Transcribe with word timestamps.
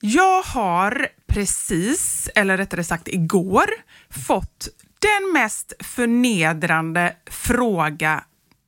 Jag 0.00 0.42
har 0.42 1.08
precis, 1.26 2.28
eller 2.34 2.56
rättare 2.56 2.84
sagt 2.84 3.08
igår, 3.08 3.66
fått 4.10 4.68
den 4.98 5.32
mest 5.32 5.72
förnedrande 5.80 7.16
fråga 7.30 8.24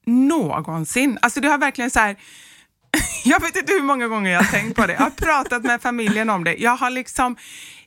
någonsin. 0.06 1.19
Alltså 1.22 1.40
det 1.40 1.48
har 1.48 1.58
verkligen 1.58 1.90
så 1.90 1.98
här, 1.98 2.16
jag 3.24 3.40
vet 3.40 3.56
inte 3.56 3.72
hur 3.72 3.82
många 3.82 4.08
gånger 4.08 4.30
jag 4.30 4.43
har 4.43 4.51
tänkt 4.51 4.77
på 4.77 4.87
det. 4.87 4.93
Jag 4.93 5.01
har 5.01 5.11
pratat 5.11 5.62
med 5.62 5.82
familjen 5.82 6.30
om 6.30 6.45
det. 6.45 6.54
Jag 6.54 6.77
har 6.77 6.90
liksom, 6.90 7.37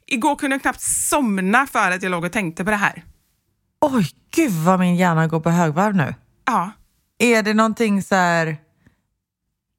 igår 0.06 0.36
kunde 0.36 0.54
jag 0.54 0.62
knappt 0.62 0.82
somna 0.82 1.68
för 1.68 1.92
att 1.92 2.04
jag 2.04 2.10
låg 2.10 2.24
och 2.24 2.32
tänkte 2.32 2.64
på 2.64 2.72
det 2.72 2.78
här. 2.78 3.04
Oj, 3.82 4.08
gud 4.36 4.52
vad 4.52 4.80
min 4.80 4.96
hjärna 4.96 5.28
går 5.28 5.40
på 5.40 5.50
högvarv 5.50 5.96
nu. 5.96 6.16
Ja. 6.46 6.72
Är 7.20 7.44
det 7.44 7.54
någonting 7.54 8.04
så 8.04 8.16
här, 8.16 8.58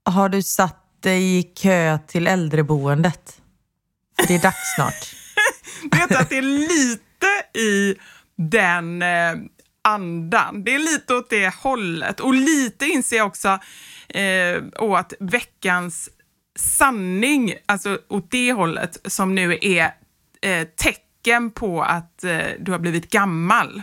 har 0.04 0.28
du 0.28 0.42
satt 0.42 1.02
dig 1.02 1.38
i 1.38 1.42
kö 1.42 1.98
till 2.06 2.26
äldreboendet? 2.26 3.40
Det 4.29 4.34
är 4.34 4.43
dags 4.43 4.75
snart. 4.75 5.14
Vet 6.00 6.08
du 6.08 6.17
att 6.17 6.30
det 6.30 6.39
är 6.39 6.43
lite 6.43 7.58
i 7.58 7.94
den 8.36 9.03
eh, 9.03 9.35
andan. 9.85 10.64
Det 10.64 10.75
är 10.75 10.79
lite 10.79 11.14
åt 11.14 11.31
det 11.31 11.54
hållet. 11.54 12.21
Och 12.21 12.34
lite 12.34 12.86
inser 12.86 13.17
jag 13.17 13.26
också 13.26 13.58
eh, 14.08 14.62
åt 14.79 15.12
veckans 15.21 16.11
sanning, 16.58 17.54
alltså 17.67 17.98
åt 18.08 18.31
det 18.31 18.53
hållet, 18.53 18.98
som 19.04 19.34
nu 19.34 19.58
är 19.61 19.95
eh, 20.43 20.67
tecken 20.76 21.50
på 21.50 21.82
att 21.82 22.25
eh, 22.25 22.39
du 22.59 22.72
har 22.72 22.79
blivit 22.79 23.11
gammal. 23.11 23.82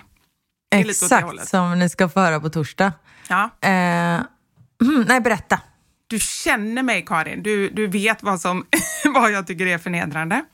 Exakt 0.76 1.50
som 1.50 1.80
ni 1.80 1.90
ska 1.90 2.10
få 2.10 2.20
höra 2.20 2.40
på 2.40 2.50
torsdag. 2.50 2.94
Ja. 3.28 3.50
Eh, 3.62 4.22
mm, 4.82 5.06
nej, 5.08 5.22
berätta. 5.22 5.60
Du 6.12 6.20
känner 6.20 6.84
mig, 6.84 7.06
Karin. 7.08 7.44
Du, 7.44 7.70
du 7.70 7.88
vet 7.88 8.24
vad, 8.24 8.42
som, 8.42 8.66
vad 9.14 9.32
jag 9.32 9.48
tycker 9.48 9.66
är 9.66 9.78
förnedrande. 9.78 10.46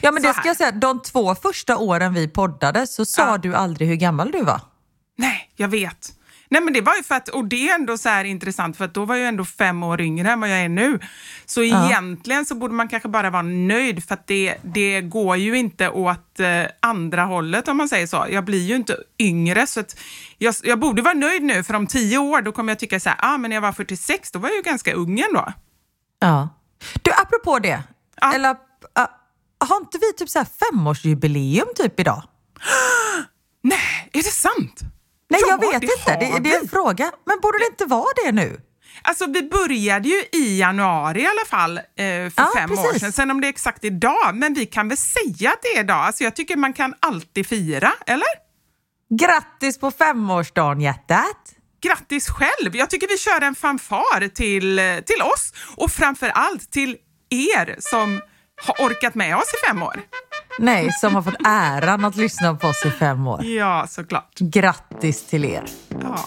Ja, 0.00 0.10
men 0.12 0.22
Så 0.22 0.28
det 0.28 0.32
ska 0.34 0.42
här. 0.42 0.48
jag 0.48 0.56
säga, 0.56 0.72
de 0.72 1.02
två 1.02 1.34
första 1.34 1.76
åren 1.76 2.14
vi 2.14 2.28
poddade 2.28 2.86
så 2.86 3.04
sa 3.04 3.22
Ja. 3.30 3.38
du 3.38 3.54
aldrig 3.54 3.88
hur 3.88 3.96
gammal 3.96 4.30
du 4.30 4.42
var. 4.42 4.60
Nej, 5.16 5.50
jag 5.56 5.68
vet. 5.68 6.12
Nej, 6.50 6.62
men 6.62 6.72
det 6.72 6.80
var 6.80 6.96
ju 6.96 7.02
för 7.02 7.14
att, 7.14 7.28
och 7.28 7.44
det 7.44 7.68
är 7.68 7.74
ändå 7.74 7.98
så 7.98 8.08
här 8.08 8.24
intressant, 8.24 8.76
för 8.76 8.84
att 8.84 8.94
då 8.94 9.04
var 9.04 9.16
jag 9.16 9.28
ändå 9.28 9.44
fem 9.44 9.82
år 9.82 10.00
yngre 10.00 10.30
än 10.30 10.40
vad 10.40 10.50
jag 10.50 10.58
är 10.58 10.68
nu. 10.68 10.98
Så 11.46 11.62
egentligen 11.62 12.44
så 12.44 12.54
borde 12.54 12.74
man 12.74 12.88
kanske 12.88 13.08
bara 13.08 13.30
vara 13.30 13.42
nöjd, 13.42 14.04
för 14.04 14.14
att 14.14 14.26
det, 14.26 14.56
det 14.62 15.00
går 15.00 15.36
ju 15.36 15.58
inte 15.58 15.88
åt 15.88 16.40
eh, 16.40 16.62
andra 16.80 17.24
hållet 17.24 17.68
om 17.68 17.76
man 17.76 17.88
säger 17.88 18.06
så. 18.06 18.26
Jag 18.30 18.44
blir 18.44 18.66
ju 18.66 18.76
inte 18.76 18.96
yngre, 19.18 19.66
så 19.66 19.80
att 19.80 20.00
jag, 20.38 20.54
jag 20.62 20.78
borde 20.78 21.02
vara 21.02 21.14
nöjd 21.14 21.42
nu, 21.42 21.64
för 21.64 21.74
om 21.74 21.86
tio 21.86 22.18
år 22.18 22.42
då 22.42 22.52
kommer 22.52 22.72
jag 22.72 22.78
tycka 22.78 23.00
så 23.00 23.08
här, 23.08 23.18
ah, 23.22 23.38
men 23.38 23.48
när 23.48 23.56
jag 23.56 23.62
var 23.62 23.72
46, 23.72 24.30
då 24.30 24.38
var 24.38 24.48
jag 24.48 24.56
ju 24.56 24.62
ganska 24.62 24.92
ung 24.92 25.20
ändå. 25.20 25.52
Ja. 26.20 26.48
Du, 27.02 27.10
apropå 27.10 27.58
det. 27.58 27.82
Ja. 28.20 28.34
Eller, 28.34 28.50
uh, 28.50 29.06
har 29.60 29.76
inte 29.76 29.98
vi 29.98 30.12
typ 30.12 30.28
så 30.28 30.38
här 30.38 30.46
femårsjubileum 30.46 31.68
typ 31.76 32.00
idag? 32.00 32.22
Nej, 33.62 34.10
är 34.12 34.22
det 34.22 34.30
sant? 34.30 34.82
Nej, 35.30 35.40
Ja, 35.44 35.48
jag 35.48 35.72
vet 35.72 35.80
det 35.80 35.86
inte. 35.98 36.16
Det, 36.34 36.38
det 36.50 36.54
är 36.54 36.60
en 36.60 36.68
fråga. 36.68 37.12
Men 37.26 37.40
borde 37.40 37.58
det 37.58 37.66
inte 37.66 37.84
vara 37.84 38.08
det 38.24 38.32
nu? 38.32 38.60
Alltså 39.02 39.26
vi 39.26 39.42
började 39.42 40.08
ju 40.08 40.22
i 40.32 40.58
januari 40.58 41.22
i 41.22 41.26
alla 41.26 41.44
fall 41.48 41.78
eh, 41.78 41.82
för 41.96 42.32
Ja, 42.36 42.50
fem 42.56 42.72
år 42.72 42.76
precis. 42.76 43.00
sedan. 43.00 43.12
Sen 43.12 43.30
om 43.30 43.40
det 43.40 43.46
är 43.46 43.48
exakt 43.48 43.84
idag, 43.84 44.34
men 44.34 44.54
vi 44.54 44.66
kan 44.66 44.88
väl 44.88 44.96
säga 44.98 45.50
att 45.50 45.62
det 45.62 45.68
är 45.68 45.80
idag. 45.80 45.96
Alltså 45.96 46.24
jag 46.24 46.36
tycker 46.36 46.56
man 46.56 46.72
kan 46.72 46.94
alltid 47.00 47.46
fira, 47.46 47.92
eller? 48.06 48.28
Grattis 49.18 49.78
på 49.78 49.90
femårsdagen, 49.90 50.80
hjärtat! 50.80 51.54
Grattis 51.82 52.28
själv! 52.28 52.76
Jag 52.76 52.90
tycker 52.90 53.08
vi 53.08 53.18
kör 53.18 53.40
en 53.40 53.54
fanfar 53.54 54.28
till, 54.28 54.80
till 55.06 55.22
oss 55.22 55.52
och 55.76 55.90
framför 55.90 56.28
allt 56.28 56.70
till 56.72 56.96
er 57.30 57.76
som 57.78 58.20
har 58.66 58.86
orkat 58.86 59.14
med 59.14 59.36
oss 59.36 59.54
i 59.54 59.66
fem 59.66 59.82
år. 59.82 60.00
Nej, 60.58 60.92
som 60.92 61.14
har 61.14 61.22
fått 61.22 61.46
äran 61.46 62.04
att 62.04 62.16
lyssna 62.16 62.54
på 62.54 62.66
oss 62.66 62.86
i 62.86 62.90
fem 62.90 63.26
år. 63.26 63.44
Ja, 63.44 63.86
såklart. 63.88 64.38
Grattis 64.38 65.26
till 65.26 65.44
er! 65.44 65.64
Ja. 65.88 66.18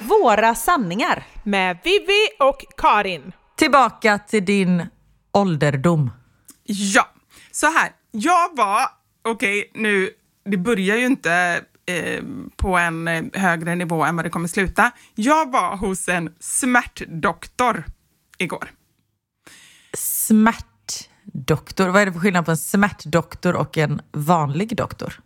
Våra 0.00 0.54
sanningar. 0.54 1.24
med 1.42 1.78
Vivi 1.84 2.28
och 2.38 2.64
Karin. 2.76 3.32
Tillbaka 3.56 4.18
till 4.18 4.44
din 4.44 4.86
ålderdom. 5.32 6.10
Ja, 6.64 7.08
så 7.52 7.66
här. 7.66 7.90
Jag 8.10 8.56
var, 8.56 8.88
okej 9.26 9.70
nu, 9.74 10.10
det 10.44 10.56
börjar 10.56 10.96
ju 10.96 11.06
inte 11.06 11.60
eh, 11.86 12.22
på 12.56 12.76
en 12.76 13.08
eh, 13.08 13.24
högre 13.32 13.74
nivå 13.74 14.04
än 14.04 14.16
vad 14.16 14.24
det 14.24 14.30
kommer 14.30 14.48
sluta. 14.48 14.90
Jag 15.14 15.52
var 15.52 15.76
hos 15.76 16.08
en 16.08 16.34
smärtdoktor 16.40 17.84
igår. 18.38 18.70
Smärtdoktor. 19.94 21.88
Vad 21.88 22.02
är 22.02 22.06
det 22.06 22.12
för 22.12 22.20
skillnad 22.20 22.44
på 22.44 22.50
en 22.50 22.56
smärtdoktor 22.56 23.56
och 23.56 23.78
en 23.78 24.00
vanlig 24.12 24.76
doktor? 24.76 25.20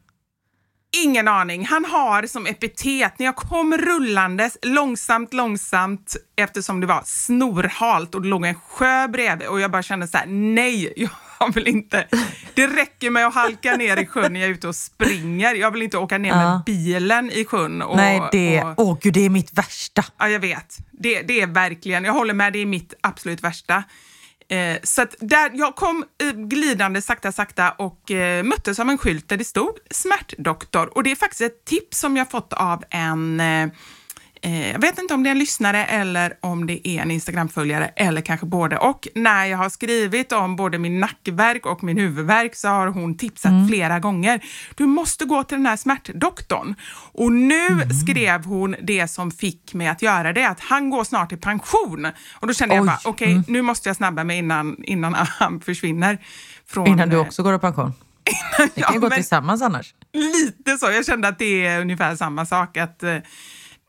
Ingen 1.04 1.28
aning. 1.28 1.66
Han 1.66 1.84
har 1.84 2.26
som 2.26 2.46
epitet, 2.46 3.18
när 3.18 3.26
jag 3.26 3.36
kom 3.36 3.76
rullandes 3.78 4.58
långsamt, 4.62 5.34
långsamt 5.34 6.16
eftersom 6.36 6.80
det 6.80 6.86
var 6.86 7.02
snorhalt 7.04 8.14
och 8.14 8.22
det 8.22 8.28
låg 8.28 8.46
en 8.46 8.54
sjö 8.54 9.08
bredvid 9.08 9.48
och 9.48 9.60
jag 9.60 9.70
bara 9.70 9.82
kände 9.82 10.08
så 10.08 10.18
här, 10.18 10.26
nej, 10.26 10.92
jag 10.96 11.10
vill 11.54 11.68
inte. 11.68 12.06
Det 12.54 12.66
räcker 12.66 13.10
med 13.10 13.26
att 13.26 13.34
halka 13.34 13.76
ner 13.76 13.96
i 13.96 14.06
sjön 14.06 14.32
när 14.32 14.40
jag 14.40 14.48
är 14.48 14.54
ute 14.54 14.68
och 14.68 14.76
springer. 14.76 15.54
Jag 15.54 15.70
vill 15.70 15.82
inte 15.82 15.98
åka 15.98 16.18
ner 16.18 16.34
med 16.34 16.62
bilen 16.66 17.30
i 17.30 17.44
sjön. 17.44 17.82
Och, 17.82 17.96
Nej, 17.96 18.22
det... 18.32 18.62
och- 18.62 18.74
Åh 18.76 18.98
gud, 19.02 19.14
det 19.14 19.20
är 19.24 19.30
mitt 19.30 19.52
värsta. 19.52 20.04
Ja, 20.18 20.28
jag 20.28 20.40
vet. 20.40 20.76
Det, 20.90 21.22
det 21.22 21.40
är 21.40 21.46
verkligen, 21.46 22.04
jag 22.04 22.12
håller 22.12 22.34
med, 22.34 22.52
det 22.52 22.58
är 22.58 22.66
mitt 22.66 22.94
absolut 23.00 23.42
värsta. 23.44 23.84
Eh, 24.48 24.76
så 24.82 25.06
där, 25.20 25.50
jag 25.54 25.76
kom 25.76 26.04
eh, 26.22 26.30
glidande 26.32 27.02
sakta, 27.02 27.32
sakta 27.32 27.70
och 27.70 28.10
eh, 28.10 28.42
möttes 28.42 28.78
av 28.78 28.88
en 28.90 28.98
skylt 28.98 29.28
där 29.28 29.36
det 29.36 29.44
stod 29.44 29.70
smärtdoktor. 29.90 30.96
Och 30.96 31.02
det 31.02 31.10
är 31.10 31.16
faktiskt 31.16 31.40
ett 31.40 31.64
tips 31.64 31.98
som 32.00 32.16
jag 32.16 32.30
fått 32.30 32.52
av 32.52 32.84
en 32.90 33.40
Eh, 33.40 33.68
jag 34.42 34.80
vet 34.80 34.98
inte 34.98 35.14
om 35.14 35.22
det 35.22 35.28
är 35.28 35.32
en 35.32 35.38
lyssnare 35.38 35.84
eller 35.84 36.34
om 36.40 36.66
det 36.66 36.88
är 36.88 37.02
en 37.02 37.10
Instagram-följare 37.10 37.90
eller 37.96 38.20
kanske 38.20 38.46
både 38.46 38.78
och. 38.78 39.08
När 39.14 39.44
jag 39.44 39.58
har 39.58 39.68
skrivit 39.68 40.32
om 40.32 40.56
både 40.56 40.78
min 40.78 41.00
nackvärk 41.00 41.66
och 41.66 41.82
min 41.84 41.98
huvudvärk 41.98 42.54
så 42.56 42.68
har 42.68 42.86
hon 42.86 43.16
tipsat 43.16 43.52
flera 43.68 43.98
gånger. 43.98 44.40
Du 44.74 44.86
måste 44.86 45.24
gå 45.24 45.44
till 45.44 45.56
den 45.56 45.66
här 45.66 45.76
smärtdoktorn. 45.76 46.74
Och 47.12 47.32
nu 47.32 47.80
skrev 48.06 48.44
hon 48.44 48.76
det 48.82 49.08
som 49.08 49.30
fick 49.30 49.74
mig 49.74 49.88
att 49.88 50.02
göra 50.02 50.32
det, 50.32 50.44
att 50.48 50.60
han 50.60 50.90
går 50.90 51.04
snart 51.04 51.32
i 51.32 51.36
pension. 51.36 52.06
Och 52.34 52.46
då 52.46 52.54
kände 52.54 52.74
jag 52.74 52.82
Oj. 52.82 52.86
bara, 52.86 53.00
okej, 53.04 53.42
nu 53.48 53.62
måste 53.62 53.88
jag 53.88 53.96
snabba 53.96 54.24
mig 54.24 54.38
innan, 54.38 54.76
innan 54.84 55.14
han 55.14 55.60
försvinner. 55.60 56.18
Från, 56.66 56.86
Innan 56.86 57.08
du 57.08 57.16
eh, 57.16 57.22
också 57.22 57.42
går 57.42 57.54
i 57.54 57.58
pension. 57.58 57.92
Vi 58.58 58.70
ja, 58.74 58.86
kan 58.86 58.94
ju 58.94 59.00
gå 59.00 59.08
men- 59.08 59.16
tillsammans 59.16 59.62
annars. 59.62 59.94
Lite 60.12 60.76
så. 60.78 60.90
Jag 60.90 61.06
kände 61.06 61.28
att 61.28 61.38
det 61.38 61.66
är 61.66 61.80
ungefär 61.80 62.16
samma 62.16 62.46
sak. 62.46 62.76
Att 62.76 63.02
eh, 63.02 63.16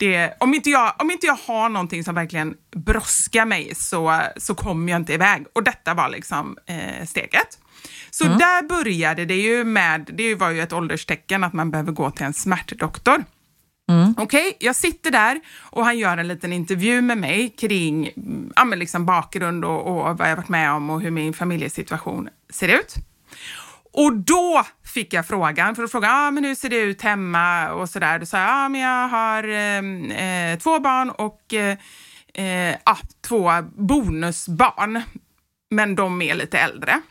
det, 0.01 0.33
om, 0.39 0.53
inte 0.53 0.69
jag, 0.69 0.93
om 0.99 1.11
inte 1.11 1.25
jag 1.25 1.37
har 1.47 1.69
någonting 1.69 2.03
som 2.03 2.15
verkligen 2.15 2.55
brådskar 2.75 3.45
mig 3.45 3.75
så, 3.75 4.21
så 4.37 4.55
kommer 4.55 4.91
jag 4.91 5.01
inte 5.01 5.13
iväg. 5.13 5.45
Och 5.53 5.63
detta 5.63 5.93
var 5.93 6.09
liksom 6.09 6.57
eh, 6.65 7.05
steget. 7.05 7.59
Så 8.09 8.23
där 8.23 8.67
började 8.67 9.25
det 9.25 9.35
ju 9.35 9.63
med, 9.63 10.09
det 10.13 10.35
var 10.35 10.49
ju 10.49 10.61
ett 10.61 10.73
ålderstecken 10.73 11.43
att 11.43 11.53
man 11.53 11.71
behöver 11.71 11.91
gå 11.91 12.11
till 12.11 12.25
en 12.25 12.33
smärtdoktor. 12.33 13.23
Okej, 14.17 14.57
jag 14.59 14.75
sitter 14.75 15.11
där 15.11 15.41
och 15.59 15.85
han 15.85 15.97
gör 15.97 16.17
en 16.17 16.27
liten 16.27 16.53
intervju 16.53 17.01
med 17.01 17.17
mig 17.17 17.49
kring 17.49 18.07
mm, 18.07 18.53
ja, 18.55 18.65
men 18.65 18.79
liksom 18.79 19.05
bakgrund 19.05 19.65
och, 19.65 19.87
och 19.87 20.17
vad 20.17 20.29
jag 20.29 20.35
varit 20.35 20.49
med 20.49 20.71
om 20.71 20.89
och 20.89 21.01
hur 21.01 21.11
min 21.11 21.33
familjesituation 21.33 22.29
ser 22.49 22.67
ut. 22.67 22.95
Och 23.93 24.13
då 24.15 24.65
fick 24.85 25.13
jag 25.13 25.27
frågan, 25.27 25.75
för 25.75 25.83
att 25.83 25.91
fråga 25.91 26.09
ah, 26.11 26.31
men 26.31 26.43
hur 26.43 26.55
ser 26.55 26.69
det 26.69 26.75
ut 26.79 27.01
hemma 27.01 27.71
och 27.71 27.89
sådär. 27.89 28.19
Då 28.19 28.25
sa 28.25 28.37
jag 28.37 28.49
ah, 28.49 28.69
men 28.69 28.81
jag 28.81 29.07
har 29.07 29.43
eh, 29.43 30.51
eh, 30.51 30.59
två 30.59 30.79
barn 30.79 31.09
och 31.09 31.53
eh, 31.53 31.77
eh, 32.33 32.75
ah, 32.83 32.97
två 33.27 33.51
bonusbarn, 33.77 35.01
men 35.71 35.95
de 35.95 36.21
är 36.21 36.35
lite 36.35 36.59
äldre. 36.59 37.01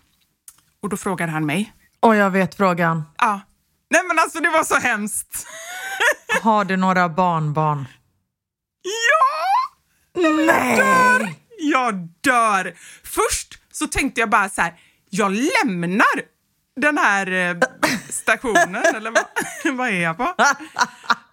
Och 0.83 0.89
då 0.89 0.97
frågade 0.97 1.33
han 1.33 1.47
mig, 1.47 1.73
Och 2.01 2.17
jag 2.17 2.31
vet 2.31 2.55
frågan. 2.55 3.03
ah, 3.17 3.39
nej 3.91 4.01
men 4.09 4.19
alltså 4.19 4.41
det 4.41 4.51
var 4.51 4.65
så 4.65 4.75
hemskt. 4.75 5.47
Har 6.43 6.65
du 6.65 6.77
några 6.77 7.09
barnbarn? 7.09 7.89
Ja! 8.83 10.21
Nej! 10.47 11.39
Jag 11.59 11.95
dör! 12.21 12.75
Först 13.05 13.59
så 13.73 13.87
tänkte 13.87 14.21
jag 14.21 14.31
bara 14.31 14.49
så 14.49 14.63
här, 14.63 14.75
jag 15.11 15.33
lämnar 15.33 16.30
den 16.81 16.99
här 16.99 17.33
eh, 17.33 17.57
stationen, 18.11 18.83
eller 18.97 19.11
vad, 19.11 19.25
vad 19.77 19.89
är 19.89 20.01
jag 20.01 20.17
på? 20.17 20.35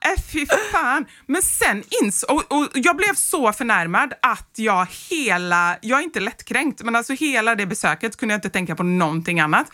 Äh, 0.06 0.22
fy 0.32 0.46
fan. 0.72 1.06
Men 1.26 1.42
sen 1.42 1.84
ins 2.04 2.24
och, 2.24 2.52
och 2.52 2.68
jag 2.74 2.98
blev 2.98 3.14
så 3.16 3.54
förnärmad 3.54 4.14
att 4.22 4.52
jag 4.56 4.88
hela, 5.10 5.78
jag 5.82 6.00
är 6.00 6.04
inte 6.04 6.20
lättkränkt, 6.20 6.84
men 6.84 6.96
alltså 6.96 7.14
hela 7.14 7.56
det 7.56 7.66
besöket 7.66 8.18
kunde 8.18 8.34
jag 8.34 8.38
inte 8.38 8.50
tänka 8.50 8.76
på 8.76 8.84
någonting 8.84 9.40
annat. 9.40 9.68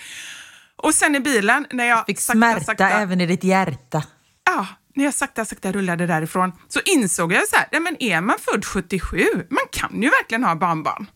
Och 0.76 0.94
sen 0.94 1.16
i 1.16 1.20
bilen 1.20 1.66
när 1.72 1.86
jag 1.86 2.06
Fick 2.06 2.20
sakta, 2.20 2.38
smärta 2.38 2.64
sakta, 2.64 2.90
även 2.90 3.22
i 3.22 3.26
ditt 3.26 3.44
hjärta. 3.44 4.04
ja, 4.46 4.68
när 4.96 5.06
jag 5.06 5.14
sakta, 5.14 5.46
sakta 5.46 5.72
rullade 5.72 6.08
därifrån 6.08 6.52
så 6.68 6.80
insåg 6.86 7.34
jag 7.34 7.48
så 7.48 7.56
här, 7.56 7.68
nej 7.72 7.82
men 7.82 8.04
är 8.04 8.22
man 8.22 8.36
född 8.40 8.66
77, 8.66 9.18
man 9.50 9.64
kan 9.72 10.02
ju 10.02 10.10
verkligen 10.10 10.44
ha 10.44 10.56
barnbarn. 10.56 11.08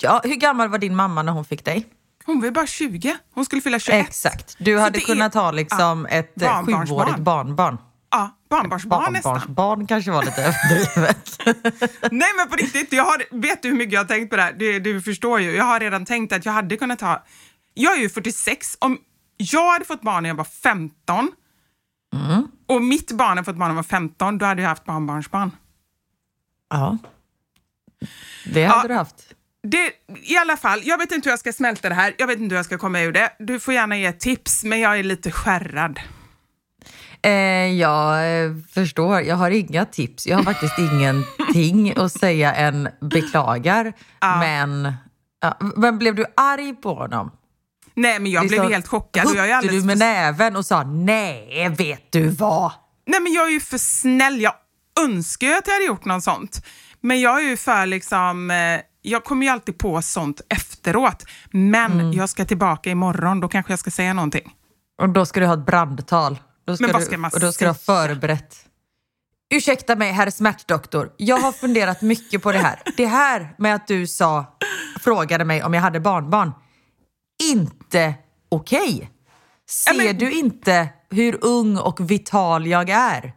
Ja, 0.00 0.20
hur 0.24 0.34
gammal 0.34 0.68
var 0.68 0.78
din 0.78 0.96
mamma 0.96 1.22
när 1.22 1.32
hon 1.32 1.44
fick 1.44 1.64
dig? 1.64 1.86
Hon 2.26 2.38
var 2.40 2.44
ju 2.46 2.50
bara 2.52 2.66
20, 2.66 3.16
hon 3.34 3.44
skulle 3.44 3.62
fylla 3.62 3.78
21. 3.78 4.06
Exakt. 4.08 4.56
Du 4.58 4.78
hade 4.78 5.00
kunnat 5.00 5.34
är- 5.34 5.40
ha 5.40 5.50
liksom 5.50 6.06
ett 6.06 6.42
eh, 6.42 6.48
barnbarnsbarn. 6.48 6.86
sjuårigt 6.86 7.18
barnbarn. 7.18 7.78
Ja, 8.10 8.30
barnbarnsbarn 8.50 9.12
nästan. 9.12 9.32
Barnbarnsbarn 9.32 9.86
kanske 9.86 10.10
var 10.10 10.22
lite 10.24 10.42
överdrivet. 10.44 11.38
Nej 12.12 12.28
men 12.36 12.48
på 12.48 12.56
riktigt, 12.56 12.92
jag 12.92 13.04
har, 13.04 13.22
vet 13.30 13.62
du 13.62 13.68
hur 13.68 13.76
mycket 13.76 13.92
jag 13.92 14.00
har 14.00 14.04
tänkt 14.08 14.30
på 14.30 14.36
det 14.36 14.42
här? 14.42 14.52
Du, 14.52 14.80
du 14.80 15.02
förstår 15.02 15.40
ju, 15.40 15.50
jag 15.56 15.64
har 15.64 15.80
redan 15.80 16.04
tänkt 16.04 16.32
att 16.32 16.44
jag 16.46 16.52
hade 16.52 16.76
kunnat 16.76 17.00
ha... 17.00 17.24
Jag 17.74 17.96
är 17.96 18.00
ju 18.00 18.08
46, 18.08 18.76
om 18.80 18.98
jag 19.36 19.72
hade 19.72 19.84
fått 19.84 20.02
barn 20.02 20.22
när 20.22 20.30
jag 20.30 20.34
var 20.36 20.44
15 20.44 21.32
Mm. 22.14 22.46
och 22.66 22.82
mitt 22.82 23.12
barn 23.12 23.28
hade 23.28 23.44
fått 23.44 23.56
barn 23.56 23.68
när 23.68 23.74
jag 23.74 23.74
var 23.74 23.82
15, 23.82 24.38
då 24.38 24.46
hade 24.46 24.62
jag 24.62 24.68
haft 24.68 24.84
barnbarnsbarn. 24.84 25.50
ja. 26.70 26.98
Det 28.54 28.64
hade 28.64 28.82
Ja. 28.82 28.88
du 28.88 28.94
haft. 28.94 29.24
Det, 29.62 29.92
I 30.22 30.36
alla 30.36 30.56
fall, 30.56 30.80
jag 30.84 30.98
vet 30.98 31.12
inte 31.12 31.28
hur 31.28 31.32
jag 31.32 31.38
ska 31.38 31.52
smälta 31.52 31.88
det 31.88 31.94
här, 31.94 32.14
jag 32.18 32.26
vet 32.26 32.38
inte 32.38 32.52
hur 32.52 32.58
jag 32.58 32.64
ska 32.64 32.78
komma 32.78 33.00
ur 33.00 33.12
det. 33.12 33.32
Du 33.38 33.60
får 33.60 33.74
gärna 33.74 33.98
ge 33.98 34.12
tips, 34.12 34.64
men 34.64 34.80
jag 34.80 34.98
är 34.98 35.02
lite 35.02 35.30
skärrad. 35.30 36.00
Eh, 37.22 37.32
jag 37.72 38.44
eh, 38.44 38.50
förstår. 38.74 39.20
Jag 39.20 39.36
har 39.36 39.50
inga 39.50 39.84
tips. 39.84 40.26
Jag 40.26 40.36
har 40.36 40.44
faktiskt 40.44 40.78
ingenting 40.92 41.94
att 41.96 42.12
säga 42.12 42.54
än 42.54 42.88
beklagar. 43.00 43.92
Men, 44.20 44.94
ja, 45.40 45.56
men 45.76 45.98
blev 45.98 46.14
du 46.14 46.24
arg 46.36 46.74
på 46.74 46.94
honom? 46.94 47.30
Nej, 47.94 48.20
men 48.20 48.32
jag 48.32 48.42
blev 48.42 48.50
Liksom, 48.50 48.72
helt 48.72 48.88
chockad. 48.88 49.26
Och 49.26 49.36
jag 49.36 49.50
är 49.50 49.54
alldeles 49.54 49.82
du 49.82 49.86
med 49.86 49.98
för 49.98 50.04
näven 50.04 50.56
och 50.56 50.66
sa 50.66 50.82
nej, 50.82 51.68
vet 51.78 52.12
du 52.12 52.28
vad? 52.28 52.72
Nej, 53.06 53.20
men 53.20 53.32
jag 53.32 53.46
är 53.46 53.50
ju 53.50 53.60
för 53.60 53.78
snäll. 53.78 54.40
Jag 54.40 54.54
önskar 55.00 55.46
ju 55.46 55.54
att 55.54 55.66
jag 55.66 55.74
hade 55.74 55.86
gjort 55.86 56.04
något 56.04 56.24
sånt. 56.24 56.66
Men 57.00 57.20
jag 57.20 57.44
är 57.44 57.48
ju 57.48 57.56
för 57.56 57.86
liksom... 57.86 58.50
Eh, 58.50 58.80
jag 59.02 59.24
kommer 59.24 59.46
ju 59.46 59.52
alltid 59.52 59.78
på 59.78 60.02
sånt 60.02 60.40
efteråt. 60.48 61.24
Men 61.50 61.92
Mm. 61.92 62.12
jag 62.12 62.28
ska 62.28 62.44
tillbaka 62.44 62.90
imorgon, 62.90 63.40
då 63.40 63.48
kanske 63.48 63.72
jag 63.72 63.78
ska 63.78 63.90
säga 63.90 64.12
någonting. 64.12 64.52
Och 65.02 65.08
då 65.08 65.26
ska 65.26 65.40
du 65.40 65.46
ha 65.46 65.54
ett 65.54 65.66
brandtal. 65.66 66.38
Men 66.66 66.76
vad 66.92 67.00
du, 67.00 67.04
ska 67.04 67.18
man 67.18 67.30
och 67.34 67.40
då 67.40 67.52
ska 67.52 67.64
du 67.64 67.68
ha 67.68 67.74
förberett. 67.74 68.56
Ursäkta 69.54 69.96
mig, 69.96 70.12
herr 70.12 70.30
smärtdoktor. 70.30 71.12
Jag 71.16 71.38
har 71.38 71.52
funderat 71.52 72.02
mycket 72.02 72.42
på 72.42 72.52
det 72.52 72.58
här. 72.58 72.82
Det 72.96 73.06
här 73.06 73.54
med 73.58 73.74
att 73.74 73.86
du 73.86 74.06
sa, 74.06 74.58
frågade 75.00 75.44
mig 75.44 75.62
om 75.62 75.74
jag 75.74 75.80
hade 75.82 76.00
barnbarn. 76.00 76.52
Inte 77.52 78.14
okej. 78.48 79.10
Ser 79.70 79.90
Ja, 79.94 80.04
men- 80.04 80.18
du 80.18 80.32
inte 80.32 80.88
hur 81.10 81.38
ung 81.44 81.76
och 81.78 82.10
vital 82.10 82.66
jag 82.66 82.90
är? 82.90 83.32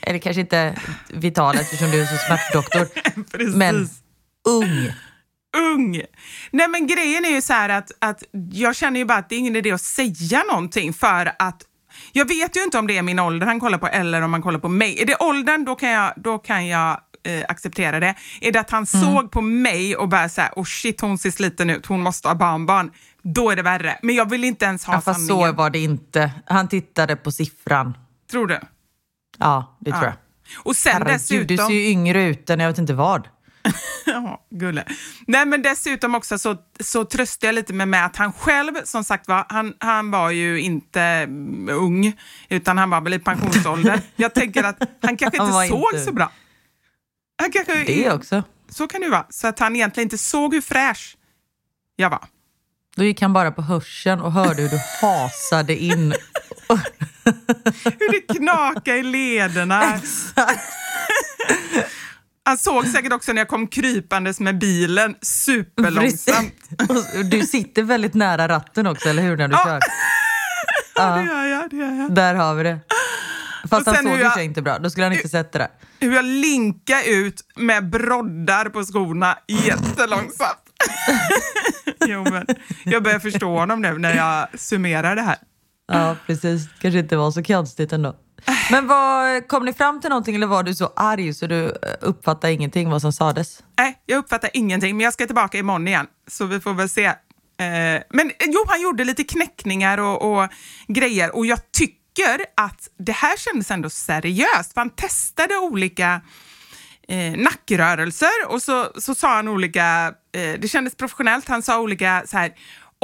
Eller 0.00 0.18
kanske 0.18 0.40
inte 0.40 0.76
vital 1.08 1.54
eftersom 1.56 1.90
du 1.90 2.02
är 2.02 2.06
så 2.06 2.16
smärtdoktor. 2.16 2.88
Men 3.56 3.88
ung. 4.44 4.92
Ung! 5.74 6.02
Nej, 6.50 6.68
men 6.68 6.86
grejen 6.86 7.24
är 7.24 7.28
ju 7.30 7.42
så 7.42 7.52
här 7.52 7.68
att, 7.68 7.90
att 7.98 8.22
jag 8.52 8.76
känner 8.76 9.00
ju 9.00 9.04
bara 9.06 9.18
att 9.18 9.28
det 9.28 9.34
är 9.34 9.38
ingen 9.38 9.56
idé 9.56 9.70
att 9.72 9.80
säga 9.80 10.42
någonting 10.50 10.92
för 10.92 11.32
att 11.38 11.62
jag 12.12 12.28
vet 12.28 12.56
ju 12.56 12.62
inte 12.62 12.78
om 12.78 12.86
det 12.86 12.98
är 12.98 13.02
min 13.02 13.18
ålder 13.18 13.46
han 13.46 13.60
kollar 13.60 13.78
på 13.78 13.86
eller 13.86 14.22
om 14.22 14.32
han 14.32 14.42
kollar 14.42 14.58
på 14.58 14.68
mig. 14.68 15.02
Är 15.02 15.06
det 15.06 15.16
åldern, 15.16 15.64
då 15.64 15.74
kan 15.74 15.90
jag, 15.90 16.12
då 16.16 16.38
kan 16.38 16.66
jag 16.66 17.00
eh, 17.24 17.44
acceptera 17.48 18.00
det. 18.00 18.14
Är 18.40 18.52
det 18.52 18.60
att 18.60 18.70
han 18.70 18.86
Mm. 18.94 19.04
såg 19.14 19.30
på 19.30 19.40
mig 19.40 19.96
och 19.96 20.08
bara 20.08 20.28
så 20.28 20.40
här, 20.40 20.50
oh 20.56 20.64
shit, 20.64 21.00
hon 21.00 21.18
ser 21.18 21.30
sliten 21.30 21.70
ut, 21.70 21.86
hon 21.86 22.00
måste 22.00 22.28
ha 22.28 22.34
barnbarn. 22.34 22.90
Då 23.22 23.50
är 23.50 23.56
det 23.56 23.62
värre. 23.62 23.98
Men 24.02 24.14
jag 24.14 24.30
vill 24.30 24.44
inte 24.44 24.64
ens 24.64 24.84
ha 24.84 24.94
Ja, 24.94 25.00
fast 25.00 25.26
sanningen. 25.26 25.50
så 25.50 25.56
var 25.56 25.70
det 25.70 25.78
inte. 25.78 26.30
Han 26.46 26.68
tittade 26.68 27.16
på 27.16 27.32
siffran. 27.32 27.96
Tror 28.30 28.46
du? 28.46 28.60
Ja, 29.38 29.76
det 29.80 29.90
tror 29.90 30.04
Ja. 30.04 30.08
jag. 30.08 30.14
Och 30.64 30.76
sen 30.76 30.92
Herregud, 30.92 31.14
dessutom... 31.14 31.46
du 31.46 31.56
ser 31.56 31.68
ju 31.74 31.88
yngre 31.88 32.22
ut 32.24 32.50
än 32.50 32.60
jag 32.60 32.68
vet 32.68 32.78
inte 32.78 32.94
vad. 32.94 33.28
Ja, 34.06 34.46
gulle. 34.50 34.84
Nej, 35.26 35.46
men 35.46 35.62
dessutom 35.62 36.14
också 36.14 36.38
så, 36.38 36.56
så 36.80 37.04
tröstar 37.04 37.48
jag 37.48 37.54
lite 37.54 37.72
med, 37.72 37.88
med 37.88 38.06
att 38.06 38.16
han 38.16 38.32
själv, 38.32 38.72
som 38.84 39.04
sagt 39.04 39.28
var, 39.28 39.46
han, 39.48 39.74
han 39.80 40.10
var 40.10 40.30
ju 40.30 40.60
inte 40.60 41.00
mm, 41.00 41.68
ung, 41.68 42.20
utan 42.48 42.78
han 42.78 42.90
var 42.90 43.00
väl 43.00 43.14
i 43.14 43.18
pensionsåldern. 43.18 44.00
jag 44.16 44.34
tänker 44.34 44.64
att 44.64 44.78
han 45.02 45.16
kanske 45.16 45.38
Han 45.38 45.46
inte 45.46 45.54
var 45.56 45.66
såg 45.68 45.92
inte- 45.94 46.04
så 46.04 46.12
bra. 46.12 46.32
Han 47.42 47.52
kanske, 47.52 47.84
Det 47.84 48.10
också. 48.12 48.42
Så 48.68 48.86
kan 48.86 49.00
det 49.00 49.04
ju 49.04 49.10
vara. 49.10 49.26
Så 49.30 49.48
att 49.48 49.58
han 49.58 49.76
egentligen 49.76 50.06
inte 50.06 50.18
såg 50.18 50.54
hur 50.54 50.60
fräsch 50.60 51.16
jag 51.96 52.10
var. 52.10 52.24
Då 52.96 53.04
gick 53.04 53.22
han 53.22 53.32
bara 53.32 53.50
på 53.52 53.62
hörseln 53.62 54.20
och 54.20 54.32
hörde 54.32 54.62
hur 54.62 54.68
du 54.68 54.78
hasade 55.00 55.76
in. 55.76 56.14
Hur 57.84 58.12
det 58.12 58.34
knakade 58.38 58.98
i 58.98 59.02
lederna. 59.02 60.00
Han 62.44 62.58
såg 62.58 62.86
säkert 62.86 63.12
också 63.12 63.32
när 63.32 63.40
jag 63.40 63.48
kom 63.48 63.66
krypandes 63.66 64.40
med 64.40 64.58
bilen 64.58 65.14
superlångsamt. 65.22 66.54
Du 67.30 67.40
sitter 67.42 67.82
väldigt 67.82 68.14
nära 68.14 68.48
ratten 68.48 68.86
också, 68.86 69.08
eller 69.08 69.22
hur? 69.22 69.36
När 69.36 69.48
du 69.48 69.54
Ja. 69.54 69.64
kör. 69.64 69.80
Ja, 70.96 71.16
det 71.16 71.24
gör 71.24 71.44
jag. 71.44 71.70
Det 71.70 71.76
gör 71.76 71.92
jag. 72.00 72.14
Där 72.14 72.34
har 72.34 72.54
vi 72.54 72.62
det. 72.62 72.78
Fast 73.70 73.86
han 73.86 73.96
såg 73.96 74.06
hur 74.12 74.24
ju 74.24 74.30
sig 74.30 74.44
inte 74.44 74.62
bra. 74.62 74.78
Då 74.78 74.90
skulle 74.90 75.04
han 75.06 75.12
inte 75.12 75.28
sett 75.28 75.52
det 75.52 75.68
hur 76.00 76.14
jag 76.14 76.24
linkar 76.24 77.02
ut 77.08 77.40
med 77.56 77.90
broddar 77.90 78.68
på 78.68 78.84
skorna 78.84 79.38
jättelångsamt. 79.48 80.58
jo, 82.06 82.24
men 82.30 82.46
jag 82.84 83.02
börjar 83.02 83.18
förstå 83.18 83.58
honom 83.58 83.82
nu 83.82 83.98
när 83.98 84.16
jag 84.16 84.60
summerar 84.60 85.16
det 85.16 85.22
här. 85.22 85.36
Ja, 85.86 86.16
precis. 86.26 86.68
Kanske 86.80 86.98
inte 86.98 87.16
var 87.16 87.30
så 87.30 87.42
konstigt 87.42 87.92
ändå. 87.92 88.16
Men 88.70 88.86
vad, 88.86 89.48
kom 89.48 89.64
ni 89.64 89.72
fram 89.72 90.00
till 90.00 90.10
någonting 90.10 90.34
eller 90.34 90.46
var 90.46 90.62
du 90.62 90.74
så 90.74 90.92
arg 90.96 91.34
så 91.34 91.46
du 91.46 91.64
eh, 91.64 91.72
uppfattade 92.00 92.52
ingenting 92.52 92.90
vad 92.90 93.00
som 93.00 93.12
sades? 93.12 93.62
Nej, 93.78 94.02
jag 94.06 94.18
uppfattar 94.18 94.50
ingenting, 94.52 94.96
men 94.96 95.04
jag 95.04 95.12
ska 95.12 95.26
tillbaka 95.26 95.58
imorgon 95.58 95.88
igen, 95.88 96.06
så 96.30 96.46
vi 96.46 96.60
får 96.60 96.74
väl 96.74 96.88
se. 96.88 97.04
Eh, 97.04 97.14
men 98.10 98.26
eh, 98.28 98.46
jo, 98.46 98.64
han 98.66 98.82
gjorde 98.82 99.04
lite 99.04 99.24
knäckningar 99.24 99.98
och, 99.98 100.32
och 100.32 100.48
grejer 100.88 101.36
och 101.36 101.46
jag 101.46 101.72
tycker 101.72 102.46
att 102.56 102.88
det 102.98 103.12
här 103.12 103.36
kändes 103.36 103.70
ändå 103.70 103.90
seriöst, 103.90 104.74
för 104.74 104.80
han 104.80 104.90
testade 104.90 105.56
olika 105.56 106.20
eh, 107.08 107.36
nackrörelser 107.36 108.46
och 108.48 108.62
så, 108.62 108.90
så 108.98 109.14
sa 109.14 109.36
han 109.36 109.48
olika, 109.48 110.14
eh, 110.32 110.60
det 110.60 110.68
kändes 110.68 110.96
professionellt, 110.96 111.48
han 111.48 111.62
sa 111.62 111.80
olika 111.80 112.22
så 112.26 112.36
här 112.36 112.52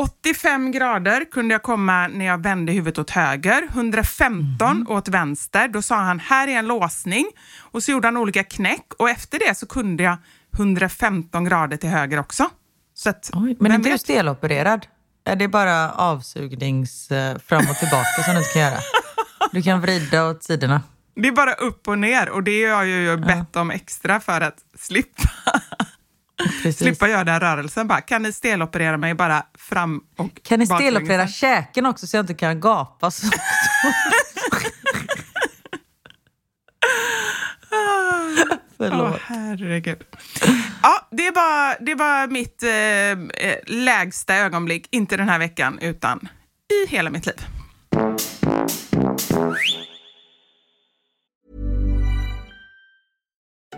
85 0.00 0.72
grader 0.72 1.24
kunde 1.24 1.54
jag 1.54 1.62
komma 1.62 2.08
när 2.08 2.24
jag 2.24 2.42
vände 2.42 2.72
huvudet 2.72 2.98
åt 2.98 3.10
höger, 3.10 3.62
115 3.70 4.86
åt 4.88 5.08
vänster. 5.08 5.68
Då 5.68 5.82
sa 5.82 5.96
han 5.96 6.20
här 6.20 6.48
är 6.48 6.58
en 6.58 6.66
låsning 6.66 7.26
och 7.60 7.82
så 7.82 7.90
gjorde 7.90 8.06
han 8.06 8.16
olika 8.16 8.44
knäck 8.44 8.86
och 8.98 9.10
efter 9.10 9.38
det 9.38 9.54
så 9.54 9.66
kunde 9.66 10.02
jag 10.02 10.16
115 10.54 11.44
grader 11.44 11.76
till 11.76 11.90
höger 11.90 12.18
också. 12.18 12.50
Så 12.94 13.10
att, 13.10 13.30
Oj, 13.32 13.56
men 13.60 13.72
är 13.72 13.76
inte 13.76 13.90
du 13.90 13.98
stelopererad? 13.98 14.86
Är 15.24 15.36
det 15.36 15.48
bara 15.48 15.90
avsugnings 15.90 17.10
eh, 17.10 17.38
fram 17.38 17.70
och 17.70 17.76
tillbaka 17.76 18.22
som 18.24 18.34
du 18.34 18.40
inte 18.40 18.52
kan 18.52 18.62
göra? 18.62 18.78
Du 19.52 19.62
kan 19.62 19.80
vrida 19.80 20.28
åt 20.28 20.42
sidorna. 20.42 20.82
Det 21.14 21.28
är 21.28 21.32
bara 21.32 21.52
upp 21.52 21.88
och 21.88 21.98
ner 21.98 22.28
och 22.28 22.42
det 22.42 22.64
har 22.64 22.84
jag 22.84 23.00
ju 23.00 23.16
bett 23.16 23.56
om 23.56 23.70
extra 23.70 24.20
för 24.20 24.40
att 24.40 24.56
slippa, 24.78 25.30
Precis. 26.62 26.78
slippa 26.78 27.08
göra 27.08 27.24
den 27.24 27.40
rörelsen. 27.40 27.88
Bara, 27.88 28.00
kan 28.00 28.22
ni 28.22 28.32
steloperera 28.32 28.96
mig 28.96 29.14
bara 29.14 29.42
fram 29.58 30.00
och 30.16 30.42
Kan 30.42 30.58
ni 30.58 30.66
steloperera 30.66 31.28
käken 31.28 31.86
också 31.86 32.06
så 32.06 32.16
jag 32.16 32.22
inte 32.22 32.34
kan 32.34 32.60
gapa? 32.60 33.10
Så. 33.10 33.26
Åh, 37.72 38.56
Förlåt. 38.76 39.20
herregud. 39.26 39.98
Ja, 40.82 41.08
det 41.10 41.30
var, 41.30 41.84
det 41.84 41.94
var 41.94 42.26
mitt 42.26 42.62
eh, 42.62 42.70
eh, 43.50 43.56
lägsta 43.66 44.34
ögonblick, 44.36 44.88
inte 44.90 45.16
den 45.16 45.28
här 45.28 45.38
veckan, 45.38 45.78
utan 45.78 46.28
i 46.86 46.90
hela 46.90 47.10
mitt 47.10 47.26
liv. 47.26 47.46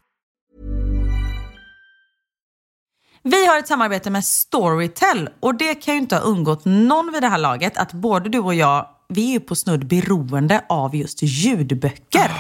Vi 3.24 3.48
har 3.48 3.60
ett 3.60 3.68
samarbete 3.68 4.10
med 4.10 4.26
Storytel 4.26 5.30
och 5.40 5.56
det 5.56 5.76
kan 5.76 5.94
ju 5.94 6.00
inte 6.00 6.16
ha 6.16 6.22
undgått 6.22 6.66
någon 6.66 7.12
vid 7.14 7.24
det 7.24 7.28
här 7.28 7.38
laget 7.38 7.78
att 7.78 7.94
både 7.94 8.30
du 8.30 8.40
och 8.40 8.56
jag, 8.56 8.88
vi 9.10 9.30
är 9.30 9.34
ju 9.34 9.40
på 9.40 9.56
snudd 9.56 9.88
beroende 9.88 10.66
av 10.70 10.96
just 10.96 11.20
ljudböcker. 11.22 12.32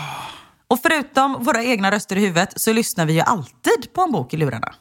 Och 0.69 0.79
förutom 0.81 1.43
våra 1.43 1.63
egna 1.63 1.91
röster 1.91 2.15
i 2.15 2.19
huvudet 2.19 2.61
så 2.61 2.73
lyssnar 2.73 3.05
vi 3.05 3.13
ju 3.13 3.19
alltid 3.19 3.93
på 3.93 4.01
en 4.01 4.11
bok 4.11 4.33
i 4.33 4.37
lurarna. 4.37 4.73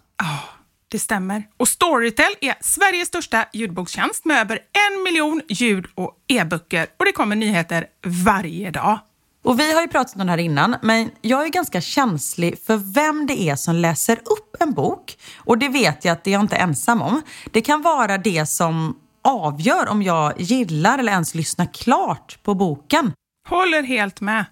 Det 0.91 0.99
stämmer. 0.99 1.43
Och 1.57 1.69
Storytel 1.69 2.33
är 2.41 2.55
Sveriges 2.61 3.09
största 3.09 3.45
ljudbokstjänst 3.53 4.25
med 4.25 4.41
över 4.41 4.57
en 4.57 5.03
miljon 5.03 5.43
ljud 5.49 5.87
och 5.95 6.15
e-böcker 6.29 6.87
och 6.99 7.05
det 7.05 7.13
kommer 7.13 7.37
nyheter 7.37 7.87
varje 8.07 8.71
dag. 8.71 8.99
Och 9.45 9.61
vi 9.61 9.75
har 9.75 9.81
ju 9.83 9.89
pratat 9.89 10.17
om 10.17 10.27
det 10.27 10.33
här 10.33 10.39
innan, 10.39 10.77
men 10.83 11.11
jag 11.21 11.45
är 11.45 11.49
ganska 11.49 11.81
känslig 11.81 12.59
för 12.67 12.77
vem 12.77 13.27
det 13.27 13.41
är 13.41 13.57
som 13.57 13.75
läser 13.75 14.17
upp 14.17 14.57
en 14.61 14.73
bok. 14.73 15.19
Och 15.37 15.59
det 15.59 15.69
vet 15.69 16.05
jag 16.05 16.13
att 16.13 16.25
det 16.25 16.31
är 16.31 16.33
jag 16.33 16.41
inte 16.41 16.57
ensam 16.57 17.03
om. 17.03 17.23
Det 17.51 17.61
kan 17.61 17.83
vara 17.83 18.19
det 18.19 18.47
som 18.47 18.97
avgör 19.25 19.89
om 19.89 20.03
jag 20.03 20.41
gillar 20.41 20.99
eller 20.99 21.13
ens 21.13 21.35
lyssnar 21.35 21.67
klart 21.75 22.39
på 22.43 22.55
boken. 22.55 23.13
Håller 23.49 23.83
helt 23.83 24.21
med. 24.21 24.45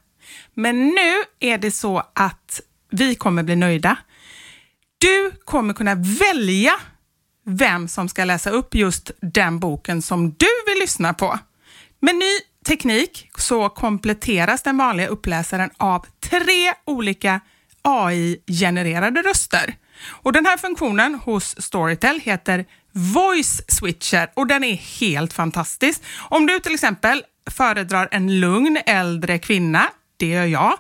Men 0.55 0.89
nu 0.89 1.25
är 1.41 1.59
det 1.59 1.71
så 1.71 2.03
att 2.15 2.61
vi 2.91 3.15
kommer 3.15 3.43
bli 3.43 3.57
nöjda. 3.57 3.97
Du 4.99 5.33
kommer 5.45 5.75
kunna 5.75 5.95
välja 5.95 6.73
vem 7.47 7.89
som 7.89 8.09
ska 8.09 8.25
läsa 8.25 8.51
upp 8.51 8.75
just 8.75 9.11
den 9.21 9.59
boken 9.59 10.03
som 10.03 10.31
du 10.31 10.47
vill 10.67 10.79
lyssna 10.81 11.15
på. 11.15 11.39
Med 12.01 12.15
ny 12.15 12.39
teknik 12.67 13.31
så 13.39 13.69
kompletteras 13.69 14.63
den 14.63 14.77
vanliga 14.77 15.07
uppläsaren 15.07 15.71
av 15.77 16.07
tre 16.21 16.73
olika 16.85 17.41
AI-genererade 17.83 19.23
röster. 19.23 19.75
Och 20.09 20.33
den 20.33 20.47
här 20.47 20.57
funktionen 20.57 21.15
hos 21.15 21.63
Storytel 21.63 22.21
heter 22.21 22.65
Voice 22.93 23.63
Switcher 23.69 24.31
och 24.35 24.47
den 24.47 24.65
är 24.65 24.75
helt 24.75 25.33
fantastisk. 25.33 26.03
Om 26.19 26.47
du 26.47 26.61
till 26.61 26.75
exempel 26.75 27.23
föredrar 27.51 28.09
en 28.11 28.41
lugn 28.41 28.79
äldre 28.87 29.39
kvinna, 29.39 29.89
det 30.17 30.27
gör 30.27 30.45
jag, 30.45 30.79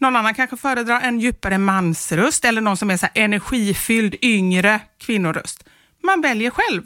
någon 0.00 0.16
annan 0.16 0.34
kanske 0.34 0.56
föredrar 0.56 1.00
en 1.00 1.20
djupare 1.20 1.58
mansröst 1.58 2.44
eller 2.44 2.60
någon 2.60 2.76
som 2.76 2.90
är 2.90 2.96
så 2.96 3.06
här 3.06 3.24
energifylld 3.24 4.14
yngre 4.22 4.80
kvinnoröst. 4.98 5.64
Man 6.02 6.20
väljer 6.20 6.50
själv. 6.50 6.82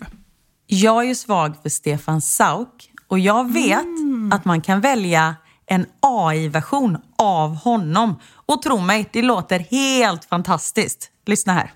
Jag 0.67 1.03
är 1.03 1.09
ju 1.09 1.15
svag 1.15 1.63
för 1.63 1.69
Stefan 1.69 2.21
Sauk 2.21 2.91
och 3.09 3.19
jag 3.19 3.53
vet 3.53 3.87
att 4.33 4.45
man 4.45 4.61
kan 4.61 4.81
välja 4.81 5.37
en 5.67 5.87
AI-version 6.01 6.99
av 7.19 7.55
honom. 7.55 8.21
Och 8.47 8.63
tro 8.63 8.81
mig, 8.81 9.09
det 9.13 9.23
låter 9.23 9.59
helt 9.59 10.25
fantastiskt. 10.25 11.11
Lyssna 11.27 11.53
här. 11.53 11.73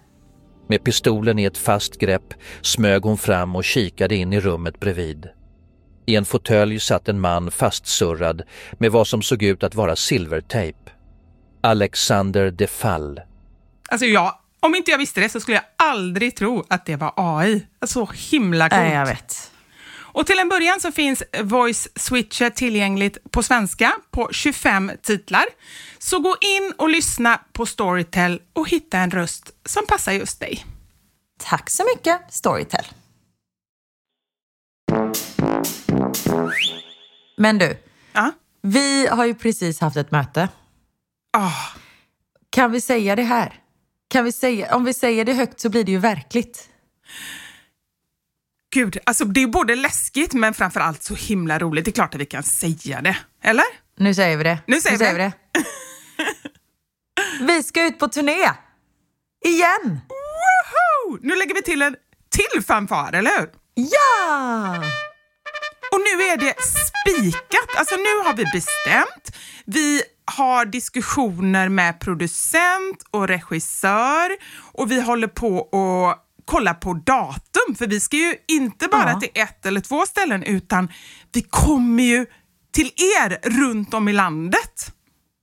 Med 0.69 0.85
pistolen 0.85 1.39
i 1.39 1.45
ett 1.45 1.59
fast 1.59 1.99
grepp 1.99 2.35
smög 2.63 3.03
hon 3.03 3.19
fram 3.19 3.57
och 3.57 3.65
kikade 3.65 4.17
in 4.17 4.33
i 4.33 4.41
rummet 4.41 4.81
bredvid. 4.81 5.29
I 6.07 6.17
en 6.17 6.25
fåtölj 6.25 6.81
satt 6.81 7.09
en 7.09 7.21
man 7.21 7.51
fastsurrad 7.51 8.43
med 8.73 8.93
vad 8.93 9.07
som 9.07 9.23
såg 9.23 9.43
ut 9.43 9.63
att 9.63 9.75
vara 9.75 9.97
silvertejp. 9.97 10.79
Alexander 11.61 12.51
de 12.51 12.67
Fall. 12.67 13.21
Alltså 13.89 14.07
jag, 14.07 14.39
om 14.61 14.75
inte 14.75 14.91
jag 14.91 14.99
visste 14.99 15.21
det 15.21 15.29
så 15.29 15.41
skulle 15.41 15.57
jag 15.57 15.89
aldrig 15.89 16.37
tro 16.37 16.65
att 16.69 16.87
det 16.87 16.97
var 16.97 17.13
AI. 17.17 17.67
Så 17.87 18.09
himla 18.31 18.69
coolt. 18.69 18.83
Nej, 18.83 18.93
jag 18.93 19.07
vet. 19.07 19.53
Och 20.15 20.27
till 20.27 20.39
en 20.39 20.49
början 20.49 20.81
så 20.81 20.93
finns 20.93 21.23
Voice 21.43 21.89
Switcher 21.97 22.51
tillgängligt 22.51 23.19
på 23.31 23.43
svenska 23.43 23.93
på 24.11 24.29
25 24.33 24.93
titlar. 25.03 25.45
Så 25.99 26.19
gå 26.19 26.37
in 26.41 26.73
och 26.79 26.89
lyssna 26.89 27.41
på 27.53 27.67
Storytel 27.67 28.41
och 28.53 28.69
hitta 28.69 28.99
en 28.99 29.11
röst 29.11 29.51
som 29.65 29.87
passar 29.87 30.13
just 30.13 30.41
dig. 30.41 30.67
Tack 31.39 31.71
så 31.71 31.85
mycket, 31.95 32.21
Storytel. 32.29 32.85
Men 37.37 37.59
du, 37.59 37.79
Ja. 38.13 38.33
vi 38.63 39.07
har 39.07 39.25
ju 39.25 39.35
precis 39.35 39.81
haft 39.81 39.97
ett 39.97 40.11
möte. 40.11 40.49
Ah, 41.33 41.53
Kan 42.51 42.73
vi 42.73 42.81
säga 42.81 43.17
det 43.17 43.23
här? 43.23 43.59
Kan 44.09 44.25
vi 44.25 44.33
säga, 44.33 44.75
om 44.77 44.85
vi 44.85 44.95
säger 44.95 45.25
det 45.25 45.33
högt 45.33 45.61
så 45.61 45.69
blir 45.69 45.85
det 45.85 45.93
ju 45.93 45.99
verkligt. 45.99 46.69
gud, 48.75 48.99
alltså 49.07 49.25
det 49.25 49.43
är 49.43 49.47
både 49.47 49.75
läskigt 49.77 50.33
men 50.35 50.55
framför 50.55 50.81
allt 50.81 51.03
så 51.03 51.15
himla 51.15 51.59
roligt. 51.59 51.85
Det 51.85 51.91
är 51.91 51.93
klart 51.93 52.15
att 52.15 52.21
vi 52.21 52.27
kan 52.27 52.43
säga 52.43 53.01
det. 53.01 53.17
Eller? 53.43 53.65
Nu 53.97 54.15
säger 54.15 54.37
vi 54.37 54.45
det. 54.45 54.59
Nu 54.67 54.81
säger 54.81 54.99
vi 54.99 55.13
vi 55.13 55.19
det. 55.19 55.33
vi 57.41 57.63
ska 57.63 57.85
ut 57.87 57.99
på 57.99 58.09
turné! 58.09 58.51
Igen! 59.45 60.01
Woho! 60.09 61.19
Nu 61.23 61.37
lägger 61.37 61.55
vi 61.55 61.63
till 61.63 61.83
en 61.83 61.97
till 62.31 62.63
fanfar, 62.63 63.13
eller 63.13 63.41
hur? 63.41 63.51
Ja! 63.75 64.83
Nu 66.17 66.23
är 66.23 66.37
det 66.37 66.55
spikat. 66.63 67.77
Alltså 67.79 67.97
nu 67.97 68.25
har 68.25 68.35
vi 68.37 68.45
bestämt. 68.45 69.37
Vi 69.67 70.03
har 70.25 70.65
diskussioner 70.67 71.69
med 71.69 72.01
producent 72.01 73.03
och 73.11 73.29
regissör 73.29 74.31
och 74.73 74.91
vi 74.91 75.01
håller 75.01 75.29
på 75.29 75.61
att 75.61 76.19
kolla 76.45 76.75
på 76.75 76.95
datum 76.95 77.75
för 77.79 77.87
vi 77.87 78.01
ska 78.01 78.17
ju 78.17 78.35
inte 78.49 78.89
bara 78.89 79.11
Ja. 79.11 79.21
till 79.21 79.31
ett 79.35 79.67
eller 79.67 79.81
två 79.81 80.07
ställen 80.07 80.43
utan 80.43 80.89
vi 81.33 81.43
kommer 81.43 82.03
ju 82.03 82.27
till 82.73 82.87
er 82.97 83.51
runt 83.61 83.95
om 83.95 84.09
i 84.09 84.13
landet. 84.13 84.93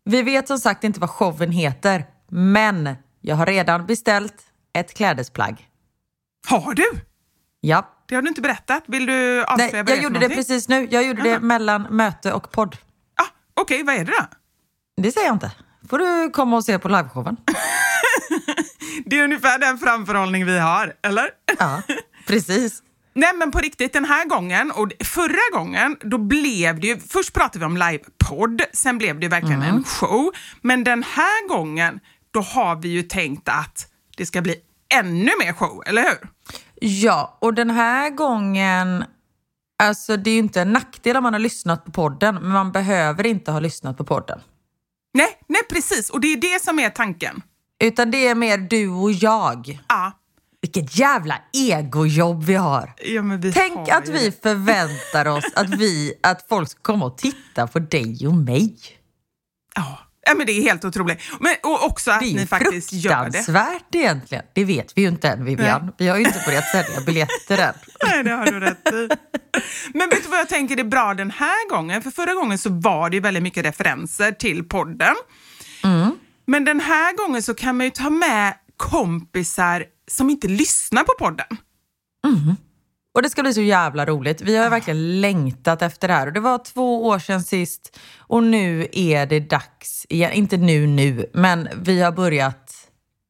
Vi 0.05 0.21
vet 0.21 0.47
som 0.47 0.59
sagt 0.59 0.83
inte 0.83 0.99
vad 0.99 1.09
showen 1.09 1.51
heter, 1.51 2.05
men 2.31 2.95
jag 3.21 3.35
har 3.35 3.45
redan 3.45 3.85
beställt 3.85 4.35
ett 4.73 4.93
klädesplagg. 4.93 5.67
Har 6.47 6.73
du? 6.73 6.91
Ja. 7.61 7.95
Det 8.09 8.15
har 8.15 8.21
du 8.21 8.27
inte 8.27 8.41
berättat. 8.41 8.83
Vill 8.87 9.05
du 9.05 9.43
avslöja 9.43 9.71
Nej, 9.71 9.75
jag 9.75 9.85
det 9.85 9.95
gjorde 9.95 10.19
det 10.19 10.29
precis 10.29 10.67
nu. 10.69 10.87
Jag 10.91 11.03
gjorde 11.07 11.21
det 11.21 11.31
Aha. 11.31 11.39
mellan 11.39 11.81
möte 11.89 12.33
och 12.33 12.51
podd. 12.51 12.77
Ah, 13.21 13.25
Okej, 13.53 13.83
vad 13.83 13.95
är 13.95 14.05
det 14.05 14.11
då? 14.11 14.25
Det 15.01 15.11
säger 15.11 15.27
jag 15.27 15.35
inte. 15.35 15.51
får 15.89 15.99
du 15.99 16.29
komma 16.29 16.55
och 16.57 16.65
se 16.65 16.79
på 16.79 16.87
liveshowen. 16.87 17.37
Det 19.05 19.19
är 19.19 19.23
ungefär 19.23 19.59
den 19.59 19.77
framförhållning 19.77 20.45
vi 20.45 20.59
har, 20.59 20.93
eller? 21.03 21.29
Ja, 21.59 21.81
precis. 22.27 22.83
Nej 23.13 23.33
men 23.35 23.51
på 23.51 23.59
riktigt, 23.59 23.93
den 23.93 24.05
här 24.05 24.25
gången 24.25 24.71
och 24.71 24.91
förra 25.03 25.57
gången, 25.59 25.97
då 26.01 26.17
blev 26.17 26.79
det 26.79 26.87
ju, 26.87 26.99
först 26.99 27.33
pratade 27.33 27.59
vi 27.59 27.65
om 27.65 27.77
livepodd, 27.77 28.61
sen 28.73 28.97
blev 28.97 29.19
det 29.19 29.27
verkligen 29.27 29.61
Mm. 29.63 29.75
en 29.75 29.83
show. 29.83 30.31
Men 30.61 30.83
den 30.83 31.03
här 31.03 31.47
gången, 31.47 31.99
då 32.31 32.41
har 32.41 32.75
vi 32.75 32.89
ju 32.89 33.03
tänkt 33.03 33.49
att 33.49 33.87
det 34.17 34.25
ska 34.25 34.41
bli 34.41 34.55
ännu 34.93 35.31
mer 35.39 35.53
show, 35.53 35.83
eller 35.85 36.01
hur? 36.03 36.17
Ja, 36.81 37.37
och 37.41 37.53
den 37.53 37.69
här 37.69 38.09
gången, 38.09 39.05
alltså 39.83 40.17
det 40.17 40.29
är 40.29 40.33
ju 40.33 40.39
inte 40.39 40.61
en 40.61 40.73
nackdel 40.73 41.17
om 41.17 41.23
man 41.23 41.33
har 41.33 41.39
lyssnat 41.39 41.85
på 41.85 41.91
podden, 41.91 42.35
men 42.35 42.51
man 42.51 42.71
behöver 42.71 43.25
inte 43.25 43.51
ha 43.51 43.59
lyssnat 43.59 43.97
på 43.97 44.03
podden. 44.03 44.39
Nej, 45.13 45.27
nej 45.47 45.61
precis, 45.69 46.09
och 46.09 46.21
det 46.21 46.27
är 46.27 46.37
det 46.37 46.63
som 46.63 46.79
är 46.79 46.89
tanken. 46.89 47.41
Utan 47.83 48.11
det 48.11 48.27
är 48.27 48.35
mer 48.35 48.57
du 48.57 48.89
och 48.89 49.11
jag. 49.11 49.79
Ja. 49.87 50.11
Vilket 50.61 50.97
jävla 50.97 51.41
egojobb 51.53 52.43
vi 52.43 52.55
har. 52.55 52.93
Ja, 53.05 53.21
vi 53.21 53.53
Tänk 53.53 53.77
har 53.77 53.97
att 53.97 54.07
ju 54.07 54.11
vi 54.11 54.31
förväntar 54.31 55.27
oss 55.27 55.45
att, 55.55 55.69
vi, 55.69 56.13
att 56.23 56.47
folk 56.49 56.69
ska 56.69 56.81
komma 56.81 57.05
och 57.05 57.17
titta 57.17 57.67
på 57.67 57.79
dig 57.79 58.27
och 58.27 58.33
mig. 58.33 58.77
Ja. 59.75 59.99
Ja, 60.25 60.33
men 60.35 60.45
det 60.47 60.51
är 60.51 60.61
helt 60.61 60.85
otroligt. 60.85 61.19
Men, 61.39 61.55
och 61.63 61.85
också 61.85 62.11
att 62.11 62.19
Det 62.19 62.25
är 62.25 62.35
ni 62.35 62.47
faktiskt 62.47 62.93
gör 62.93 63.25
det. 63.25 63.31
fruktansvärt 63.31 63.95
egentligen. 63.95 64.43
Det 64.53 64.65
vet 64.65 64.97
vi 64.97 65.01
ju 65.01 65.07
inte 65.07 65.29
än 65.29 65.45
Vivian. 65.45 65.91
Vi 65.97 66.07
har 66.07 66.17
ju 66.17 66.25
inte 66.25 66.41
börjat 66.45 66.65
sälja 66.71 67.01
biljetter 67.05 67.57
än. 67.57 67.73
Nej, 68.05 68.23
det 68.23 68.31
har 68.31 68.45
du 68.45 68.59
rätt 68.59 68.87
i. 68.93 69.09
Men 69.93 70.09
vet 70.09 70.23
du 70.23 70.29
vad 70.29 70.39
jag 70.39 70.49
tänker 70.49 70.79
är 70.79 70.83
bra 70.83 71.13
den 71.13 71.31
här 71.31 71.69
gången? 71.69 72.01
För 72.01 72.11
förra 72.11 72.33
gången 72.33 72.57
så 72.57 72.69
var 72.69 73.09
det 73.09 73.15
ju 73.15 73.21
väldigt 73.21 73.43
mycket 73.43 73.65
referenser 73.65 74.31
till 74.31 74.63
podden. 74.63 75.15
Men 76.47 76.65
den 76.65 76.79
här 76.79 77.13
gången 77.17 77.43
så 77.43 77.53
kan 77.53 77.77
man 77.77 77.85
ju 77.85 77.91
ta 77.91 78.09
med 78.09 78.53
kompisar 78.77 79.83
som 80.11 80.29
inte 80.29 80.47
lyssnar 80.47 81.03
på 81.03 81.13
podden. 81.19 81.45
Och 83.19 83.23
det 83.23 83.29
ska 83.29 83.41
bli 83.43 83.53
så 83.53 83.61
jävla 83.61 84.05
roligt. 84.05 84.41
Vi 84.41 84.55
har 84.57 84.63
ju 84.63 84.69
verkligen 84.69 85.21
längtat 85.21 85.81
efter 85.81 86.07
det 86.07 86.13
här. 86.13 86.27
Och 86.27 86.33
det 86.33 86.39
var 86.39 86.57
två 86.57 87.05
år 87.07 87.19
sedan 87.19 87.43
sist 87.43 87.99
och 88.17 88.43
nu 88.43 88.87
är 88.91 89.25
det 89.25 89.39
dags 89.39 90.05
igen. 90.09 90.31
Inte 90.31 90.57
nu 90.57 90.87
nu, 90.87 91.25
men 91.33 91.69
vi 91.81 92.01
har 92.01 92.11
börjat 92.11 92.73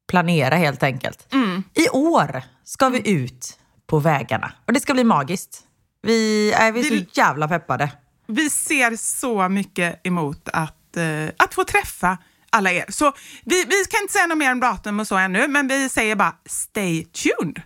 planera 0.08 0.54
helt 0.56 0.82
enkelt. 0.82 1.34
I 1.74 1.88
år 1.88 2.42
ska 2.64 2.88
vi 2.88 3.10
ut 3.10 3.58
på 3.86 3.98
vägarna 3.98 4.52
och 4.66 4.72
det 4.72 4.80
ska 4.80 4.94
bli 4.94 5.04
magiskt. 5.04 5.60
Vi 6.02 6.52
är, 6.52 6.72
vi 6.72 6.80
är 6.80 6.90
Vi- 6.90 7.04
så 7.04 7.20
jävla 7.20 7.48
peppade. 7.48 7.90
Vi 8.26 8.50
ser 8.50 8.96
så 8.96 9.48
mycket 9.48 10.06
emot 10.06 10.48
att, 10.52 10.96
eh, 10.96 11.24
att 11.36 11.54
få 11.54 11.64
träffa 11.64 12.18
alla 12.50 12.72
er. 12.72 12.84
Så 12.88 13.12
vi, 13.44 13.64
vi 13.64 13.84
kan 13.90 14.00
inte 14.02 14.12
säga 14.12 14.26
något 14.26 14.38
mer 14.38 14.52
om 14.52 14.60
datum 14.60 15.00
och 15.00 15.06
så 15.06 15.16
ännu, 15.16 15.48
men 15.48 15.68
vi 15.68 15.88
säger 15.88 16.16
bara 16.16 16.34
stay 16.46 17.04
tuned. 17.04 17.62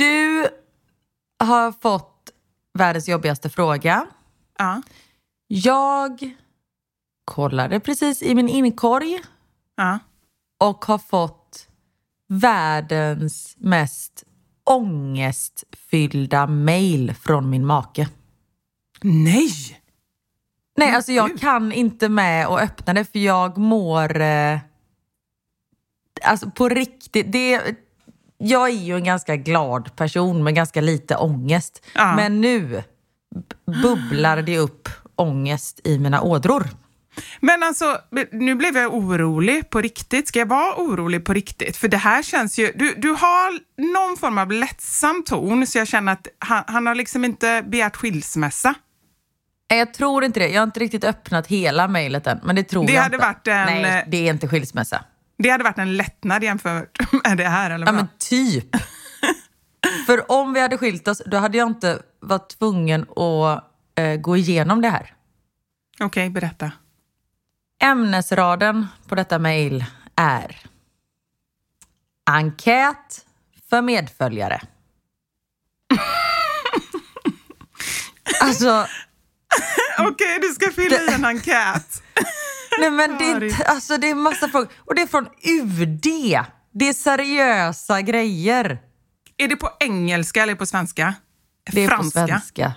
Du 0.00 0.48
har 1.38 1.72
fått 1.72 2.30
världens 2.78 3.08
jobbigaste 3.08 3.50
fråga. 3.50 4.06
Ja. 4.58 4.82
Jag 5.46 6.34
kollade 7.24 7.80
precis 7.80 8.22
i 8.22 8.34
min 8.34 8.48
inkorg 8.48 9.20
Ja. 9.76 9.98
och 10.58 10.84
har 10.84 10.98
fått 10.98 11.68
världens 12.28 13.54
mest 13.58 14.24
ångestfyllda 14.64 16.46
mail 16.46 17.14
från 17.14 17.50
min 17.50 17.66
make. 17.66 18.08
Nej! 19.00 19.80
Nej, 20.76 20.94
alltså 20.94 21.12
jag 21.12 21.38
kan 21.38 21.72
inte 21.72 22.08
med 22.08 22.46
att 22.46 22.60
öppna 22.60 22.94
det 22.94 23.04
för 23.04 23.18
jag 23.18 23.58
mår... 23.58 24.20
Eh, 24.20 24.58
alltså 26.22 26.50
på 26.50 26.68
riktigt, 26.68 27.32
det... 27.32 27.76
Jag 28.42 28.68
är 28.68 28.72
ju 28.74 28.96
en 28.96 29.04
ganska 29.04 29.36
glad 29.36 29.96
person 29.96 30.44
med 30.44 30.54
ganska 30.54 30.80
lite 30.80 31.16
ångest. 31.16 31.86
Ja. 31.94 32.16
Men 32.16 32.40
nu 32.40 32.82
bubblar 33.82 34.42
det 34.42 34.58
upp 34.58 34.88
ångest 35.16 35.80
i 35.84 35.98
mina 35.98 36.22
ådror. 36.22 36.68
Men 37.40 37.62
alltså, 37.62 37.98
nu 38.32 38.54
blev 38.54 38.76
jag 38.76 38.94
orolig 38.94 39.70
på 39.70 39.80
riktigt. 39.80 40.28
Ska 40.28 40.38
jag 40.38 40.46
vara 40.46 40.74
orolig 40.76 41.24
på 41.24 41.32
riktigt? 41.32 41.76
För 41.76 41.88
det 41.88 41.96
här 41.96 42.22
känns 42.22 42.58
ju... 42.58 42.72
Du, 42.76 42.94
du 42.94 43.08
har 43.08 43.52
någon 43.92 44.16
form 44.16 44.38
av 44.38 44.52
lättsam 44.52 45.22
ton, 45.26 45.66
så 45.66 45.78
jag 45.78 45.88
känner 45.88 46.12
att 46.12 46.26
han, 46.38 46.64
han 46.66 46.86
har 46.86 46.94
liksom 46.94 47.24
inte 47.24 47.62
begärt 47.66 47.96
skilsmässa. 47.96 48.74
Nej, 49.70 49.78
Jag 49.78 49.94
tror 49.94 50.24
inte 50.24 50.40
det. 50.40 50.48
Jag 50.48 50.60
har 50.60 50.66
inte 50.66 50.80
riktigt 50.80 51.04
öppnat 51.04 51.46
hela 51.46 51.88
mejlet 51.88 52.26
än. 52.26 52.40
Men 52.44 52.56
det 52.56 52.62
tror 52.62 52.86
Det 52.86 52.92
jag 52.92 53.02
hade 53.02 53.14
inte. 53.16 53.26
varit 53.26 53.46
en- 53.48 53.82
Nej, 53.82 54.04
det 54.08 54.16
är 54.28 54.30
inte 54.32 54.48
skilsmässa. 54.48 55.04
Det 55.42 55.50
hade 55.50 55.64
varit 55.64 55.78
en 55.78 55.96
lättnad 55.96 56.44
jämfört 56.44 56.98
med 57.24 57.36
det 57.36 57.48
här, 57.48 57.70
eller 57.70 57.86
Ja, 57.86 57.92
men 57.92 58.08
typ. 58.18 58.76
För 60.06 60.32
om 60.32 60.52
vi 60.52 60.60
hade 60.60 60.78
skilt 60.78 61.08
oss, 61.08 61.22
då 61.26 61.36
hade 61.36 61.58
jag 61.58 61.68
inte 61.68 62.02
varit 62.20 62.58
tvungen 62.58 63.02
att 63.02 63.64
eh, 63.94 64.16
gå 64.16 64.36
igenom 64.36 64.80
det 64.80 64.88
här. 64.88 65.14
Okej, 66.00 66.30
berätta. 66.30 66.72
Ämnesraden 67.82 68.86
på 69.08 69.14
detta 69.14 69.38
mejl 69.38 69.84
är 70.16 70.56
enkät 72.30 73.26
för 73.70 73.82
medföljare. 73.82 74.60
alltså, 78.42 78.86
Okej, 79.98 80.38
du 80.42 80.48
ska 80.48 80.70
fylla 80.70 80.96
i 80.96 81.14
en 81.14 81.24
enkät. 81.24 82.02
nej 82.78 82.90
men 82.90 83.18
det 83.18 83.24
är, 83.24 83.44
inte, 83.44 83.64
alltså 83.64 83.98
det 83.98 84.10
är 84.10 84.14
massa 84.14 84.48
frågor. 84.48 84.68
Och 84.78 84.94
det 84.94 85.02
är 85.02 85.06
från 85.06 85.26
UD. 85.42 86.06
Det 86.72 86.88
är 86.88 86.92
seriösa 86.92 88.00
grejer. 88.00 88.78
Är 89.36 89.48
det 89.48 89.56
på 89.56 89.70
engelska 89.80 90.42
eller 90.42 90.54
på 90.54 90.66
svenska? 90.66 91.14
Det 91.72 91.80
är 91.80 91.88
Franska? 91.88 92.20
på 92.20 92.26
svenska. 92.28 92.74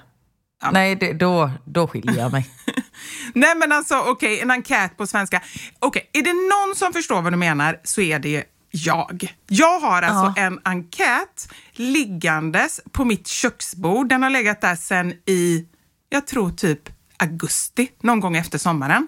Nej, 0.71 0.95
det, 0.95 1.13
då, 1.13 1.51
då 1.65 1.87
skiljer 1.87 2.17
jag 2.17 2.31
mig. 2.31 2.49
Nej 3.33 3.55
men 3.55 3.71
alltså 3.71 3.99
okej, 3.99 4.41
en 4.41 4.51
enkät 4.51 4.97
på 4.97 5.07
svenska. 5.07 5.41
Okej, 5.79 6.09
är 6.13 6.21
det 6.21 6.33
någon 6.33 6.75
som 6.75 6.93
förstår 6.93 7.21
vad 7.21 7.33
du 7.33 7.37
menar 7.37 7.79
så 7.83 8.01
är 8.01 8.19
det 8.19 8.43
jag. 8.71 9.35
Jag 9.47 9.79
har 9.79 10.01
alltså 10.01 10.41
en 10.41 10.59
enkät 10.63 11.53
liggandes 11.71 12.81
på 12.91 13.05
mitt 13.05 13.27
köksbord. 13.27 14.09
Den 14.09 14.23
har 14.23 14.29
legat 14.29 14.61
där 14.61 14.75
sedan 14.75 15.13
i, 15.25 15.65
jag 16.09 16.27
tror 16.27 16.51
typ 16.51 16.89
augusti, 17.17 17.91
någon 18.01 18.19
gång 18.19 18.37
efter 18.37 18.57
sommaren. 18.57 19.07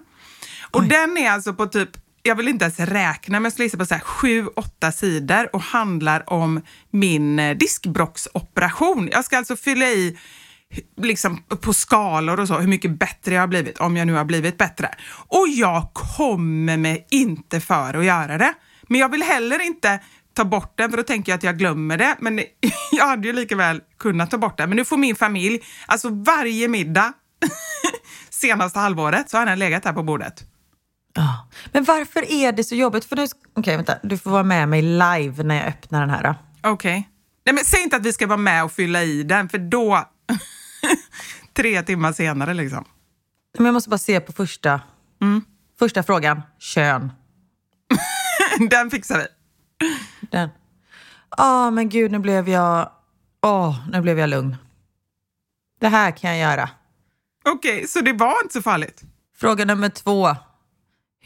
Och 0.76 0.84
den 0.84 1.16
är 1.16 1.30
alltså 1.30 1.54
på 1.54 1.66
typ, 1.66 1.88
jag 2.22 2.34
vill 2.34 2.48
inte 2.48 2.64
ens 2.64 2.80
räkna, 2.80 3.40
men 3.40 3.44
jag 3.44 3.52
skulle 3.52 3.66
gissa 3.66 3.78
på 3.78 3.86
så 3.86 3.94
här 3.94 4.00
sju, 4.00 4.46
åtta 4.46 4.92
sidor 4.92 5.48
och 5.52 5.62
handlar 5.62 6.32
om 6.32 6.60
min 6.90 7.38
eh, 7.38 7.56
diskbrocksoperation. 7.56 9.08
Jag 9.12 9.24
ska 9.24 9.36
alltså 9.36 9.56
fylla 9.56 9.86
i 9.86 10.18
liksom 10.96 11.42
på 11.60 11.72
skalor 11.72 12.40
och 12.40 12.48
så, 12.48 12.58
hur 12.58 12.68
mycket 12.68 12.98
bättre 12.98 13.34
jag 13.34 13.42
har 13.42 13.48
blivit, 13.48 13.78
om 13.78 13.96
jag 13.96 14.06
nu 14.06 14.12
har 14.12 14.24
blivit 14.24 14.58
bättre. 14.58 14.94
Och 15.28 15.48
jag 15.48 15.90
kommer 15.92 16.76
mig 16.76 17.06
inte 17.10 17.60
för 17.60 17.94
att 17.94 18.04
göra 18.04 18.38
det. 18.38 18.54
Men 18.88 19.00
jag 19.00 19.08
vill 19.08 19.22
heller 19.22 19.66
inte 19.66 20.00
ta 20.34 20.44
bort 20.44 20.78
den, 20.78 20.90
för 20.90 20.96
då 20.96 21.02
tänker 21.02 21.32
jag 21.32 21.36
att 21.36 21.42
jag 21.42 21.58
glömmer 21.58 21.98
det. 21.98 22.16
Men 22.20 22.40
jag 22.92 23.06
hade 23.06 23.28
ju 23.28 23.32
lika 23.32 23.56
väl 23.56 23.80
kunnat 23.98 24.30
ta 24.30 24.38
bort 24.38 24.58
den. 24.58 24.68
Men 24.68 24.76
nu 24.76 24.84
får 24.84 24.96
min 24.96 25.16
familj, 25.16 25.60
alltså 25.86 26.08
varje 26.08 26.68
middag 26.68 27.12
senaste 28.30 28.78
halvåret 28.78 29.30
så 29.30 29.38
har 29.38 29.46
den 29.46 29.58
legat 29.58 29.84
här 29.84 29.92
på 29.92 30.02
bordet. 30.02 30.44
Ja. 31.16 31.48
Men 31.72 31.84
varför 31.84 32.32
är 32.32 32.52
det 32.52 32.64
så 32.64 32.74
jobbigt? 32.74 33.04
För 33.04 33.16
nu, 33.16 33.26
okej, 33.54 33.76
vänta. 33.76 33.98
Du 34.02 34.18
får 34.18 34.30
vara 34.30 34.42
med 34.42 34.68
mig 34.68 34.82
live 34.82 35.42
när 35.42 35.54
jag 35.54 35.66
öppnar 35.66 36.00
den 36.00 36.10
här. 36.10 36.34
Okej. 36.62 37.08
Nej 37.44 37.54
men 37.54 37.64
säg 37.64 37.82
inte 37.82 37.96
att 37.96 38.06
vi 38.06 38.12
ska 38.12 38.26
vara 38.26 38.36
med 38.36 38.64
och 38.64 38.72
fylla 38.72 39.02
i 39.02 39.22
den, 39.22 39.48
för 39.48 39.58
då... 39.58 40.08
tre 41.56 41.82
timmar 41.82 42.12
senare 42.12 42.54
liksom. 42.54 42.84
Men 43.58 43.66
jag 43.66 43.72
måste 43.72 43.90
bara 43.90 43.98
se 43.98 44.20
på 44.20 44.32
första, 44.32 44.80
första 45.78 46.02
frågan. 46.02 46.42
Kön. 46.58 47.12
den 48.70 48.90
fixar 48.90 49.18
vi. 49.18 49.26
Den. 50.30 50.48
Ja, 51.36 51.70
men 51.70 51.88
gud, 51.88 52.12
nu 52.12 52.18
blev 52.18 52.48
jag... 52.48 52.90
Åh, 53.42 53.88
nu 53.90 54.00
blev 54.00 54.18
jag 54.18 54.30
lugn. 54.30 54.56
Det 55.80 55.88
här 55.88 56.10
kan 56.10 56.36
jag 56.36 56.50
göra. 56.50 56.70
Okej, 57.44 57.88
så 57.88 58.00
det 58.00 58.12
var 58.12 58.42
inte 58.42 58.52
så 58.52 58.62
farligt? 58.62 59.02
Fråga 59.36 59.64
nummer 59.64 59.88
två. 59.88 60.36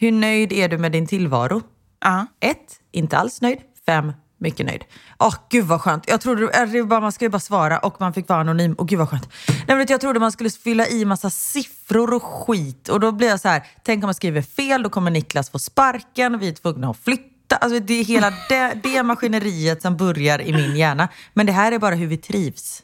Hur 0.01 0.13
nöjd 0.13 0.53
är 0.53 0.69
du 0.69 0.79
med 0.79 0.93
din 0.93 1.07
tillvaro? 1.07 1.63
Ja. 2.01 2.27
Ett, 2.41 2.81
inte 2.93 3.19
alls 3.19 3.41
nöjd. 3.41 3.59
Fem, 3.87 4.13
mycket 4.39 4.67
nöjd. 4.67 4.85
Åh, 5.19 5.35
gud 5.51 5.65
vad 5.65 5.81
skönt. 5.81 6.05
Jag 6.09 6.21
trodde, 6.21 6.49
äh, 6.49 6.69
det 6.69 6.85
bara, 6.85 7.01
man 7.01 7.13
skulle 7.13 7.31
bara 7.31 7.41
svara 7.41 7.79
och 7.79 8.01
man 8.01 8.13
fick 8.13 8.29
vara 8.29 8.41
anonym. 8.41 8.75
Åh, 8.79 8.87
gud 8.87 8.99
vad 8.99 9.09
skönt. 9.09 9.29
Nej, 9.49 9.77
men 9.77 9.87
jag 9.89 10.01
trodde 10.01 10.21
man 10.21 10.33
skulle 10.33 10.51
fylla 10.51 10.89
i 10.89 11.05
massa 11.05 11.31
siffror 11.31 12.15
och 12.15 12.23
skit. 12.23 12.89
Och 12.89 13.01
då 13.01 13.13
blir 13.13 13.29
jag 13.29 13.41
så 13.41 13.49
här, 13.49 13.67
tänk 13.83 14.05
om 14.05 14.07
man 14.07 14.15
skriver 14.15 14.43
fel, 14.43 14.83
då 14.83 14.91
kommer 14.91 15.11
Niklas 15.11 15.51
få 15.51 15.59
sparken, 15.59 16.39
vi 16.39 16.49
är 16.49 16.53
tvungna 16.53 16.91
att 16.91 16.99
flytta. 16.99 17.57
Alltså, 17.57 17.81
det 17.81 17.95
är 17.95 18.05
hela 18.05 18.31
det, 18.49 18.81
det 18.83 19.03
maskineriet 19.03 19.83
som 19.83 19.97
börjar 19.97 20.41
i 20.41 20.53
min 20.53 20.77
hjärna. 20.77 21.09
Men 21.35 21.47
det 21.47 21.53
här 21.53 21.73
är 21.73 21.79
bara 21.79 21.95
hur 21.95 22.07
vi 22.07 22.17
trivs. 22.17 22.83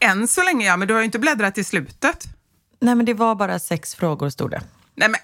Än 0.00 0.28
så 0.28 0.42
länge 0.42 0.66
ja, 0.66 0.76
men 0.76 0.88
du 0.88 0.94
har 0.94 1.00
ju 1.00 1.04
inte 1.04 1.18
bläddrat 1.18 1.54
till 1.54 1.64
slutet. 1.64 2.24
Nej, 2.80 2.94
men 2.94 3.06
det 3.06 3.14
var 3.14 3.34
bara 3.34 3.58
sex 3.58 3.94
frågor 3.94 4.30
stod 4.30 4.50
det. 4.50 4.62
Nej 4.96 5.08
men, 5.08 5.20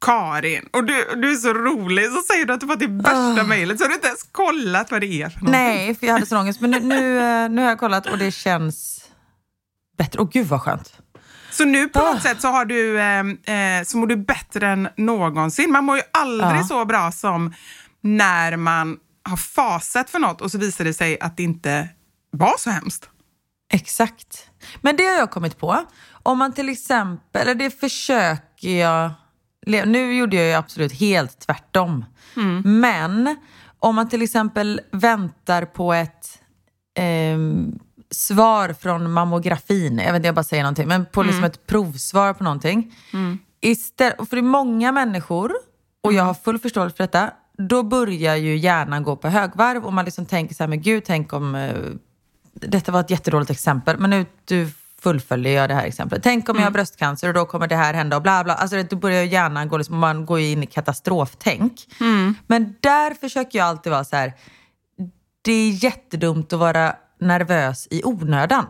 Karin, 0.00 0.68
och 0.72 0.84
du, 0.84 1.04
du 1.16 1.30
är 1.32 1.36
så 1.36 1.52
rolig, 1.52 2.04
så 2.12 2.22
säger 2.22 2.46
du 2.46 2.52
att 2.52 2.60
du 2.60 2.66
fått 2.66 2.78
det 2.80 2.86
värsta 2.86 3.44
mejlet 3.44 3.78
så 3.78 3.84
har 3.84 3.88
du 3.88 3.94
inte 3.94 4.06
ens 4.06 4.22
kollat 4.22 4.90
vad 4.90 5.00
det 5.00 5.06
är 5.22 5.28
för 5.28 5.40
någonting. 5.40 5.52
Nej, 5.62 5.94
för 5.94 6.06
jag 6.06 6.14
hade 6.14 6.26
sån 6.26 6.38
ångest. 6.38 6.60
Men 6.60 6.70
nu, 6.70 6.80
nu, 6.80 7.18
eh, 7.18 7.48
nu 7.48 7.62
har 7.62 7.68
jag 7.68 7.78
kollat 7.78 8.06
och 8.06 8.18
det 8.18 8.30
känns 8.32 9.04
bättre. 9.98 10.20
Åh 10.20 10.28
gud 10.32 10.46
vad 10.46 10.62
skönt. 10.62 10.98
Så 11.50 11.64
nu 11.64 11.88
på 11.88 11.98
Ah. 12.00 12.12
något 12.12 12.22
sätt 12.22 12.40
så, 12.40 12.48
har 12.48 12.64
du, 12.64 13.00
eh, 13.00 13.78
eh, 13.78 13.84
så 13.84 13.96
mår 13.96 14.06
du 14.06 14.16
bättre 14.16 14.68
än 14.68 14.88
någonsin. 14.96 15.72
Man 15.72 15.84
mår 15.84 15.96
ju 15.96 16.02
aldrig 16.12 16.60
Ja. 16.60 16.64
så 16.64 16.84
bra 16.84 17.12
som 17.12 17.54
när 18.00 18.56
man 18.56 18.96
har 19.28 19.36
fasat 19.36 20.10
för 20.10 20.18
något 20.18 20.40
och 20.40 20.50
så 20.50 20.58
visar 20.58 20.84
det 20.84 20.94
sig 20.94 21.20
att 21.20 21.36
det 21.36 21.42
inte 21.42 21.88
var 22.30 22.54
så 22.58 22.70
hemskt. 22.70 23.10
Exakt. 23.72 24.50
Men 24.80 24.96
det 24.96 25.04
har 25.04 25.14
jag 25.14 25.30
kommit 25.30 25.58
på. 25.58 25.84
Om 26.22 26.38
man 26.38 26.52
till 26.52 26.68
exempel, 26.68 27.42
eller 27.42 27.54
det 27.54 27.80
försöker 27.80 28.68
jag... 28.80 29.10
Nu 29.66 30.14
gjorde 30.14 30.36
jag 30.36 30.46
ju 30.46 30.52
absolut 30.52 30.92
helt 30.92 31.38
tvärtom. 31.38 32.04
Men 32.64 33.36
om 33.78 33.94
man 33.94 34.08
till 34.08 34.22
exempel 34.22 34.80
väntar 34.92 35.64
på 35.64 35.92
ett 35.92 36.38
ehm, 36.98 37.78
svar 38.10 38.72
från 38.72 39.12
mammografin, 39.12 39.98
jag 39.98 40.06
vet 40.06 40.16
inte, 40.16 40.28
jag 40.28 40.34
bara 40.34 40.42
säger 40.44 40.62
någonting, 40.62 40.88
men 40.88 41.06
på 41.06 41.22
liksom 41.22 41.44
ett 41.44 41.66
provsvar 41.66 42.32
på 42.32 42.44
någonting. 42.44 42.94
Istället, 43.60 44.28
för 44.28 44.36
det 44.36 44.40
är 44.40 44.42
många 44.42 44.92
människor, 44.92 45.52
och 46.02 46.12
jag 46.12 46.24
har 46.24 46.34
full 46.34 46.58
förståelse 46.58 46.96
för 46.96 47.04
detta, 47.04 47.30
då 47.58 47.82
börjar 47.82 48.36
ju 48.36 48.56
hjärnan 48.56 49.02
gå 49.02 49.16
på 49.16 49.28
högvarv 49.28 49.84
och 49.84 49.92
man 49.92 50.04
liksom 50.04 50.26
tänker 50.26 50.54
så 50.54 50.62
här, 50.62 50.68
men 50.68 50.82
gud, 50.82 51.04
tänk 51.06 51.32
om 51.32 51.54
eh, 51.54 51.74
detta 52.52 52.92
var 52.92 53.00
ett 53.00 53.10
jättedåligt 53.10 53.50
exempel, 53.50 53.98
men 53.98 54.10
nu 54.10 54.26
du 54.44 54.70
fullföljer 55.02 55.52
jag 55.52 55.70
det 55.70 55.74
här 55.74 55.86
exemplet. 55.86 56.22
Tänk 56.22 56.48
om 56.48 56.56
jag 56.56 56.64
har 56.64 56.70
bröstcancer 56.70 57.28
och 57.28 57.34
då 57.34 57.44
kommer 57.44 57.66
det 57.66 57.76
här 57.76 57.94
hända 57.94 58.16
och 58.16 58.22
bla 58.22 58.44
bla. 58.44 58.54
Alltså 58.54 58.82
då 58.82 58.96
börjar 58.96 59.22
hjärnan 59.22 59.68
gå, 59.68 59.76
liksom, 59.78 59.98
man 59.98 60.26
går 60.26 60.40
in 60.40 60.62
i 60.62 60.66
katastroftänk. 60.66 61.72
Men 62.46 62.74
där 62.80 63.14
försöker 63.14 63.58
jag 63.58 63.68
alltid 63.68 63.92
vara 63.92 64.04
så 64.04 64.16
här, 64.16 64.32
det 65.42 65.52
är 65.52 65.70
jättedumt 65.70 66.52
att 66.52 66.58
vara 66.58 66.96
nervös 67.20 67.88
i 67.90 68.04
onödan. 68.04 68.66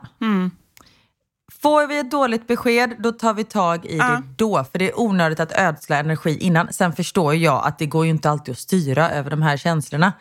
Får 1.62 1.86
vi 1.86 1.98
ett 1.98 2.10
dåligt 2.10 2.46
besked, 2.46 2.94
då 2.98 3.12
tar 3.12 3.34
vi 3.34 3.44
tag 3.44 3.86
i 3.86 3.98
det 3.98 4.22
då. 4.36 4.64
För 4.64 4.78
det 4.78 4.88
är 4.90 5.00
onödigt 5.00 5.40
att 5.40 5.52
ödsla 5.52 5.96
energi 5.96 6.38
innan. 6.38 6.72
Sen 6.72 6.92
förstår 6.92 7.34
jag 7.34 7.66
att 7.66 7.78
det 7.78 7.86
går 7.86 8.04
ju 8.04 8.10
inte 8.10 8.30
alltid 8.30 8.52
att 8.52 8.58
styra 8.58 9.10
över 9.10 9.30
de 9.30 9.42
här 9.42 9.56
känslorna. 9.56 10.12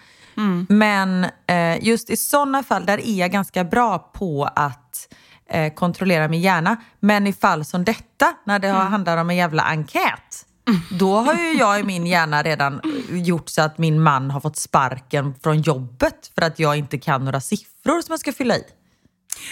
Men 0.69 1.25
eh, 1.47 1.83
just 1.85 2.09
i 2.09 2.17
sådana 2.17 2.63
fall, 2.63 2.85
där 2.85 3.07
är 3.07 3.19
jag 3.19 3.31
ganska 3.31 3.63
bra 3.63 3.99
på 3.99 4.49
att 4.55 5.13
eh, 5.49 5.73
kontrollera 5.73 6.27
min 6.27 6.41
hjärna. 6.41 6.77
Men 6.99 7.27
i 7.27 7.33
fall 7.33 7.65
som 7.65 7.83
detta, 7.85 8.33
när 8.45 8.59
det 8.59 8.67
har 8.67 8.83
handlar 8.83 9.17
om 9.17 9.29
en 9.29 9.35
jävla 9.35 9.63
enkät, 9.63 10.45
då 10.99 11.15
har 11.15 11.33
ju 11.33 11.57
jag 11.59 11.79
i 11.79 11.83
min 11.83 12.07
hjärna 12.07 12.43
redan 12.43 12.81
gjort 13.09 13.49
så 13.49 13.61
att 13.61 13.77
min 13.77 14.01
man 14.01 14.31
har 14.31 14.41
fått 14.41 14.57
sparken 14.57 15.35
från 15.43 15.61
jobbet 15.61 16.31
för 16.35 16.41
att 16.41 16.59
jag 16.59 16.77
inte 16.77 16.97
kan 16.97 17.25
några 17.25 17.41
siffror 17.41 18.01
som 18.01 18.13
jag 18.13 18.19
ska 18.19 18.31
fylla 18.31 18.55
i. 18.55 18.63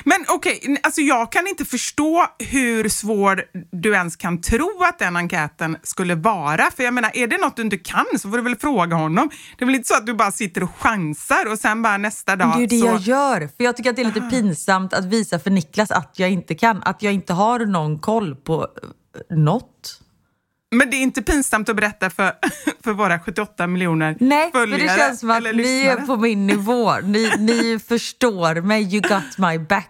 Men 0.04 0.26
okej, 0.28 0.78
alltså 0.84 1.02
jag 1.02 1.32
kan 1.32 1.48
inte 1.48 1.66
förstå 1.66 2.26
hur 2.40 2.90
svår 2.90 3.44
du 3.72 3.94
ens 3.94 4.16
kan 4.16 4.42
tro 4.42 4.84
att 4.90 5.00
den 5.00 5.16
enkäten 5.16 5.78
skulle 5.84 6.16
vara. 6.16 6.72
För 6.72 6.84
jag 6.84 6.94
menar, 6.94 7.12
är 7.14 7.28
det 7.28 7.38
något 7.38 7.56
du 7.56 7.62
inte 7.62 7.78
kan 7.78 8.06
så 8.20 8.30
får 8.30 8.38
du 8.38 8.44
väl 8.44 8.56
fråga 8.56 8.96
honom. 8.96 9.30
Det 9.58 9.64
är 9.64 9.66
väl 9.66 9.76
inte 9.76 9.88
så 9.88 9.96
att 9.96 10.06
du 10.06 10.14
bara 10.14 10.32
sitter 10.32 10.64
och 10.64 10.76
chansar 10.78 11.52
och 11.52 11.60
sen 11.60 11.82
bara 11.82 11.98
nästa 11.98 12.36
dag 12.36 12.52
det 12.52 12.58
är 12.58 12.62
ju 12.62 12.68
det 12.68 12.80
så... 12.80 12.86
jag 12.86 13.00
gör. 13.00 13.50
För 13.58 13.64
jag 13.64 13.78
tycker 13.78 13.90
att 13.90 13.96
det 13.96 14.02
är 14.02 14.06
lite 14.06 14.22
pinsamt 14.22 14.94
att 14.94 15.06
visa 15.06 15.40
för 15.40 15.50
Niklas 15.52 15.92
att 15.92 16.20
jag 16.20 16.32
inte 16.32 16.56
kan. 16.56 16.84
Att 16.84 17.02
jag 17.02 17.14
inte 17.14 17.34
har 17.34 17.60
någon 17.60 18.00
koll 18.00 18.36
på 18.36 18.68
eh, 19.30 19.38
något. 19.38 20.03
Men 20.74 20.90
det 20.90 20.98
är 20.98 21.02
inte 21.02 21.22
pinsamt 21.22 21.70
att 21.70 21.76
berätta 21.76 22.10
för, 22.10 22.34
för 22.84 22.94
våra 22.94 23.20
78 23.20 23.68
miljoner 23.68 24.18
Nej, 24.20 24.52
följare 24.52 24.82
det 24.82 24.98
känns 24.98 25.20
som 25.20 25.32
att 25.32 25.44
ni 25.44 25.82
är 25.82 25.96
på 26.06 26.18
min 26.18 26.48
nivå. 26.48 26.94
Ni, 27.04 27.32
ni 27.40 27.80
förstår 27.88 28.62
mig. 28.62 28.96
You 28.96 29.02
got 29.02 29.38
my 29.38 29.58
back. 29.60 29.90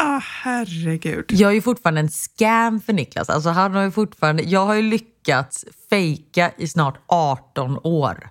Ah, 0.00 0.20
herregud. 0.24 1.24
Jag 1.28 1.50
är 1.50 1.54
ju 1.54 1.62
fortfarande 1.62 2.00
en 2.00 2.08
scam 2.10 2.80
för 2.80 2.92
Niklas. 2.92 3.28
Alltså 3.30 3.50
han 3.50 3.74
har 3.74 3.82
ju 3.82 3.90
fortfarande, 3.90 4.42
jag 4.42 4.66
har 4.66 4.74
ju 4.74 4.82
lyckats 4.82 5.64
fejka 5.90 6.50
i 6.58 6.68
snart 6.68 6.98
18 7.06 7.78
år. 7.82 8.28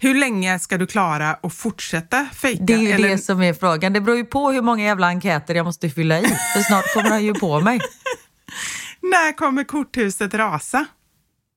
Hur 0.00 0.14
länge 0.14 0.58
ska 0.58 0.78
du 0.78 0.86
klara 0.86 1.30
att 1.42 1.54
fortsätta 1.54 2.26
fejka? 2.34 2.64
Det 2.64 2.74
är 2.74 2.78
ju 2.78 2.90
Eller- 2.90 3.08
det 3.08 3.18
som 3.18 3.42
är 3.42 3.52
frågan. 3.54 3.92
Det 3.92 4.00
beror 4.00 4.16
ju 4.16 4.24
på 4.24 4.50
hur 4.50 4.62
många 4.62 4.84
jävla 4.84 5.06
enkäter 5.06 5.54
jag 5.54 5.66
måste 5.66 5.90
fylla 5.90 6.20
i. 6.20 6.22
För 6.54 6.60
snart 6.60 6.94
kommer 6.94 7.10
han 7.10 7.24
ju 7.24 7.34
på 7.34 7.60
mig. 7.60 7.80
När 9.10 9.36
kommer 9.36 9.64
korthuset 9.64 10.34
rasa? 10.34 10.86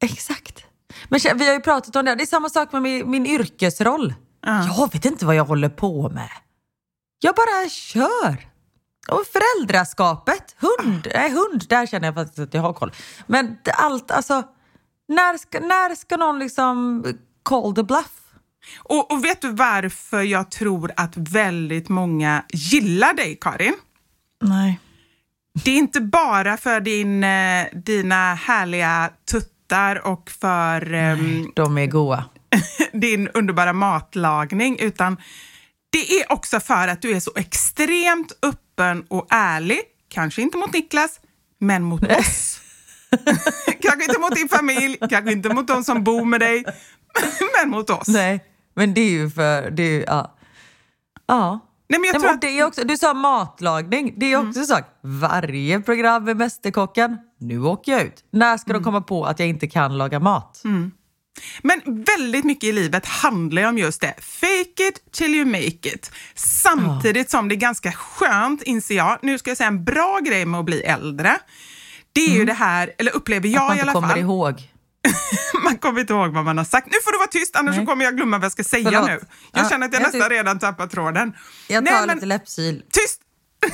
Exakt. 0.01 0.65
Men 1.09 1.19
vi 1.37 1.47
har 1.47 1.53
ju 1.53 1.59
pratat 1.59 1.95
om 1.95 2.05
det. 2.05 2.15
Det 2.15 2.23
är 2.23 2.27
samma 2.27 2.49
sak 2.49 2.71
med 2.71 2.81
min, 2.81 3.11
min 3.11 3.25
yrkesroll. 3.25 4.13
Jag 4.77 4.93
vet 4.93 5.05
inte 5.05 5.25
vad 5.25 5.35
jag 5.35 5.45
håller 5.45 5.69
på 5.69 6.09
med. 6.09 6.29
Jag 7.19 7.35
bara 7.35 7.69
kör. 7.69 8.49
Och 9.11 9.23
föräldraskapet, 9.33 10.55
hund, 10.57 11.07
nej 11.13 11.31
hund, 11.31 11.65
där 11.69 11.85
känner 11.85 12.07
jag 12.07 12.15
faktiskt 12.15 12.39
att 12.39 12.53
jag 12.53 12.61
har 12.61 12.73
koll. 12.73 12.91
Men 13.27 13.57
allt, 13.73 14.11
alltså, 14.11 14.43
när 15.07 15.37
ska, 15.37 15.59
när 15.59 15.95
ska 15.95 16.17
någon 16.17 16.39
liksom 16.39 17.03
call 17.43 17.75
the 17.75 17.83
bluff? 17.83 18.15
Och, 18.77 19.11
och 19.11 19.25
vet 19.25 19.41
du 19.41 19.51
varför 19.51 20.21
jag 20.21 20.51
tror 20.51 20.91
att 20.95 21.17
väldigt 21.17 21.89
många 21.89 22.43
gillar 22.49 23.13
dig, 23.13 23.37
Karin? 23.41 23.75
Nej. 24.41 24.79
Det 25.63 25.71
är 25.71 25.77
inte 25.77 26.01
bara 26.01 26.57
för 26.57 26.79
din, 26.79 27.23
eh, 27.23 27.65
dina 27.73 28.33
härliga 28.33 29.09
tuttar 29.31 30.07
och 30.07 30.29
för 30.29 30.93
ehm, 30.93 31.51
De 31.55 31.77
är 31.77 31.85
goa. 31.85 32.23
din 32.93 33.27
underbara 33.27 33.73
matlagning, 33.73 34.79
utan 34.79 35.17
det 35.91 36.21
är 36.21 36.31
också 36.31 36.59
för 36.59 36.87
att 36.87 37.01
du 37.01 37.11
är 37.15 37.19
så 37.19 37.31
extremt 37.35 38.31
öppen 38.41 39.05
och 39.07 39.27
ärlig. 39.29 39.79
Kanske 40.09 40.41
inte 40.41 40.57
mot 40.57 40.73
Niklas, 40.73 41.19
men 41.59 41.83
mot 41.83 42.03
oss. 42.19 42.61
kanske 43.81 44.03
inte 44.03 44.19
mot 44.19 44.35
din 44.35 44.49
familj, 44.49 44.97
kanske 45.09 45.31
inte 45.31 45.49
mot 45.53 45.67
de 45.67 45.83
som 45.83 46.03
bor 46.03 46.25
med 46.25 46.39
dig, 46.39 46.65
men 47.59 47.69
mot 47.69 47.89
oss. 47.89 48.07
Nej, 48.07 48.45
men 48.75 48.93
det 48.93 49.01
är 49.01 49.09
ju 49.09 49.29
för... 49.29 49.71
Det 49.71 49.83
är 49.83 49.91
ju, 49.91 50.03
ja. 50.07 50.35
ja. 51.27 51.59
Nej, 51.89 51.99
men 51.99 52.07
jag 52.07 52.13
Nej, 52.13 52.21
tror 52.21 52.31
att, 52.33 52.41
det 52.41 52.59
är 52.59 52.65
också, 52.65 52.83
du 52.83 52.97
sa 52.97 53.13
matlagning, 53.13 54.13
det 54.17 54.31
är 54.33 54.47
också 54.47 54.59
en 54.59 54.65
sak. 54.67 54.83
Varje 55.03 55.79
program 55.81 56.23
med 56.23 56.37
Mästerkocken, 56.37 57.17
nu 57.39 57.61
åker 57.61 57.91
jag 57.91 58.01
ut. 58.01 58.23
När 58.31 58.57
ska 58.57 58.73
de 58.73 58.83
komma 58.83 59.01
på 59.01 59.25
att 59.25 59.39
jag 59.39 59.47
inte 59.47 59.67
kan 59.67 59.97
laga 59.97 60.19
mat? 60.19 60.61
Men 61.61 61.81
väldigt 62.03 62.45
mycket 62.45 62.63
i 62.63 62.71
livet 62.71 63.05
handlar 63.05 63.61
ju 63.61 63.67
om 63.67 63.77
just 63.77 64.01
det. 64.01 64.13
Fake 64.19 64.87
it 64.89 65.11
till 65.11 65.35
you 65.35 65.45
make 65.45 65.67
it. 65.67 66.11
Samtidigt 66.35 67.29
som 67.29 67.49
det 67.49 67.55
är 67.55 67.57
ganska 67.57 67.91
skönt, 67.91 68.63
inser 68.63 68.95
jag, 68.95 69.19
nu 69.21 69.37
ska 69.37 69.49
jag 69.49 69.57
säga 69.57 69.67
en 69.67 69.83
bra 69.83 70.19
grej 70.23 70.45
med 70.45 70.59
att 70.59 70.65
bli 70.65 70.81
äldre. 70.81 71.37
Det 72.13 72.21
är 72.21 72.35
ju 72.35 72.45
det 72.45 72.53
här, 72.53 72.91
eller 72.97 73.15
upplever 73.15 73.47
att 73.49 73.53
jag 73.53 73.61
man 73.67 73.71
i 73.77 73.79
inte 73.79 73.83
alla 73.83 73.93
kommer 73.93 74.07
fall. 74.07 74.19
ihåg. 74.19 74.69
Man 75.63 75.77
kommer 75.77 76.01
inte 76.01 76.13
ihåg 76.13 76.33
vad 76.33 76.45
man 76.45 76.57
har 76.57 76.65
sagt. 76.65 76.87
Nu 76.87 76.97
får 77.03 77.11
du 77.11 77.17
vara 77.17 77.27
tyst, 77.27 77.55
annars 77.55 77.75
så 77.75 77.85
kommer 77.85 78.05
jag 78.05 78.15
glömma 78.17 78.37
vad 78.37 78.45
jag 78.45 78.51
ska 78.51 78.63
säga 78.63 78.91
Förlåt. 78.91 79.07
nu. 79.09 79.19
Jag 79.51 79.65
Ja, 79.65 79.69
känner 79.69 79.85
att 79.87 79.93
jag 79.93 80.01
jag 80.01 80.05
nästan 80.05 80.21
tyst. 80.21 80.31
redan 80.31 80.59
tappat 80.59 80.91
tråden. 80.91 81.33
Jag 81.67 81.83
Nej, 81.83 81.93
tar 81.93 82.07
men- 82.07 82.15
lite 82.15 82.25
läppsil. 82.25 82.83
Tyst! 82.91 83.21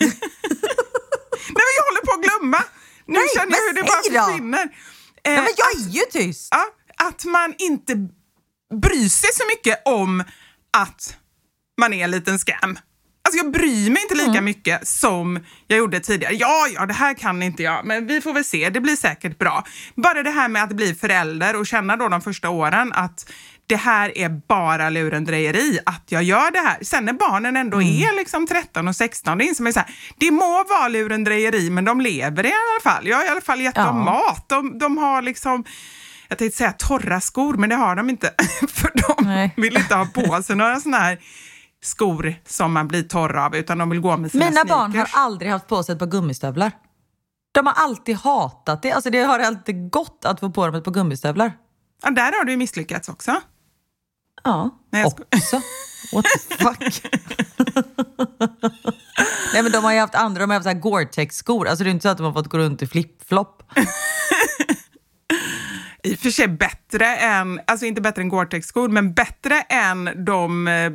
Nej, 0.00 1.62
men 1.66 1.72
jag 1.76 1.84
håller 1.84 2.00
på 2.06 2.12
att 2.12 2.22
glömma. 2.40 2.58
Nu 3.06 3.14
Nej, 3.14 3.28
känner 3.36 3.52
jag 3.56 3.62
hur 3.66 3.72
det 3.72 3.82
bara 3.82 4.26
försvinner. 4.26 4.62
Eh, 5.24 5.32
Ja, 5.32 5.42
men 5.42 5.52
jag 5.56 5.72
är 5.76 5.88
ju 5.90 6.00
tyst! 6.10 6.48
Ja, 6.50 6.64
att 7.06 7.24
man 7.24 7.54
inte 7.58 7.94
bryr 8.82 9.08
sig 9.08 9.30
så 9.34 9.42
mycket 9.46 9.82
om 9.84 10.24
att 10.76 11.16
man 11.80 11.92
är 11.92 12.04
en 12.04 12.10
liten 12.10 12.38
scam. 12.38 12.78
Alltså 13.32 13.44
jag 13.44 13.52
bryr 13.52 13.90
mig 13.90 14.02
inte 14.02 14.14
lika 14.14 14.30
Mm. 14.30 14.44
mycket 14.44 14.88
som 14.88 15.40
jag 15.66 15.78
gjorde 15.78 16.00
tidigare. 16.00 16.34
Ja, 16.34 16.66
ja, 16.74 16.86
det 16.86 16.92
här 16.94 17.14
kan 17.14 17.42
inte 17.42 17.62
jag, 17.62 17.84
men 17.86 18.06
vi 18.06 18.20
får 18.20 18.32
väl 18.34 18.44
se. 18.44 18.70
Det 18.70 18.80
blir 18.80 18.96
säkert 18.96 19.38
bra. 19.38 19.64
Bara 19.94 20.22
det 20.22 20.30
här 20.30 20.48
med 20.48 20.62
att 20.64 20.72
bli 20.72 20.94
förälder 20.94 21.56
och 21.56 21.66
känna 21.66 21.96
då 21.96 22.08
de 22.08 22.20
första 22.20 22.48
åren 22.50 22.92
att 22.92 23.30
det 23.66 23.76
här 23.76 24.18
är 24.18 24.28
bara 24.48 24.90
lurendrejeri, 24.90 25.78
att 25.86 26.04
jag 26.08 26.22
gör 26.22 26.50
det 26.50 26.58
här. 26.58 26.78
Sen 26.82 27.04
när 27.04 27.12
barnen 27.12 27.56
ändå 27.56 27.76
Mm. 27.76 27.88
är 27.88 28.16
liksom 28.16 28.46
13 28.46 28.88
och 28.88 28.96
16, 28.96 29.38
det 29.38 29.44
inser 29.44 29.62
man 29.62 29.72
så 29.72 29.80
här, 29.80 29.94
det 30.18 30.30
må 30.30 30.64
vara 30.68 30.88
lurendrejeri, 30.88 31.70
men 31.70 31.84
de 31.84 32.00
lever 32.00 32.46
i 32.46 32.48
alla 32.52 32.92
fall. 32.94 33.08
Jag 33.08 33.16
har 33.16 33.24
i 33.24 33.28
alla 33.28 33.40
fall 33.40 33.60
gett 33.60 33.76
Ja. 33.76 33.84
dem 33.84 34.04
mat. 34.04 34.48
De, 34.48 34.78
de 34.78 34.98
har 34.98 35.22
liksom 35.22 35.64
jag 36.28 36.38
tänkte 36.38 36.58
säga 36.58 36.72
torra 36.72 37.20
skor, 37.20 37.54
men 37.56 37.68
det 37.70 37.76
har 37.76 37.96
de 37.96 38.10
inte. 38.10 38.30
För 38.68 38.90
de 38.94 39.24
Nej. 39.28 39.54
vill 39.56 39.76
inte 39.76 39.94
ha 39.94 40.06
på 40.06 40.42
sig 40.42 40.56
några 40.56 40.80
såna 40.80 40.98
här 40.98 41.18
skor 41.82 42.34
som 42.46 42.72
man 42.72 42.88
blir 42.88 43.02
torr 43.02 43.36
av, 43.36 43.56
utan 43.56 43.78
de 43.78 43.90
vill 43.90 44.00
gå 44.00 44.16
med 44.16 44.30
sina 44.30 44.44
Mina 44.44 44.52
sneakers. 44.52 44.70
barn 44.70 44.96
har 44.96 45.10
aldrig 45.14 45.50
haft 45.50 45.66
på 45.66 45.82
sig 45.82 45.92
ett 45.92 45.98
par 45.98 46.06
gummistövlar. 46.06 46.72
De 47.52 47.66
har 47.66 47.74
alltid 47.74 48.16
hatat 48.16 48.82
det. 48.82 48.92
Alltså 48.92 49.10
det 49.10 49.22
har 49.22 49.38
alltid 49.38 49.90
gått 49.90 50.24
att 50.24 50.40
få 50.40 50.50
på 50.50 50.66
dem 50.66 50.74
ett 50.74 50.84
par 50.84 50.92
gummistövlar. 50.92 51.52
Ja, 52.02 52.10
där 52.10 52.38
har 52.38 52.44
du 52.44 52.56
misslyckats 52.56 53.08
också. 53.08 53.40
Ja, 54.44 54.70
Nej, 54.90 55.04
också. 55.04 55.60
What 56.12 56.24
the 56.48 56.56
fuck? 56.56 57.02
Nej 59.52 59.62
men 59.62 59.72
de 59.72 59.84
har 59.84 59.92
ju 59.92 59.98
haft 60.00 60.14
andra, 60.14 60.40
de 60.40 60.50
har 60.50 60.60
haft 60.60 60.82
Gore-Tex-skor. 60.82 61.68
Alltså 61.68 61.84
det 61.84 61.90
är 61.90 61.92
inte 61.92 62.02
så 62.02 62.08
att 62.08 62.16
de 62.18 62.26
har 62.26 62.32
fått 62.32 62.46
gå 62.48 62.58
runt 62.58 62.82
i 62.82 62.86
flip-flop. 62.86 63.62
i 66.02 66.14
och 66.14 66.18
för 66.18 66.30
sig 66.30 66.48
bättre 66.48 67.16
än, 67.16 67.60
alltså 67.66 67.86
inte 67.86 68.00
bättre 68.00 68.22
än 68.22 68.28
Gore-Tex-skor, 68.28 68.88
men 68.88 69.14
bättre 69.14 69.60
än 69.60 70.24
de 70.24 70.68
eh, 70.68 70.92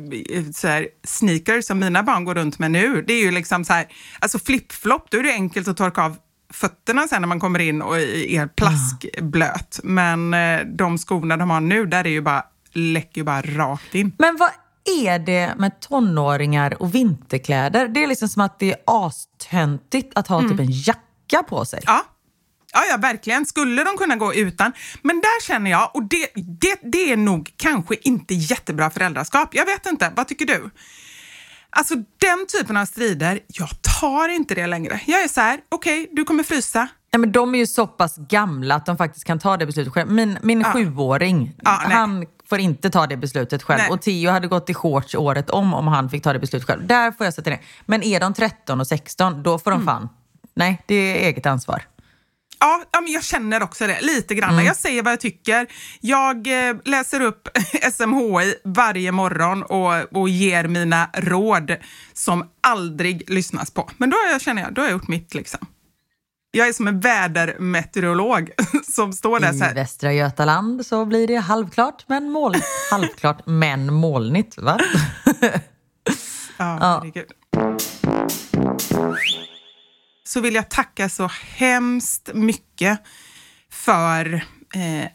så 0.54 0.68
här, 0.68 0.88
sneakers 1.04 1.64
som 1.64 1.78
mina 1.78 2.02
barn 2.02 2.24
går 2.24 2.34
runt 2.34 2.58
med 2.58 2.70
nu. 2.70 3.04
Det 3.06 3.12
är 3.12 3.20
ju 3.20 3.30
liksom 3.30 3.64
så 3.64 3.72
här, 3.72 3.86
alltså 4.20 4.38
flip-flop, 4.38 5.06
då 5.10 5.18
är 5.18 5.22
det 5.22 5.32
enkelt 5.32 5.68
att 5.68 5.76
torka 5.76 6.02
av 6.02 6.16
fötterna 6.52 7.08
sen 7.08 7.22
när 7.22 7.28
man 7.28 7.40
kommer 7.40 7.58
in 7.58 7.82
och 7.82 7.98
är 7.98 8.46
plaskblöt. 8.46 9.80
Men 9.82 10.34
eh, 10.34 10.60
de 10.60 10.98
skorna 10.98 11.36
de 11.36 11.50
har 11.50 11.60
nu, 11.60 11.86
där 11.86 12.06
är 12.06 12.10
ju 12.10 12.20
bara, 12.20 12.44
läcker 12.72 13.20
ju 13.20 13.24
bara 13.24 13.42
rakt 13.42 13.94
in. 13.94 14.12
Men 14.18 14.36
vad 14.36 14.50
är 15.04 15.18
det 15.18 15.54
med 15.58 15.80
tonåringar 15.80 16.82
och 16.82 16.94
vinterkläder? 16.94 17.88
Det 17.88 18.02
är 18.02 18.06
liksom 18.06 18.28
som 18.28 18.42
att 18.42 18.58
det 18.58 18.72
är 18.72 18.78
astöntigt 18.84 20.18
att 20.18 20.28
ha 20.28 20.40
typ 20.40 20.60
en 20.60 20.70
jacka 20.70 21.42
på 21.48 21.64
sig. 21.64 21.80
Ja. 21.86 22.04
Ja, 22.72 22.80
ja, 22.90 22.96
verkligen. 22.96 23.46
Skulle 23.46 23.84
de 23.84 23.96
kunna 23.96 24.16
gå 24.16 24.34
utan? 24.34 24.72
Men 25.02 25.16
där 25.20 25.42
känner 25.46 25.70
jag, 25.70 25.90
och 25.94 26.02
det, 26.02 26.28
det, 26.34 26.78
det 26.82 27.12
är 27.12 27.16
nog 27.16 27.52
kanske 27.56 27.94
inte 28.02 28.34
jättebra 28.34 28.90
föräldraskap. 28.90 29.48
Jag 29.54 29.66
vet 29.66 29.86
inte. 29.86 30.12
Vad 30.16 30.28
tycker 30.28 30.46
du? 30.46 30.70
Alltså 31.70 31.94
den 31.94 32.46
typen 32.58 32.76
av 32.76 32.84
strider, 32.86 33.40
jag 33.46 33.68
tar 34.00 34.28
inte 34.28 34.54
det 34.54 34.66
längre. 34.66 35.00
Jag 35.06 35.22
är 35.22 35.28
så 35.28 35.40
här, 35.40 35.60
okej, 35.68 36.02
okay, 36.02 36.14
du 36.16 36.24
kommer 36.24 36.42
frysa. 36.42 36.88
Ja, 37.10 37.18
men 37.18 37.32
de 37.32 37.54
är 37.54 37.58
ju 37.58 37.66
så 37.66 37.86
pass 37.86 38.16
gamla 38.16 38.74
att 38.74 38.86
de 38.86 38.96
faktiskt 38.96 39.24
kan 39.26 39.38
ta 39.38 39.56
det 39.56 39.66
beslutet 39.66 39.92
själv. 39.92 40.10
Min, 40.10 40.38
min 40.42 40.60
Ja. 40.60 40.72
sjuåring, 40.72 41.54
Ja, 41.64 41.80
nej. 41.88 41.96
han 41.96 42.26
får 42.48 42.58
inte 42.58 42.90
ta 42.90 43.06
det 43.06 43.16
beslutet 43.16 43.62
själv. 43.62 43.78
Nej. 43.82 43.90
Och 43.90 44.02
Theo 44.02 44.30
hade 44.30 44.48
gått 44.48 44.70
i 44.70 44.74
shorts 44.74 45.14
året 45.14 45.50
om 45.50 45.74
om 45.74 45.86
han 45.86 46.10
fick 46.10 46.22
ta 46.22 46.32
det 46.32 46.38
beslutet 46.38 46.66
själv. 46.66 46.86
Där 46.86 47.12
får 47.12 47.26
jag 47.26 47.34
sätta 47.34 47.50
ner. 47.50 47.60
Men 47.86 48.02
är 48.02 48.20
de 48.20 48.34
13 48.34 48.80
och 48.80 48.86
16, 48.86 49.42
då 49.42 49.58
får 49.58 49.70
de 49.70 49.74
Mm. 49.82 49.86
fan... 49.86 50.08
Nej, 50.54 50.82
det 50.86 50.94
är 50.94 51.26
eget 51.28 51.46
ansvar. 51.46 51.82
Ja, 52.60 52.82
ja 52.92 53.00
men 53.00 53.12
jag 53.12 53.24
känner 53.24 53.62
också 53.62 53.86
det 53.86 54.00
lite 54.00 54.34
grann. 54.34 54.52
Mm. 54.52 54.64
Jag 54.64 54.76
säger 54.76 55.02
vad 55.02 55.12
jag 55.12 55.20
tycker. 55.20 55.66
Jag 56.00 56.68
eh, 56.68 56.76
läser 56.84 57.20
upp 57.20 57.48
SMHI 57.92 58.54
varje 58.64 59.12
morgon 59.12 59.62
och, 59.62 60.16
och 60.20 60.28
ger 60.28 60.64
mina 60.64 61.10
råd 61.14 61.76
som 62.12 62.50
aldrig 62.60 63.30
lyssnas 63.30 63.70
på. 63.70 63.90
Men 63.96 64.10
då 64.10 64.16
jag, 64.30 64.40
känner 64.40 64.62
jag, 64.62 64.74
då 64.74 64.82
har 64.82 64.86
jag 64.86 64.92
gjort 64.92 65.08
mitt 65.08 65.34
liksom. 65.34 65.66
Jag 66.50 66.68
är 66.68 66.72
som 66.72 66.88
en 66.88 67.00
vädermeteorolog 67.00 68.50
som 68.88 69.12
står 69.12 69.40
där 69.40 69.52
så 69.52 69.58
I 69.58 69.60
här. 69.60 69.74
Västra 69.74 70.12
Götaland 70.12 70.86
så 70.86 71.04
blir 71.04 71.26
det 71.26 71.36
halvklart 71.36 72.04
men 72.06 72.30
moln. 72.30 72.60
halvklart 72.90 73.46
men 73.46 73.94
molnigt. 73.94 74.58
Va? 74.58 74.78
Ja, 76.58 77.00
herregud. 77.02 77.28
Så 80.28 80.40
vill 80.40 80.54
jag 80.54 80.68
tacka 80.68 81.08
så 81.08 81.30
hemskt 81.56 82.30
mycket 82.34 82.98
för 83.72 84.34
eh, 84.74 85.08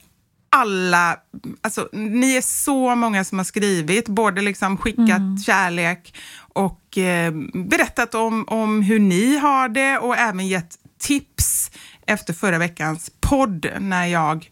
alla, 0.56 1.18
alltså 1.62 1.90
ni 1.94 2.36
är 2.36 2.42
så 2.42 2.96
många 2.96 3.24
som 3.24 3.38
har 3.38 3.46
skrivit, 3.46 4.08
både 4.08 4.42
liksom 4.42 4.78
skickat 4.78 5.46
kärlek 5.46 6.16
och 6.54 6.98
eh, 6.98 7.34
berättat 7.54 8.16
om, 8.16 8.46
om 8.48 8.82
hur 8.82 9.00
ni 9.00 9.38
har 9.38 9.70
det 9.70 9.98
och 9.98 10.18
även 10.18 10.48
gett 10.48 10.76
tips 11.00 11.72
efter 12.08 12.34
förra 12.34 12.58
veckans 12.58 13.12
podd 13.22 13.66
när 13.80 14.06
jag, 14.06 14.50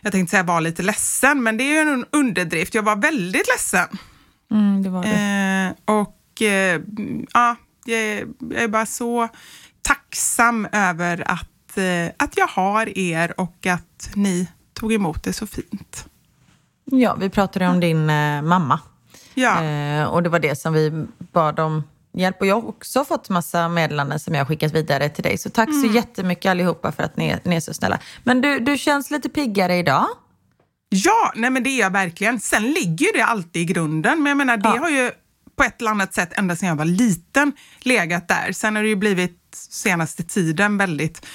jag 0.00 0.12
tänkte 0.12 0.30
säga 0.30 0.42
var 0.42 0.60
lite 0.60 0.82
ledsen, 0.82 1.42
men 1.42 1.56
det 1.56 1.64
är 1.64 1.84
ju 1.84 1.92
en 1.92 2.04
underdrift. 2.12 2.74
Jag 2.74 2.82
var 2.82 2.96
väldigt 2.96 3.46
ledsen. 3.48 3.98
Mm, 4.50 4.82
det 4.82 4.90
var 4.90 5.02
det. 5.02 5.74
Eh, 5.88 5.94
och 5.94 6.42
eh, 6.42 6.80
ja, 7.32 7.56
jag, 7.84 8.00
är- 8.00 8.26
jag 8.50 8.62
är 8.62 8.68
bara 8.68 8.86
så 8.86 9.28
tacksam 10.16 10.68
över 10.72 11.30
att, 11.30 11.78
eh, 11.78 12.12
att 12.16 12.36
jag 12.36 12.46
har 12.46 12.98
er 12.98 13.40
och 13.40 13.66
att 13.66 14.10
ni 14.14 14.48
tog 14.74 14.92
emot 14.92 15.22
det 15.22 15.32
så 15.32 15.46
fint. 15.46 16.06
Ja, 16.84 17.14
vi 17.20 17.30
pratade 17.30 17.68
om 17.68 17.80
din 17.80 18.10
eh, 18.10 18.42
mamma. 18.42 18.80
Ja. 19.34 19.62
Eh, 19.64 20.04
och 20.04 20.22
det 20.22 20.28
var 20.28 20.38
det 20.38 20.56
som 20.60 20.72
vi 20.72 21.06
bad 21.32 21.60
om 21.60 21.82
hjälp. 22.12 22.40
Och 22.40 22.46
jag 22.46 22.54
har 22.60 22.68
också 22.68 23.04
fått 23.04 23.28
massa 23.28 23.68
meddelanden 23.68 24.18
som 24.20 24.34
jag 24.34 24.40
har 24.40 24.46
skickat 24.46 24.72
vidare 24.72 25.08
till 25.08 25.22
dig. 25.24 25.38
Så 25.38 25.50
tack 25.50 25.68
så 25.82 25.86
jättemycket 25.94 26.50
allihopa 26.50 26.92
för 26.92 27.02
att 27.02 27.16
ni, 27.16 27.28
är- 27.28 27.40
ni 27.44 27.56
är 27.56 27.60
så 27.60 27.74
snälla. 27.74 27.98
Men 28.24 28.40
du, 28.40 28.58
du 28.58 28.78
känns 28.78 29.10
lite 29.10 29.28
piggare 29.28 29.76
idag. 29.76 30.06
Ja, 30.88 31.32
nej 31.36 31.50
men 31.50 31.62
det 31.62 31.70
är 31.70 31.80
jag 31.80 31.90
verkligen. 31.92 32.40
Sen 32.40 32.62
ligger 32.62 33.12
det 33.16 33.24
alltid 33.24 33.62
i 33.62 33.64
grunden, 33.64 34.22
men 34.22 34.30
jag 34.30 34.36
menar 34.36 34.56
det 34.56 34.68
Ja. 34.74 34.78
har 34.80 34.90
ju 34.90 35.10
på 35.56 35.64
ett 35.64 35.80
eller 35.80 35.90
annat 35.90 36.14
sätt 36.14 36.38
ända 36.38 36.56
sedan 36.56 36.68
jag 36.68 36.76
var 36.76 36.84
liten 36.84 37.52
legat 37.80 38.28
där. 38.28 38.52
Sen 38.52 38.76
har 38.76 38.82
det 38.82 38.88
ju 38.88 38.96
blivit 38.96 39.42
senaste 39.56 40.22
tiden 40.22 40.78
väldigt 40.78 41.26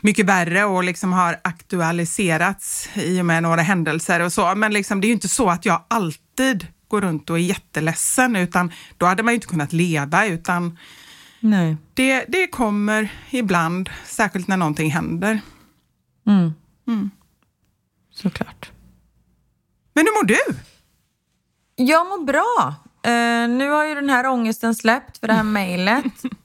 mycket 0.00 0.26
värre 0.26 0.64
och 0.64 0.84
liksom 0.84 1.12
har 1.12 1.40
aktualiserats 1.44 2.88
i 2.94 3.20
och 3.20 3.26
med 3.26 3.42
några 3.42 3.62
händelser 3.62 4.20
och 4.20 4.32
så. 4.32 4.54
Men 4.54 4.72
liksom, 4.72 5.00
det 5.00 5.06
är 5.06 5.08
ju 5.08 5.14
inte 5.14 5.28
så 5.28 5.50
att 5.50 5.66
jag 5.66 5.84
alltid 5.88 6.66
går 6.88 7.00
runt 7.00 7.30
och 7.30 7.38
är 7.38 7.42
jätteledsen, 7.42 8.36
utan 8.36 8.72
då 8.96 9.06
hade 9.06 9.22
man 9.22 9.32
ju 9.32 9.34
inte 9.34 9.46
kunnat 9.46 9.72
leva, 9.72 10.26
utan 10.26 10.78
Nej. 11.40 11.76
det, 11.94 12.24
det 12.28 12.46
kommer 12.46 13.12
ibland, 13.30 13.90
särskilt 14.06 14.48
när 14.48 14.56
någonting 14.56 14.90
händer. 14.90 15.40
Såklart. 18.10 18.70
Men 19.94 20.06
hur 20.06 20.22
mår 20.22 20.26
du? 20.26 20.58
Jag 21.76 22.06
mår 22.06 22.24
bra. 22.24 22.74
Eh, 23.02 23.48
nu 23.48 23.70
har 23.70 23.84
ju 23.84 23.94
den 23.94 24.10
här 24.10 24.26
ångesten 24.26 24.74
släppt 24.74 25.18
för 25.18 25.26
det 25.26 25.32
här 25.32 25.42
mejlet. 25.42 26.04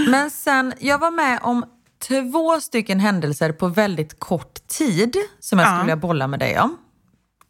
Men 0.00 0.30
sen, 0.30 0.72
jag 0.80 0.98
var 0.98 1.10
med 1.10 1.38
om 1.42 1.64
två 2.08 2.60
stycken 2.60 3.00
händelser 3.00 3.52
på 3.52 3.68
väldigt 3.68 4.18
kort 4.20 4.66
tid 4.66 5.16
som 5.40 5.58
jag 5.58 5.66
Ja. 5.66 5.70
skulle 5.70 5.82
vilja 5.82 5.96
bolla 5.96 6.26
med 6.26 6.40
dig 6.40 6.60
om. 6.60 6.76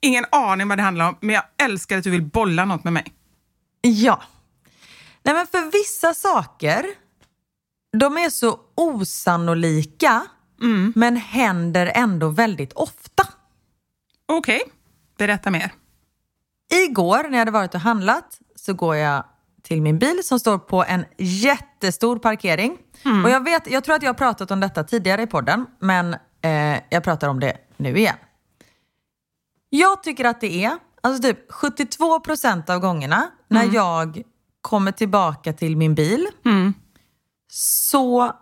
Ingen 0.00 0.24
aning 0.32 0.68
vad 0.68 0.78
det 0.78 0.82
handlar 0.82 1.08
om, 1.08 1.16
men 1.20 1.34
jag 1.34 1.44
älskar 1.62 1.98
att 1.98 2.04
du 2.04 2.10
vill 2.10 2.22
bolla 2.22 2.64
något 2.64 2.84
med 2.84 2.92
mig. 2.92 3.04
Ja. 3.80 4.22
Nej 5.22 5.34
men 5.34 5.46
för 5.46 5.72
vissa 5.72 6.14
saker, 6.14 6.86
de 7.98 8.18
är 8.18 8.30
så 8.30 8.58
osannolika 8.74 10.22
men 10.94 11.16
händer 11.16 11.92
ändå 11.94 12.28
väldigt 12.28 12.72
ofta. 12.72 13.28
Okej, 14.26 14.60
berätta 15.18 15.50
mer. 15.50 15.72
Igår 16.88 17.22
när 17.22 17.30
jag 17.30 17.38
hade 17.38 17.50
varit 17.50 17.74
och 17.74 17.80
handlat 17.80 18.38
så 18.56 18.74
går 18.74 18.96
jag 18.96 19.24
till 19.62 19.82
min 19.82 19.98
bil 19.98 20.20
som 20.24 20.38
står 20.38 20.58
på 20.58 20.84
en 20.84 21.04
jättestor 21.18 22.18
parkering. 22.18 22.78
Och 23.24 23.30
jag, 23.30 23.44
vet, 23.44 23.70
jag 23.70 23.84
tror 23.84 23.94
att 23.94 24.02
jag 24.02 24.08
har 24.08 24.14
pratat 24.14 24.50
om 24.50 24.60
detta 24.60 24.84
tidigare 24.84 25.22
i 25.22 25.26
podden, 25.26 25.66
men 25.78 26.14
eh, 26.42 26.80
jag 26.90 27.04
pratar 27.04 27.28
om 27.28 27.40
det 27.40 27.56
nu 27.76 27.98
igen. 27.98 28.16
Jag 29.68 30.02
tycker 30.02 30.24
att 30.24 30.40
det 30.40 30.64
är, 30.64 30.78
alltså 31.00 31.22
typ 31.22 31.52
72 31.52 32.20
procent 32.20 32.70
av 32.70 32.78
gångerna 32.80 33.30
när 33.48 33.74
jag 33.74 34.22
kommer 34.60 34.92
tillbaka 34.92 35.52
till 35.52 35.76
min 35.76 35.94
bil 35.94 36.26
så 37.52 38.32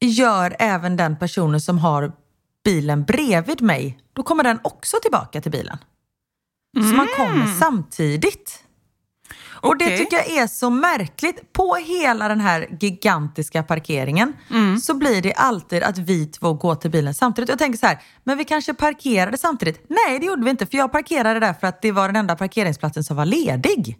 gör 0.00 0.56
även 0.58 0.96
den 0.96 1.16
personen 1.18 1.60
som 1.60 1.78
har 1.78 2.12
bilen 2.64 3.04
bredvid 3.04 3.62
mig, 3.62 3.98
då 4.12 4.22
kommer 4.22 4.44
den 4.44 4.58
också 4.64 4.96
tillbaka 5.02 5.40
till 5.40 5.50
bilen. 5.52 5.78
Så 6.76 6.96
man 6.96 7.06
kommer 7.16 7.46
samtidigt. 7.60 8.63
Och 9.64 9.78
det 9.78 9.98
tycker 9.98 10.16
jag 10.16 10.26
är 10.30 10.46
så 10.46 10.70
märkligt. 10.70 11.52
På 11.52 11.74
hela 11.74 12.28
den 12.28 12.40
här 12.40 12.68
gigantiska 12.80 13.62
parkeringen 13.62 14.32
så 14.82 14.94
blir 14.94 15.22
det 15.22 15.32
alltid 15.34 15.82
att 15.82 15.98
vi 15.98 16.26
två 16.26 16.52
går 16.54 16.74
till 16.74 16.90
bilen 16.90 17.14
samtidigt. 17.14 17.48
Jag 17.48 17.58
tänker 17.58 17.78
så 17.78 17.86
här, 17.86 17.98
men 18.24 18.38
vi 18.38 18.44
kanske 18.44 18.74
parkerade 18.74 19.38
samtidigt? 19.38 19.86
Nej, 19.88 20.18
det 20.18 20.26
gjorde 20.26 20.44
vi 20.44 20.50
inte. 20.50 20.66
För 20.66 20.78
jag 20.78 20.92
parkerade 20.92 21.40
där 21.40 21.52
för 21.60 21.66
att 21.66 21.82
det 21.82 21.92
var 21.92 22.08
den 22.08 22.16
enda 22.16 22.36
parkeringsplatsen 22.36 23.04
som 23.04 23.16
var 23.16 23.24
ledig. 23.26 23.98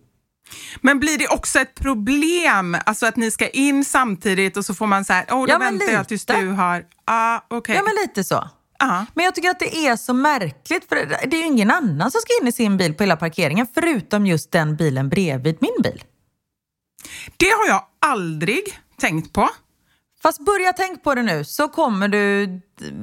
Men 0.81 1.01
blir 1.01 1.19
det 1.19 1.29
också 1.29 1.59
ett 1.59 1.75
problem, 1.75 2.77
alltså 2.87 3.07
att 3.07 3.17
ni 3.17 3.31
ska 3.31 3.49
in 3.49 3.85
samtidigt 3.85 4.57
och 4.57 4.65
så 4.65 4.75
får 4.75 4.87
man 4.87 5.05
så 5.05 5.13
här, 5.13 5.25
åh, 5.31 5.47
då 5.47 5.53
Ja, 5.53 5.59
väntar 5.59 5.87
jag 5.93 6.09
tills 6.09 6.29
lite. 6.29 6.41
du 6.41 6.49
har... 6.51 6.85
Ah, 7.05 7.41
okej. 7.51 7.75
Ja, 7.77 7.83
men 7.83 7.95
lite 8.07 8.25
så. 8.25 8.49
Ja. 8.79 9.07
Men 9.15 9.25
jag 9.25 9.35
tycker 9.35 9.51
att 9.51 9.59
det 9.59 9.77
är 9.77 9.97
så 9.97 10.15
märkligt, 10.15 10.89
för 10.89 10.97
det 11.27 11.37
är 11.37 11.41
ju 11.41 11.47
ingen 11.47 11.71
annan 11.71 12.11
som 12.11 12.21
ska 12.21 12.43
in 12.43 12.49
i 12.49 12.53
sin 12.53 12.77
bil 12.77 12.95
på 12.95 13.03
hela 13.03 13.17
parkeringen, 13.17 13.67
förutom 13.75 14.27
just 14.27 14.53
den 14.53 14.77
bilen 14.77 15.09
bredvid 15.09 15.59
min 15.61 15.83
bil. 15.83 16.05
Det 17.37 17.51
har 17.51 17.67
jag 17.69 17.85
aldrig 18.07 18.63
tänkt 18.99 19.33
på. 19.33 19.49
Fast 20.23 20.41
börja 20.45 20.73
tänk 20.73 21.03
på 21.03 21.15
det 21.15 21.23
nu 21.23 21.45
så 21.45 21.69
kommer 21.69 22.09
du 22.09 22.61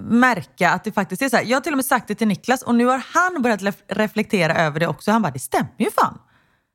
märka 0.10 0.72
att 0.72 0.84
det 0.84 0.92
faktiskt 0.92 1.22
är 1.22 1.30
så 1.30 1.36
här. 1.36 1.44
Jag 1.44 1.56
har 1.56 1.62
till 1.62 1.74
och 1.74 1.78
med 1.78 1.86
sagt 1.86 2.08
det 2.08 2.16
till 2.16 2.28
Niklas 2.28 2.62
och 2.62 2.76
nu 2.76 2.86
har 2.86 3.04
han 3.14 3.42
börjat 3.42 3.62
reflektera 3.88 4.56
över 4.56 4.80
det 4.80 4.88
också. 4.88 5.12
Han 5.12 5.22
bara, 5.22 5.32
det 5.32 5.40
stämmer 5.40 5.76
ju 5.78 5.92
fan. 5.92 6.20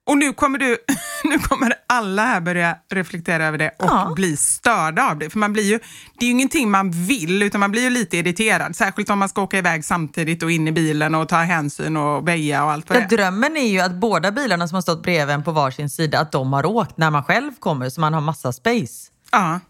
Och 0.07 0.19
nu 0.19 0.33
kommer, 0.33 0.59
du, 0.59 0.79
nu 1.25 1.39
kommer 1.39 1.75
alla 1.87 2.25
här 2.25 2.41
börja 2.41 2.77
reflektera 2.91 3.45
över 3.47 3.59
det 3.59 3.69
och 3.79 3.85
Ja. 3.85 4.13
bli 4.17 4.37
störda 4.37 5.11
av 5.11 5.19
det. 5.19 5.31
För 5.31 5.39
man 5.39 5.53
blir 5.53 5.63
ju, 5.63 5.79
det 6.19 6.25
är 6.25 6.27
ju 6.27 6.31
ingenting 6.33 6.71
man 6.71 6.91
vill, 6.91 7.43
utan 7.43 7.61
man 7.61 7.71
blir 7.71 7.83
ju 7.83 7.91
lite 7.91 8.17
irriterad. 8.17 8.77
Särskilt 8.77 9.11
om 9.11 9.19
man 9.19 9.29
ska 9.29 9.43
åka 9.43 9.59
iväg 9.59 9.85
samtidigt 9.85 10.43
och 10.43 10.51
in 10.51 10.69
i 10.69 10.73
bilen 10.73 11.15
och 11.15 11.29
ta 11.29 11.37
hänsyn 11.37 11.97
och 11.97 12.29
väja 12.29 12.65
och 12.65 12.71
allt 12.71 12.89
vad 12.91 12.99
det 12.99 13.17
drömmen 13.17 13.57
är 13.57 13.69
ju 13.69 13.81
att 13.81 13.95
båda 13.95 14.33
bilarna 14.33 14.69
som 14.69 14.75
har 14.75 14.83
stått 14.83 15.03
bredvid 15.03 15.35
en 15.35 15.45
på 15.45 15.53
varsin 15.53 15.91
sida, 15.91 16.19
att 16.21 16.33
de 16.33 16.53
har 16.53 16.67
åkt 16.67 16.97
när 16.97 17.11
man 17.11 17.25
själv 17.25 17.53
kommer 17.59 17.91
så 17.91 18.01
man 18.01 18.15
har 18.15 18.21
massa 18.21 18.53
space. 18.53 19.11
Ja. 19.33 19.61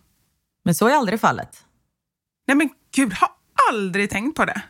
Men 0.64 0.74
så 0.74 0.88
är 0.88 0.94
aldrig 0.94 1.20
fallet. 1.20 1.56
Nej 2.46 2.56
men 2.56 2.70
gud, 2.94 3.12
har 3.12 3.28
aldrig 3.70 4.10
tänkt 4.10 4.36
på 4.36 4.44
det. 4.44 4.62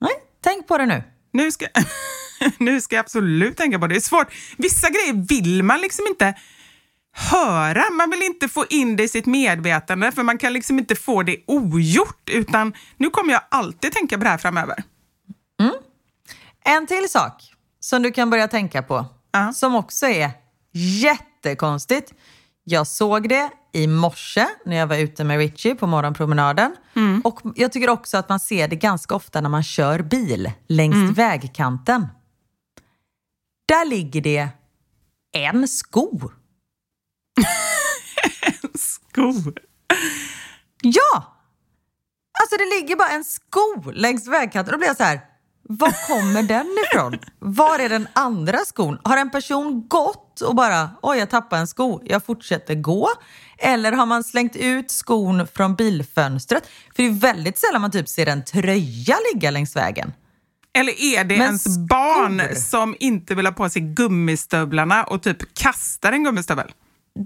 Nej, 0.00 0.12
Tänk 0.42 0.68
på 0.68 0.78
det 0.78 0.86
nu. 0.86 1.02
Nu 1.32 1.52
ska, 1.52 1.66
nu 2.58 2.80
ska 2.80 2.96
jag 2.96 3.00
absolut 3.02 3.56
tänka 3.56 3.78
på 3.78 3.86
det. 3.86 3.94
Det 3.94 3.98
är 3.98 4.00
svårt. 4.00 4.34
Vissa 4.56 4.90
grejer 4.90 5.26
vill 5.28 5.62
man 5.62 5.80
liksom 5.80 6.06
inte 6.06 6.34
höra. 7.12 7.82
Man 7.92 8.10
vill 8.10 8.22
inte 8.22 8.48
få 8.48 8.64
in 8.70 8.96
det 8.96 9.02
i 9.02 9.08
sitt 9.08 9.26
medvetande 9.26 10.12
för 10.12 10.22
man 10.22 10.38
kan 10.38 10.52
liksom 10.52 10.78
inte 10.78 10.96
få 10.96 11.22
det 11.22 11.36
ogjort. 11.46 12.30
Utan 12.30 12.72
nu 12.96 13.10
kommer 13.10 13.32
jag 13.32 13.42
alltid 13.50 13.92
tänka 13.92 14.18
på 14.18 14.24
det 14.24 14.30
här 14.30 14.38
framöver. 14.38 14.82
En 16.64 16.86
till 16.86 17.08
sak 17.08 17.42
som 17.80 18.02
du 18.02 18.12
kan 18.12 18.30
börja 18.30 18.48
tänka 18.48 18.82
på, 18.82 19.06
som 19.54 19.74
också 19.74 20.06
är 20.06 20.30
jättekonstigt. 20.72 22.12
Jag 22.64 22.86
såg 22.86 23.28
det 23.28 23.50
i 23.72 23.86
morse 23.86 24.46
när 24.64 24.76
jag 24.76 24.86
var 24.86 24.96
ute 24.96 25.24
med 25.24 25.38
Richie 25.38 25.74
på 25.74 25.86
morgonpromenaden. 25.86 26.76
Och 27.24 27.40
jag 27.54 27.72
tycker 27.72 27.90
också 27.90 28.16
att 28.16 28.28
man 28.28 28.40
ser 28.40 28.68
det 28.68 28.76
ganska 28.76 29.14
ofta 29.14 29.40
när 29.40 29.48
man 29.48 29.62
kör 29.62 30.02
bil 30.02 30.50
längs 30.68 30.94
vägkanten. 31.18 32.06
Där 33.66 33.84
ligger 33.84 34.20
det 34.20 34.48
en 35.32 35.68
sko. 35.68 36.20
Sko? 38.78 39.32
Ja! 40.82 41.32
Alltså 42.42 42.56
det 42.56 42.64
ligger 42.64 42.96
bara 42.96 43.08
en 43.08 43.24
sko 43.24 43.90
längs 43.92 44.26
vägkanten. 44.26 44.72
Då 44.72 44.78
blir 44.78 44.88
jag 44.88 44.96
så 44.96 45.02
här, 45.02 45.20
var 45.68 46.06
kommer 46.08 46.42
den 46.42 46.66
ifrån? 46.84 47.18
Var 47.38 47.78
är 47.78 47.88
den 47.88 48.08
andra 48.12 48.58
skon? 48.58 48.98
Har 49.04 49.16
en 49.16 49.30
person 49.30 49.88
gått 49.88 50.40
och 50.40 50.54
bara, 50.54 50.90
oj 51.02 51.18
jag 51.18 51.30
tappade 51.30 51.60
en 51.60 51.66
sko, 51.66 52.00
jag 52.04 52.24
fortsätter 52.24 52.74
gå? 52.74 53.08
Eller 53.58 53.92
har 53.92 54.06
man 54.06 54.24
slängt 54.24 54.56
ut 54.56 54.90
skon 54.90 55.46
från 55.46 55.74
bilfönstret? 55.74 56.66
För 56.96 57.02
det 57.02 57.08
är 57.08 57.12
väldigt 57.12 57.58
sällan 57.58 57.80
man 57.80 57.90
typ 57.90 58.08
ser 58.08 58.26
en 58.26 58.44
tröja 58.44 59.16
ligga 59.32 59.50
längs 59.50 59.76
vägen. 59.76 60.12
Eller 60.76 61.00
är 61.00 61.24
det 61.24 61.38
Men 61.38 61.46
ens 61.46 61.78
barn 61.78 62.42
skor? 62.44 62.54
som 62.54 62.96
inte 63.00 63.34
vill 63.34 63.46
ha 63.46 63.52
på 63.52 63.68
sig 63.68 63.82
gummistövlarna 63.82 65.04
och 65.04 65.22
typ 65.22 65.54
kastar 65.54 66.12
en 66.12 66.24
gummistövel? 66.24 66.72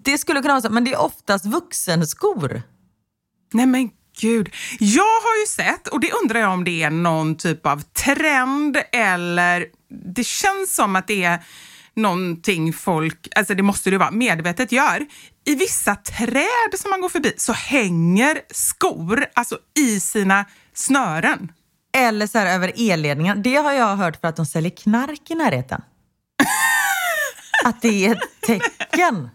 Det 0.04 0.18
skulle 0.18 0.40
kunna 0.40 0.54
vara 0.54 0.62
så, 0.62 0.70
men 0.70 0.84
det 0.84 0.92
är 0.92 1.00
oftast 1.00 1.46
vuxenskor. 1.46 2.62
Nej 3.52 3.66
men 3.66 3.90
gud. 4.20 4.54
Jag 4.78 5.02
har 5.02 5.40
ju 5.40 5.46
sett, 5.46 5.88
och 5.88 6.00
det 6.00 6.12
undrar 6.22 6.40
jag 6.40 6.52
om 6.52 6.64
det 6.64 6.82
är 6.82 6.90
någon 6.90 7.36
typ 7.36 7.66
av 7.66 7.80
trend 7.80 8.78
eller 8.92 9.66
det 10.14 10.24
känns 10.24 10.74
som 10.74 10.96
att 10.96 11.06
det 11.06 11.24
är 11.24 11.44
någonting 11.94 12.72
folk, 12.72 13.28
alltså 13.36 13.54
det 13.54 13.62
måste 13.62 13.90
det 13.90 13.98
vara, 13.98 14.10
medvetet 14.10 14.72
gör. 14.72 15.06
I 15.44 15.54
vissa 15.54 15.96
träd 15.96 16.78
som 16.78 16.90
man 16.90 17.00
går 17.00 17.08
förbi 17.08 17.32
så 17.36 17.52
hänger 17.52 18.40
skor, 18.50 19.26
alltså 19.34 19.58
i 19.78 20.00
sina 20.00 20.44
snören. 20.74 21.52
Eller 21.96 22.26
så 22.26 22.38
här 22.38 22.46
över 22.54 22.72
elledningar. 22.76 23.34
Det 23.34 23.54
har 23.56 23.72
jag 23.72 23.96
hört 23.96 24.20
för 24.20 24.28
att 24.28 24.36
de 24.36 24.46
säljer 24.46 24.70
knark 24.70 25.30
i 25.30 25.34
närheten. 25.34 25.82
att 27.64 27.82
det 27.82 28.06
är 28.06 28.12
ett 28.12 28.40
tecken. 28.46 29.30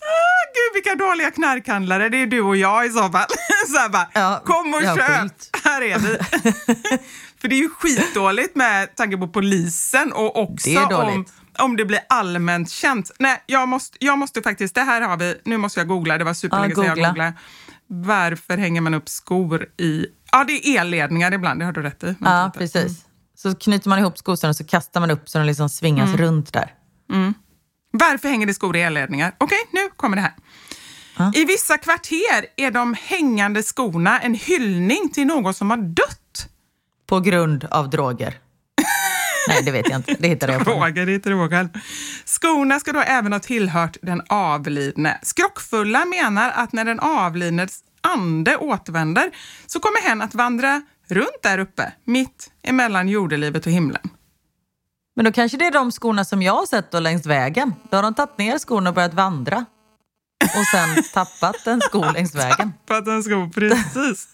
Ah, 0.00 0.44
gud 0.54 0.74
vilka 0.84 0.94
dåliga 0.94 1.30
knarkhandlare, 1.30 2.08
det 2.08 2.22
är 2.22 2.26
du 2.26 2.40
och 2.40 2.56
jag 2.56 2.86
i 2.86 2.90
så 2.90 3.08
fall. 3.08 3.26
Så 3.68 3.78
här 3.78 3.88
bara, 3.88 4.08
Ja, 4.14 4.42
kom 4.44 4.74
och 4.74 4.82
köp, 4.82 5.20
sjukt. 5.20 5.56
här 5.64 5.82
är 5.82 5.98
vi. 5.98 6.18
För 7.40 7.48
det 7.48 7.54
är 7.54 7.58
ju 7.58 7.68
skitdåligt 7.70 8.56
med 8.56 8.96
tanke 8.96 9.16
på 9.16 9.28
polisen 9.28 10.12
och 10.12 10.42
också 10.42 10.70
om, 10.80 11.24
om 11.58 11.76
det 11.76 11.84
blir 11.84 12.00
allmänt 12.08 12.70
känt. 12.70 13.10
Nej, 13.18 13.42
jag 13.46 13.68
måste, 13.68 13.96
jag 14.00 14.18
måste 14.18 14.42
faktiskt, 14.42 14.74
det 14.74 14.82
här 14.82 15.00
har 15.00 15.16
vi, 15.16 15.40
nu 15.44 15.56
måste 15.56 15.80
jag 15.80 15.88
googla, 15.88 16.18
det 16.18 16.24
var 16.24 16.34
superlänge 16.34 16.68
Ja, 16.68 16.74
sedan 16.74 16.84
jag 16.84 16.94
googla. 16.96 17.08
googlade. 17.08 17.32
Varför 17.88 18.58
hänger 18.58 18.80
man 18.80 18.94
upp 18.94 19.08
skor 19.08 19.66
i, 19.76 20.06
ja 20.32 20.44
det 20.44 20.52
är 20.52 20.80
elledningar 20.80 21.32
ibland, 21.32 21.60
det 21.60 21.64
har 21.64 21.72
du 21.72 21.82
rätt 21.82 22.04
i. 22.04 22.14
Ja, 22.20 22.52
precis. 22.54 23.04
Så 23.34 23.54
knyter 23.54 23.88
man 23.88 23.98
ihop 23.98 24.18
skosarna 24.18 24.50
och 24.50 24.56
så 24.56 24.64
kastar 24.64 25.00
man 25.00 25.10
upp 25.10 25.28
så 25.28 25.38
de 25.38 25.44
liksom 25.44 25.68
svingas 25.68 26.14
runt 26.14 26.52
där. 26.52 26.74
Varför 27.90 28.28
hänger 28.28 28.46
det 28.46 28.54
skor 28.54 28.76
i 28.76 28.80
elledningar? 28.80 29.34
Okej, 29.38 29.58
nu 29.72 29.80
kommer 29.96 30.16
det 30.16 30.22
här. 30.22 30.34
I 31.34 31.44
vissa 31.44 31.78
kvarter 31.78 32.46
är 32.56 32.70
de 32.70 32.94
hängande 32.94 33.62
skorna 33.62 34.20
en 34.20 34.34
hyllning 34.34 35.10
till 35.12 35.26
någon 35.26 35.54
som 35.54 35.70
har 35.70 35.76
dött. 35.76 36.48
På 37.06 37.20
grund 37.20 37.64
av 37.64 37.90
droger. 37.90 38.38
Nej, 39.48 39.62
det 39.64 39.70
vet 39.70 39.88
jag 39.88 39.98
inte. 39.98 40.16
Det 40.18 40.28
hittade 40.28 40.52
jag 40.52 40.64
på. 40.64 40.70
Roger, 40.70 41.06
det 41.06 41.26
är 41.26 41.30
Roger. 41.30 41.68
Skorna 42.24 42.80
ska 42.80 42.92
då 42.92 43.00
även 43.00 43.32
ha 43.32 43.40
tillhört 43.40 43.96
den 44.02 44.22
avlidne. 44.28 45.18
Skrockfulla 45.22 46.04
menar 46.04 46.50
att 46.50 46.72
när 46.72 46.84
den 46.84 47.00
avlidnes 47.00 47.80
ande 48.00 48.56
återvänder 48.56 49.30
så 49.66 49.80
kommer 49.80 50.08
hen 50.08 50.22
att 50.22 50.34
vandra 50.34 50.82
runt 51.08 51.42
där 51.42 51.58
uppe, 51.58 51.92
mitt 52.04 52.50
emellan 52.62 53.08
jordelivet 53.08 53.66
och 53.66 53.72
himlen. 53.72 54.10
Men 55.16 55.24
då 55.24 55.32
kanske 55.32 55.58
det 55.58 55.66
är 55.66 55.72
de 55.72 55.92
skorna 55.92 56.24
som 56.24 56.42
jag 56.42 56.52
har 56.52 56.66
sett 56.66 56.90
då 56.90 57.00
längs 57.00 57.26
vägen. 57.26 57.74
Då 57.90 57.96
har 57.96 58.02
de 58.02 58.14
tagit 58.14 58.38
ner 58.38 58.58
skorna 58.58 58.90
och 58.90 58.94
börjat 58.94 59.14
vandra. 59.14 59.64
Och 60.44 60.66
sen 60.72 61.02
tappat 61.14 61.66
en 61.66 61.80
sko 61.80 62.04
längs 62.12 62.34
vägen. 62.34 62.72
Att 62.88 63.04
den 63.04 63.22
ska 63.22 63.50
precis. 63.54 64.28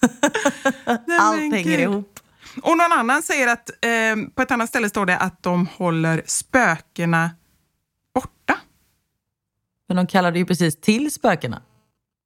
Allt 1.20 1.54
hänger 1.54 1.78
ihop. 1.78 2.20
Och 2.62 2.76
någon 2.78 2.92
annan 2.92 3.22
säger 3.22 3.48
att 3.48 3.70
eh, 3.70 4.28
på 4.34 4.42
ett 4.42 4.50
annat 4.50 4.68
ställe 4.68 4.88
står 4.88 5.06
det 5.06 5.16
att 5.18 5.42
de 5.42 5.66
håller 5.66 6.22
spökena 6.26 7.30
borta. 8.14 8.58
Men 9.88 9.96
de 9.96 10.06
kallade 10.06 10.38
ju 10.38 10.44
precis 10.46 10.80
till 10.80 11.10
spökena. 11.12 11.62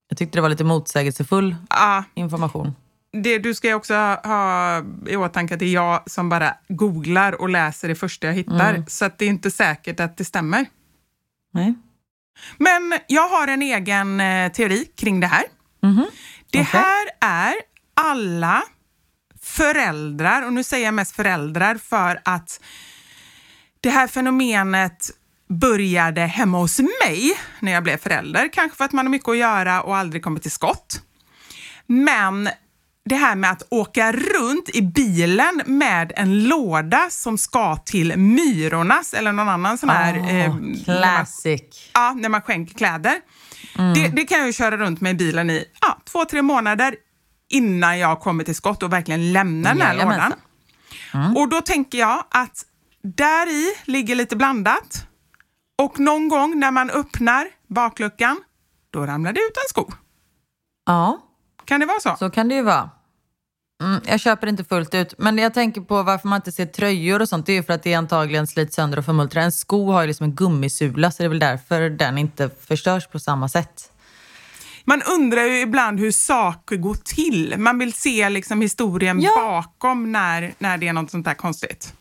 Jag 0.08 0.18
tyckte 0.18 0.38
det 0.38 0.42
var 0.42 0.48
lite 0.48 0.64
motsägelsefull 0.64 1.56
Ah, 1.70 2.02
information. 2.14 2.74
det, 3.22 3.38
du 3.38 3.54
ska 3.54 3.68
ju 3.68 3.74
också 3.74 3.94
ha, 3.94 4.82
i 5.06 5.16
åtanke 5.16 5.54
att 5.54 5.60
det 5.60 5.66
är 5.66 5.72
jag 5.74 6.10
som 6.10 6.28
bara 6.28 6.54
googlar 6.68 7.40
och 7.40 7.48
läser 7.48 7.88
det 7.88 7.94
första 7.94 8.26
jag 8.26 8.34
hittar. 8.34 8.84
Så 8.88 9.04
att 9.04 9.18
det 9.18 9.24
är 9.24 9.28
inte 9.28 9.50
säkert 9.50 10.00
att 10.00 10.16
det 10.16 10.24
stämmer. 10.24 10.66
Nej. 11.52 11.74
Men 12.58 12.98
jag 13.06 13.28
har 13.28 13.48
en 13.48 13.62
egen 13.62 14.20
eh, 14.20 14.52
teori 14.52 14.84
kring 14.96 15.20
det 15.20 15.26
här. 15.26 15.44
Det 16.50 16.62
här 16.62 17.06
är 17.20 17.54
alla 17.94 18.62
föräldrar, 19.42 20.46
och 20.46 20.52
nu 20.52 20.64
säger 20.64 20.84
jag 20.84 20.94
mest 20.94 21.16
föräldrar 21.16 21.74
för 21.74 22.20
att 22.24 22.60
det 23.80 23.90
här 23.90 24.06
fenomenet 24.06 25.10
började 25.48 26.20
hemma 26.20 26.58
hos 26.58 26.78
mig 26.78 27.38
när 27.60 27.72
jag 27.72 27.82
blev 27.82 27.96
förälder. 27.96 28.48
Kanske 28.52 28.76
för 28.76 28.84
att 28.84 28.92
man 28.92 29.06
har 29.06 29.10
mycket 29.10 29.28
att 29.28 29.36
göra 29.36 29.82
och 29.82 29.96
aldrig 29.96 30.22
kommer 30.22 30.40
till 30.40 30.50
skott. 30.50 31.02
Men 31.86 32.48
det 33.04 33.14
här 33.14 33.36
med 33.36 33.50
att 33.50 33.62
åka 33.70 34.12
runt 34.12 34.68
i 34.68 34.82
bilen 34.82 35.62
med 35.66 36.12
en 36.16 36.44
låda 36.44 37.06
som 37.10 37.38
ska 37.38 37.76
till 37.76 38.16
Myrornas 38.16 39.14
eller 39.14 39.32
någon 39.32 39.48
annan 39.48 39.78
sån 39.78 39.88
här... 39.88 40.18
Åh, 40.18 40.34
eh, 40.34 40.54
när 40.54 40.58
man- 40.58 40.84
classic. 40.84 41.90
Ja, 41.94 42.12
när 42.12 42.28
man 42.28 42.42
skänker 42.42 42.74
kläder. 42.74 43.14
Det, 43.94 44.08
det 44.08 44.24
kan 44.24 44.38
jag 44.38 44.46
ju 44.46 44.52
köra 44.52 44.76
runt 44.76 45.00
med 45.00 45.10
i 45.10 45.14
bilen 45.14 45.50
i 45.50 45.64
ja, 45.80 45.98
två, 46.04 46.24
tre 46.24 46.42
månader 46.42 46.94
innan 47.48 47.98
jag 47.98 48.20
kommer 48.20 48.44
till 48.44 48.54
skott 48.54 48.82
och 48.82 48.92
verkligen 48.92 49.32
lämnar 49.32 49.74
den 49.74 49.82
här 49.82 49.94
lådan. 49.94 50.32
Och 51.36 51.48
då 51.48 51.60
tänker 51.60 51.98
jag 51.98 52.24
att 52.30 52.64
där 53.02 53.48
i 53.50 53.74
ligger 53.84 54.14
lite 54.14 54.36
blandat. 54.36 55.06
Och 55.82 56.00
någon 56.00 56.28
gång 56.28 56.58
när 56.58 56.70
man 56.70 56.90
öppnar 56.90 57.46
bakluckan, 57.68 58.40
då 58.90 59.06
ramlar 59.06 59.32
det 59.32 59.40
ut 59.40 59.56
en 59.56 59.68
sko. 59.68 59.92
Ja, 60.86 61.20
Kan 61.64 61.80
det 61.80 61.86
vara 61.86 62.00
så? 62.00 62.16
så 62.18 62.30
kan 62.30 62.48
det 62.48 62.54
ju 62.54 62.62
vara. 62.62 62.90
Mm, 63.82 64.00
jag 64.06 64.20
köper 64.20 64.46
inte 64.46 64.64
fullt 64.64 64.94
ut. 64.94 65.14
Men 65.18 65.38
jag 65.38 65.54
tänker 65.54 65.80
på 65.80 66.02
varför 66.02 66.28
man 66.28 66.36
inte 66.36 66.52
ser 66.52 66.66
tröjor 66.66 67.22
och 67.22 67.28
sånt. 67.28 67.46
Det 67.46 67.52
är 67.52 67.56
ju 67.56 67.62
för 67.62 67.72
att 67.72 67.82
det 67.82 67.94
antagligen 67.94 68.46
slits 68.46 68.76
sönder 68.76 68.98
och 68.98 69.04
förmultrar. 69.04 69.42
En 69.42 69.52
sko 69.52 69.92
har 69.92 70.00
ju 70.00 70.06
liksom 70.06 70.24
en 70.24 70.34
gummisula 70.34 71.10
så 71.10 71.22
det 71.22 71.24
är 71.24 71.28
väl 71.28 71.38
därför 71.38 71.90
den 71.90 72.18
inte 72.18 72.50
förstörs 72.66 73.06
på 73.06 73.18
samma 73.18 73.48
sätt. 73.48 73.92
Man 74.88 75.02
undrar 75.02 75.42
ju 75.44 75.60
ibland 75.60 76.00
hur 76.00 76.10
saker 76.12 76.76
går 76.76 76.94
till. 76.94 77.54
Man 77.58 77.78
vill 77.78 77.92
se 77.92 78.28
liksom 78.28 78.60
historien 78.60 79.20
Ja. 79.20 79.32
bakom 79.36 80.12
när, 80.12 80.54
när 80.58 80.78
det 80.78 80.88
är 80.88 80.92
något 80.92 81.10
sånt 81.10 81.24
där 81.24 81.34
konstigt. 81.34 81.94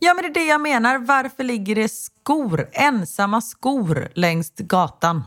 Ja, 0.00 0.14
men 0.14 0.22
det 0.22 0.28
är 0.30 0.34
det 0.44 0.48
jag 0.50 0.60
menar. 0.60 0.98
Varför 0.98 1.44
ligger 1.44 1.74
det 1.74 1.88
skor, 1.88 2.68
ensamma 2.72 3.40
skor 3.40 4.08
längs 4.14 4.52
gatan? 4.56 5.22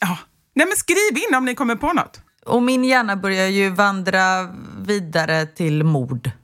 Ja. 0.00 0.18
Nej, 0.54 0.66
men 0.66 0.76
skriv 0.76 1.18
in 1.28 1.34
om 1.34 1.44
ni 1.44 1.54
kommer 1.54 1.76
på 1.76 1.92
något. 1.92 2.20
Och 2.44 2.62
min 2.62 2.84
hjärna 2.84 3.16
börjar 3.16 3.46
ju 3.48 3.70
vandra 3.70 4.54
vidare 4.80 5.46
till 5.46 5.84
mord. 5.84 6.30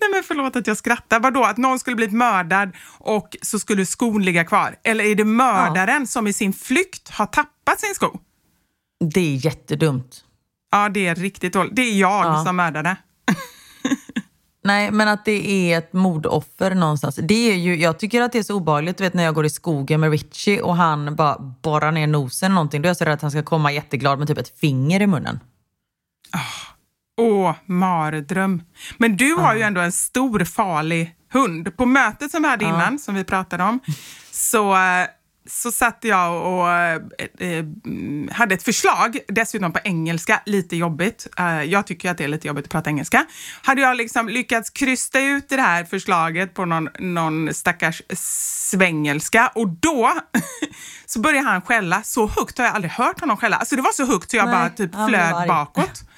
Nej 0.00 0.10
men 0.10 0.22
förlåt 0.22 0.56
att 0.56 0.66
jag 0.66 0.76
skrattar. 0.76 1.20
Vadå, 1.20 1.44
att 1.44 1.56
någon 1.56 1.78
skulle 1.78 1.96
blivit 1.96 2.14
mördad 2.14 2.70
och 2.98 3.36
så 3.42 3.58
skulle 3.58 3.86
skon 3.86 4.22
ligga 4.24 4.44
kvar? 4.44 4.76
Eller 4.84 5.04
är 5.04 5.14
det 5.14 5.24
mördaren 5.24 6.06
som 6.06 6.26
i 6.26 6.32
sin 6.32 6.52
flykt 6.52 7.08
har 7.10 7.26
tappat 7.26 7.80
sin 7.80 7.94
sko? 7.94 8.18
Det 9.14 9.20
är 9.20 9.46
jättedumt. 9.46 10.24
Ja, 10.70 10.88
det 10.88 11.06
är 11.06 11.14
riktigt 11.14 11.52
dåligt. 11.52 11.76
Det 11.76 11.82
är 11.82 11.92
jag 12.00 12.26
Ja. 12.26 12.44
som 12.44 12.56
mördade. 12.56 12.96
Nej, 14.64 14.90
men 14.90 15.08
att 15.08 15.24
det 15.24 15.48
är 15.72 15.78
ett 15.78 15.92
mordoffer 15.92 16.74
någonstans. 16.74 17.18
Det 17.22 17.50
är 17.52 17.54
ju, 17.54 17.76
jag 17.76 17.98
tycker 17.98 18.22
att 18.22 18.32
det 18.32 18.38
är 18.38 18.42
så 18.42 18.54
obehagligt 18.54 18.98
du 18.98 19.04
vet, 19.04 19.14
när 19.14 19.24
jag 19.24 19.34
går 19.34 19.46
i 19.46 19.50
skogen 19.50 20.00
med 20.00 20.10
Richie 20.10 20.60
och 20.62 20.76
han 20.76 21.16
bara 21.16 21.38
borrar 21.38 21.92
ner 21.92 22.06
nosen 22.06 22.54
någonting. 22.54 22.82
Då 22.82 22.86
är 22.86 22.90
jag 22.90 22.96
så 22.96 23.04
rädd 23.04 23.14
att 23.14 23.22
han 23.22 23.30
ska 23.30 23.42
komma 23.42 23.72
jätteglad 23.72 24.18
med 24.18 24.28
typ 24.28 24.38
ett 24.38 24.58
finger 24.60 25.02
i 25.02 25.06
munnen. 25.06 25.40
Åh, 27.18 27.54
mardröm. 27.66 28.62
Men 28.98 29.16
du 29.16 29.34
har 29.34 29.54
ju 29.54 29.62
ändå 29.62 29.80
en 29.80 29.92
stor 29.92 30.44
farlig 30.44 31.14
hund. 31.32 31.76
På 31.76 31.86
mötet 31.86 32.30
som 32.30 32.42
vi 32.42 32.48
hade 32.48 32.64
innan, 32.64 32.98
som 32.98 33.14
vi 33.14 33.24
pratade 33.24 33.64
om, 33.64 33.80
så, 34.30 34.76
eh, 34.76 35.06
så 35.46 35.72
satt 35.72 35.98
jag 36.00 36.46
och 36.46 36.70
eh, 36.70 37.00
eh, 37.38 37.64
hade 38.32 38.54
ett 38.54 38.62
förslag, 38.62 39.18
dessutom 39.28 39.72
på 39.72 39.78
engelska, 39.84 40.42
lite 40.46 40.76
jobbigt. 40.76 41.26
Eh, 41.38 41.62
jag 41.62 41.86
tycker 41.86 42.10
att 42.10 42.18
det 42.18 42.24
är 42.24 42.28
lite 42.28 42.48
jobbigt 42.48 42.64
att 42.64 42.70
prata 42.70 42.90
engelska. 42.90 43.26
Hade 43.62 43.80
jag 43.80 43.96
liksom 43.96 44.28
lyckats 44.28 44.70
krysta 44.70 45.20
ut 45.20 45.48
det 45.48 45.60
här 45.60 45.84
förslaget 45.84 46.54
på 46.54 46.64
någon, 46.64 46.88
någon 46.98 47.54
stackars 47.54 48.02
svengelska 48.70 49.52
och 49.54 49.68
då 49.68 50.12
så 51.06 51.20
började 51.20 51.48
han 51.48 51.62
skälla. 51.62 52.02
Så 52.02 52.26
högt 52.26 52.58
har 52.58 52.64
jag 52.64 52.74
aldrig 52.74 52.92
hört 52.92 53.20
honom 53.20 53.36
skälla. 53.36 53.56
Alltså 53.56 53.76
det 53.76 53.82
var 53.82 53.92
så 53.92 54.06
högt 54.06 54.30
så 54.30 54.36
jag 54.36 54.46
Nej, 54.46 54.54
bara 54.54 54.68
typ 54.68 54.90
flög 55.08 55.48
bakåt. 55.48 56.02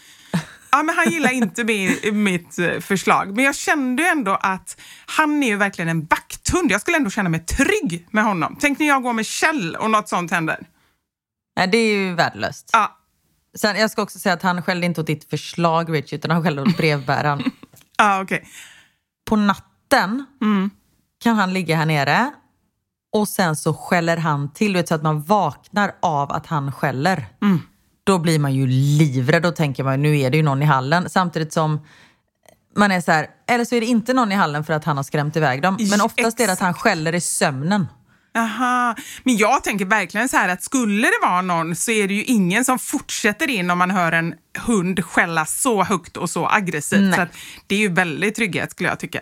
Ja, 0.72 0.82
men 0.82 0.96
han 0.96 1.10
gillar 1.10 1.32
inte 1.32 1.64
min, 1.64 1.98
mitt 2.24 2.58
eh, 2.58 2.80
förslag. 2.80 3.36
Men 3.36 3.44
jag 3.44 3.54
kände 3.54 4.08
ändå 4.08 4.38
att 4.40 4.80
han 5.06 5.42
är 5.42 5.46
ju 5.46 5.56
verkligen 5.56 5.88
en 5.88 6.06
vakthund. 6.06 6.70
Jag 6.72 6.80
skulle 6.80 6.96
ändå 6.96 7.10
känna 7.10 7.28
mig 7.28 7.40
trygg 7.40 8.06
med 8.10 8.24
honom. 8.24 8.56
Tänk 8.60 8.78
när 8.78 8.86
jag 8.86 9.02
går 9.02 9.12
med 9.12 9.26
Kjell 9.26 9.76
och 9.76 9.90
något 9.90 10.08
sånt 10.08 10.30
händer. 10.30 10.66
Nej, 11.56 11.68
det 11.68 11.78
är 11.78 11.94
ju 11.94 12.14
värdelöst. 12.14 12.70
Ja, 12.72 12.96
Sen, 13.58 13.76
jag 13.76 13.90
ska 13.90 14.02
också 14.02 14.18
säga 14.18 14.32
att 14.32 14.42
han 14.42 14.62
skällde 14.62 14.86
inte 14.86 15.00
åt 15.00 15.06
ditt 15.06 15.30
förslag, 15.30 15.92
Rich, 15.94 16.12
utan 16.12 16.30
han 16.30 16.42
skällde 16.42 16.62
åt 16.62 16.76
brevbäraren. 16.76 17.42
ja 17.98 18.22
okej. 18.22 18.48
På 19.28 19.36
natten 19.36 20.26
Mm. 20.42 20.70
kan 21.22 21.36
han 21.36 21.52
ligga 21.52 21.76
här 21.76 21.86
nere 21.86 22.30
och 23.16 23.28
sen 23.28 23.56
så 23.56 23.74
skäller 23.74 24.16
han 24.16 24.52
till, 24.52 24.74
vet, 24.76 24.88
så 24.88 24.94
att 24.94 25.02
man 25.02 25.22
vaknar 25.22 25.92
av 26.02 26.32
att 26.32 26.46
han 26.46 26.72
skäller. 26.72 27.26
Mm. 27.42 27.60
Då 28.04 28.18
blir 28.18 28.38
man 28.38 28.54
ju 28.54 28.66
livrädd 28.66 29.46
och 29.46 29.56
tänker 29.56 29.84
man 29.84 30.02
nu 30.02 30.18
är 30.18 30.30
det 30.30 30.36
ju 30.36 30.42
någon 30.42 30.62
i 30.62 30.66
hallen. 30.66 31.10
Samtidigt 31.10 31.52
som 31.52 31.80
man 32.76 32.92
är 32.92 33.00
så 33.00 33.12
här, 33.12 33.26
eller 33.48 33.64
så 33.64 33.74
är 33.74 33.80
det 33.80 33.86
inte 33.86 34.12
någon 34.12 34.32
i 34.32 34.34
hallen 34.34 34.64
för 34.64 34.72
att 34.72 34.84
han 34.84 34.96
har 34.96 35.04
skrämt 35.04 35.36
iväg 35.36 35.62
dem. 35.62 35.78
Men 35.90 36.00
oftast 36.00 36.40
är 36.40 36.46
det 36.46 36.52
att 36.52 36.60
han 36.60 36.74
skäller 36.74 37.14
i 37.14 37.20
sömnen. 37.20 37.86
Aha. 38.38 38.96
Men 39.22 39.36
jag 39.36 39.64
tänker 39.64 39.84
verkligen 39.84 40.28
så 40.28 40.36
här 40.36 40.48
att 40.48 40.62
skulle 40.62 41.06
det 41.06 41.18
vara 41.22 41.42
någon 41.42 41.76
så 41.76 41.90
är 41.90 42.08
det 42.08 42.14
ju 42.14 42.24
ingen 42.24 42.64
som 42.64 42.78
fortsätter 42.78 43.50
in 43.50 43.70
om 43.70 43.78
man 43.78 43.90
hör 43.90 44.12
en 44.12 44.34
hund 44.66 45.04
skälla 45.04 45.46
så 45.46 45.82
högt 45.82 46.16
och 46.16 46.30
så 46.30 46.48
aggressivt. 46.48 47.00
Nej. 47.00 47.14
Så 47.14 47.26
det 47.66 47.74
är 47.74 47.78
ju 47.78 47.88
väldigt 47.88 48.34
trygghet 48.34 48.70
skulle 48.70 48.88
jag 48.88 48.98
tycka. 48.98 49.20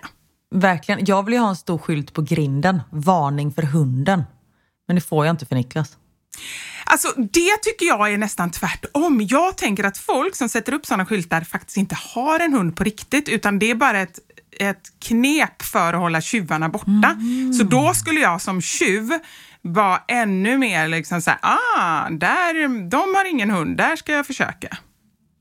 Verkligen. 0.55 1.05
Jag 1.05 1.23
vill 1.23 1.35
ju 1.35 1.41
ha 1.41 1.49
en 1.49 1.57
stor 1.57 1.79
skylt 1.79 2.13
på 2.13 2.23
grinden. 2.23 2.83
Varning 2.91 3.53
för 3.53 3.63
hunden. 3.63 4.25
Men 4.87 4.95
det 4.95 5.01
får 5.01 5.27
jag 5.27 5.33
inte 5.33 5.47
för 5.47 5.55
Niklas. 5.55 5.97
Alltså 6.85 7.09
det 7.17 7.57
tycker 7.63 7.87
jag 7.87 8.13
är 8.13 8.19
nästan 8.19 8.51
tvärtom. 8.51 9.27
Jag 9.31 9.57
tänker 9.57 9.85
att 9.85 9.99
folk 9.99 10.37
som 10.37 10.49
sätter 10.49 10.73
upp 10.73 10.87
sådana 10.87 11.07
skyltar 11.07 11.41
faktiskt 11.41 11.77
inte 11.77 11.97
har 12.15 12.41
en 12.41 12.53
hund 12.53 12.77
på 12.77 12.85
riktigt 12.85 13.29
utan 13.29 13.59
det 13.59 13.71
är 13.71 13.75
bara 13.75 14.01
ett, 14.01 14.19
ett 14.61 14.83
knep 14.99 15.63
för 15.63 15.93
att 15.93 16.01
hålla 16.01 16.21
tjuvarna 16.21 16.69
borta. 16.69 17.17
Så 17.59 17.65
då 17.65 17.95
skulle 17.95 18.21
jag 18.21 18.41
som 18.41 18.63
tjuv 18.63 19.11
vara 19.63 20.03
ännu 20.09 20.59
mer 20.59 20.89
liksom 20.89 21.23
såhär, 21.23 21.39
ah, 21.43 22.11
där, 22.11 22.89
de 22.91 23.15
har 23.15 23.31
ingen 23.31 23.51
hund, 23.51 23.77
där 23.77 23.97
ska 23.97 24.13
jag 24.13 24.27
försöka. 24.27 24.79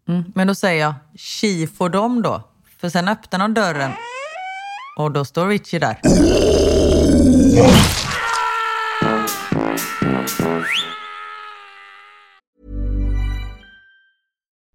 Mm. 0.10 0.24
Men 0.36 0.48
då 0.48 0.56
säger 0.56 0.82
jag, 0.82 0.94
tji 1.16 1.68
får 1.78 1.90
dem 1.90 2.22
då. 2.22 2.50
För 2.82 2.90
sen 2.90 3.08
öppnar 3.08 3.40
de 3.40 3.54
dörren 3.54 3.92
och 4.98 5.12
då 5.12 5.26
står 5.26 5.48
Richie 5.48 5.80
där. 5.80 5.98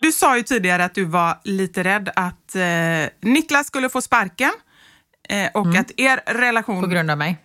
Du 0.00 0.12
sa 0.12 0.36
ju 0.36 0.42
tidigare 0.42 0.84
att 0.84 0.94
du 0.94 1.04
var 1.04 1.40
lite 1.44 1.84
rädd 1.84 2.10
att 2.16 2.54
eh, 2.54 3.30
Niklas 3.30 3.66
skulle 3.66 3.88
få 3.88 4.02
sparken 4.02 4.52
eh, 5.28 5.50
och 5.54 5.76
att 5.76 5.90
er 5.96 6.20
relation... 6.26 6.76
Mm. 6.76 6.90
På 6.90 6.94
grund 6.94 7.10
av 7.10 7.18
mig. 7.18 7.36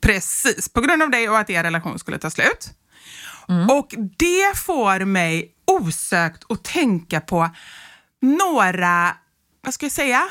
Precis, 0.00 0.68
på 0.68 0.80
grund 0.80 1.02
av 1.02 1.10
dig 1.10 1.28
och 1.28 1.38
att 1.38 1.50
er 1.50 1.62
relation 1.62 1.98
skulle 1.98 2.18
ta 2.18 2.30
slut. 2.30 2.70
Mm. 3.48 3.70
Och 3.70 3.94
det 4.18 4.58
får 4.58 5.04
mig 5.04 5.54
osökt 5.66 6.44
att 6.48 6.64
tänka 6.64 7.20
på 7.20 7.50
några, 8.22 9.16
vad 9.60 9.74
ska 9.74 9.86
jag 9.86 9.92
säga, 9.92 10.22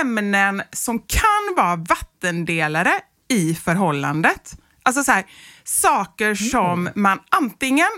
ämnen 0.00 0.62
som 0.72 0.98
kan 0.98 1.54
vara 1.56 1.76
vattendelare 1.76 2.92
i 3.28 3.54
förhållandet. 3.54 4.56
Alltså 4.82 5.04
så 5.04 5.12
här, 5.12 5.26
saker 5.64 6.34
som 6.34 6.88
man 6.94 7.20
antingen 7.28 7.88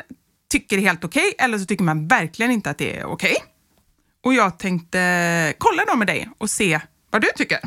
tycker 0.51 0.79
är 0.79 0.81
helt 0.81 1.05
okej 1.05 1.35
eller 1.39 1.59
så 1.59 1.65
tycker 1.65 1.85
man 1.85 2.09
verkligen 2.09 2.51
inte 2.53 2.71
att 2.71 2.79
det 2.79 2.99
är 2.99 3.05
okej. 3.05 3.37
Och 4.25 4.35
jag 4.35 4.59
tänkte 4.59 5.55
kolla 5.59 5.85
då 5.85 5.97
med 5.97 6.07
dig 6.07 6.31
och 6.39 6.51
se 6.51 6.81
vad 7.11 7.23
du 7.23 7.29
tycker. 7.37 7.61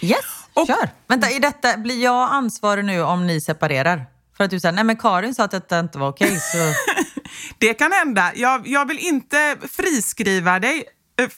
Yes, 0.00 0.24
kör. 0.66 0.90
Vänta, 1.06 1.30
är 1.30 1.40
detta, 1.40 1.76
blir 1.76 2.02
jag 2.02 2.32
ansvarig 2.32 2.84
nu 2.84 3.02
om 3.02 3.26
ni 3.26 3.40
separerar? 3.40 4.06
För 4.36 4.44
att 4.44 4.50
du 4.50 4.60
säger, 4.60 4.72
nej 4.72 4.84
men 4.84 4.96
Karin 4.96 5.34
sa 5.34 5.44
att 5.44 5.50
detta 5.50 5.78
inte 5.80 5.98
var 5.98 6.08
okej. 6.08 6.40
så... 6.40 6.58
Det 7.58 7.74
kan 7.74 7.92
hända. 7.92 8.32
Jag, 8.34 8.68
jag 8.68 8.88
vill 8.88 8.98
inte 8.98 9.56
friskriva 9.70 10.58
dig 10.58 10.84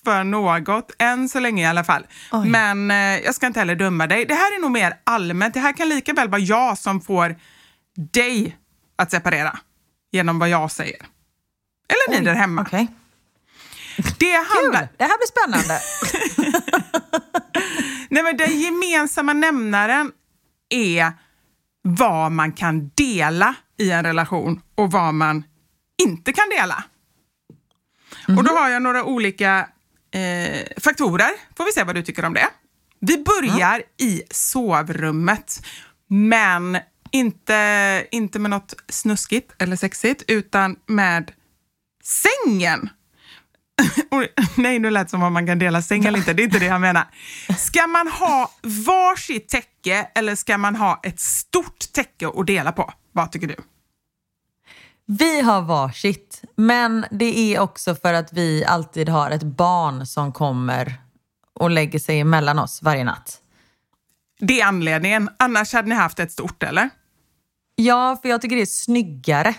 för 0.04 0.24
något, 0.24 0.92
än 0.98 1.28
så 1.28 1.40
länge 1.40 1.62
i 1.62 1.66
alla 1.66 1.84
fall. 1.84 2.06
Oj. 2.32 2.48
Men 2.48 2.90
eh, 2.90 2.96
jag 2.96 3.34
ska 3.34 3.46
inte 3.46 3.60
heller 3.60 3.74
döma 3.74 4.06
dig. 4.06 4.26
Det 4.26 4.34
här 4.34 4.56
är 4.56 4.60
nog 4.60 4.70
mer 4.70 5.00
allmänt. 5.04 5.54
Det 5.54 5.60
här 5.60 5.72
kan 5.72 5.88
lika 5.88 6.12
väl 6.12 6.28
vara 6.28 6.40
jag 6.40 6.78
som 6.78 7.00
får 7.00 7.36
dig 8.12 8.56
att 8.96 9.10
separera 9.10 9.58
genom 10.12 10.38
vad 10.38 10.48
jag 10.48 10.70
säger. 10.70 11.06
Eller 11.88 12.18
ni 12.18 12.24
där 12.24 12.34
hemma. 12.34 12.62
Okej. 12.62 12.88
Det 14.18 14.32
handlar... 14.32 14.86
Kul, 14.86 14.88
det 14.96 15.04
här 15.04 15.18
blir 15.18 15.26
spännande. 15.26 15.80
Nej, 18.10 18.22
men 18.22 18.36
den 18.36 18.60
gemensamma 18.60 19.32
nämnaren 19.32 20.12
är 20.68 21.12
vad 21.82 22.32
man 22.32 22.52
kan 22.52 22.88
dela 22.88 23.54
i 23.78 23.90
en 23.90 24.04
relation 24.04 24.60
och 24.74 24.90
vad 24.90 25.14
man 25.14 25.44
inte 26.02 26.32
kan 26.32 26.48
dela. 26.48 26.84
Och 28.36 28.44
då 28.44 28.50
har 28.54 28.68
jag 28.68 28.82
några 28.82 29.04
olika 29.04 29.68
eh, 30.14 30.80
faktorer. 30.82 31.30
Får 31.56 31.64
vi 31.64 31.72
se 31.72 31.84
vad 31.84 31.94
du 31.94 32.02
tycker 32.02 32.24
om 32.24 32.34
det. 32.34 32.48
Vi 33.00 33.24
börjar 33.24 33.82
i 33.96 34.22
sovrummet, 34.30 35.66
men 36.08 36.78
inte, 37.10 38.06
inte 38.10 38.38
med 38.38 38.50
något 38.50 38.74
snuskigt 38.88 39.62
eller 39.62 39.76
sexigt, 39.76 40.22
utan 40.28 40.76
med 40.86 41.32
sängen. 42.04 42.90
Nej, 44.56 44.78
nu 44.78 44.90
lät 44.90 45.10
som 45.10 45.22
om 45.22 45.32
man 45.32 45.46
kan 45.46 45.58
dela 45.58 45.82
säng 45.82 46.04
eller 46.04 46.18
inte. 46.18 46.32
Det 46.32 46.42
är 46.42 46.44
inte 46.44 46.58
det 46.58 46.66
jag 46.66 46.80
menar. 46.80 47.06
Ska 47.58 47.86
man 47.86 48.08
ha 48.08 48.50
varsitt 48.62 49.48
täcke 49.48 50.08
eller 50.14 50.34
ska 50.34 50.58
man 50.58 50.76
ha 50.76 51.00
ett 51.02 51.20
stort 51.20 51.92
täcke 51.92 52.28
att 52.28 52.46
dela 52.46 52.72
på? 52.72 52.92
Vad 53.12 53.32
tycker 53.32 53.46
du? 53.46 53.56
Vi 55.06 55.40
har 55.40 55.62
varsitt, 55.62 56.42
men 56.56 57.06
det 57.10 57.54
är 57.54 57.60
också 57.60 57.94
för 57.94 58.14
att 58.14 58.32
vi 58.32 58.64
alltid 58.64 59.08
har 59.08 59.30
ett 59.30 59.42
barn 59.42 60.06
som 60.06 60.32
kommer 60.32 60.94
och 61.54 61.70
lägger 61.70 61.98
sig 61.98 62.20
emellan 62.20 62.58
oss 62.58 62.82
varje 62.82 63.04
natt. 63.04 63.38
Det 64.40 64.60
är 64.60 64.66
anledningen. 64.66 65.30
Annars 65.38 65.72
hade 65.72 65.88
ni 65.88 65.94
haft 65.94 66.18
ett 66.18 66.32
stort, 66.32 66.62
eller? 66.62 66.90
Ja, 67.80 68.18
för 68.22 68.28
jag 68.28 68.42
tycker 68.42 68.56
det 68.56 68.62
är 68.62 68.66
snyggare. 68.66 69.54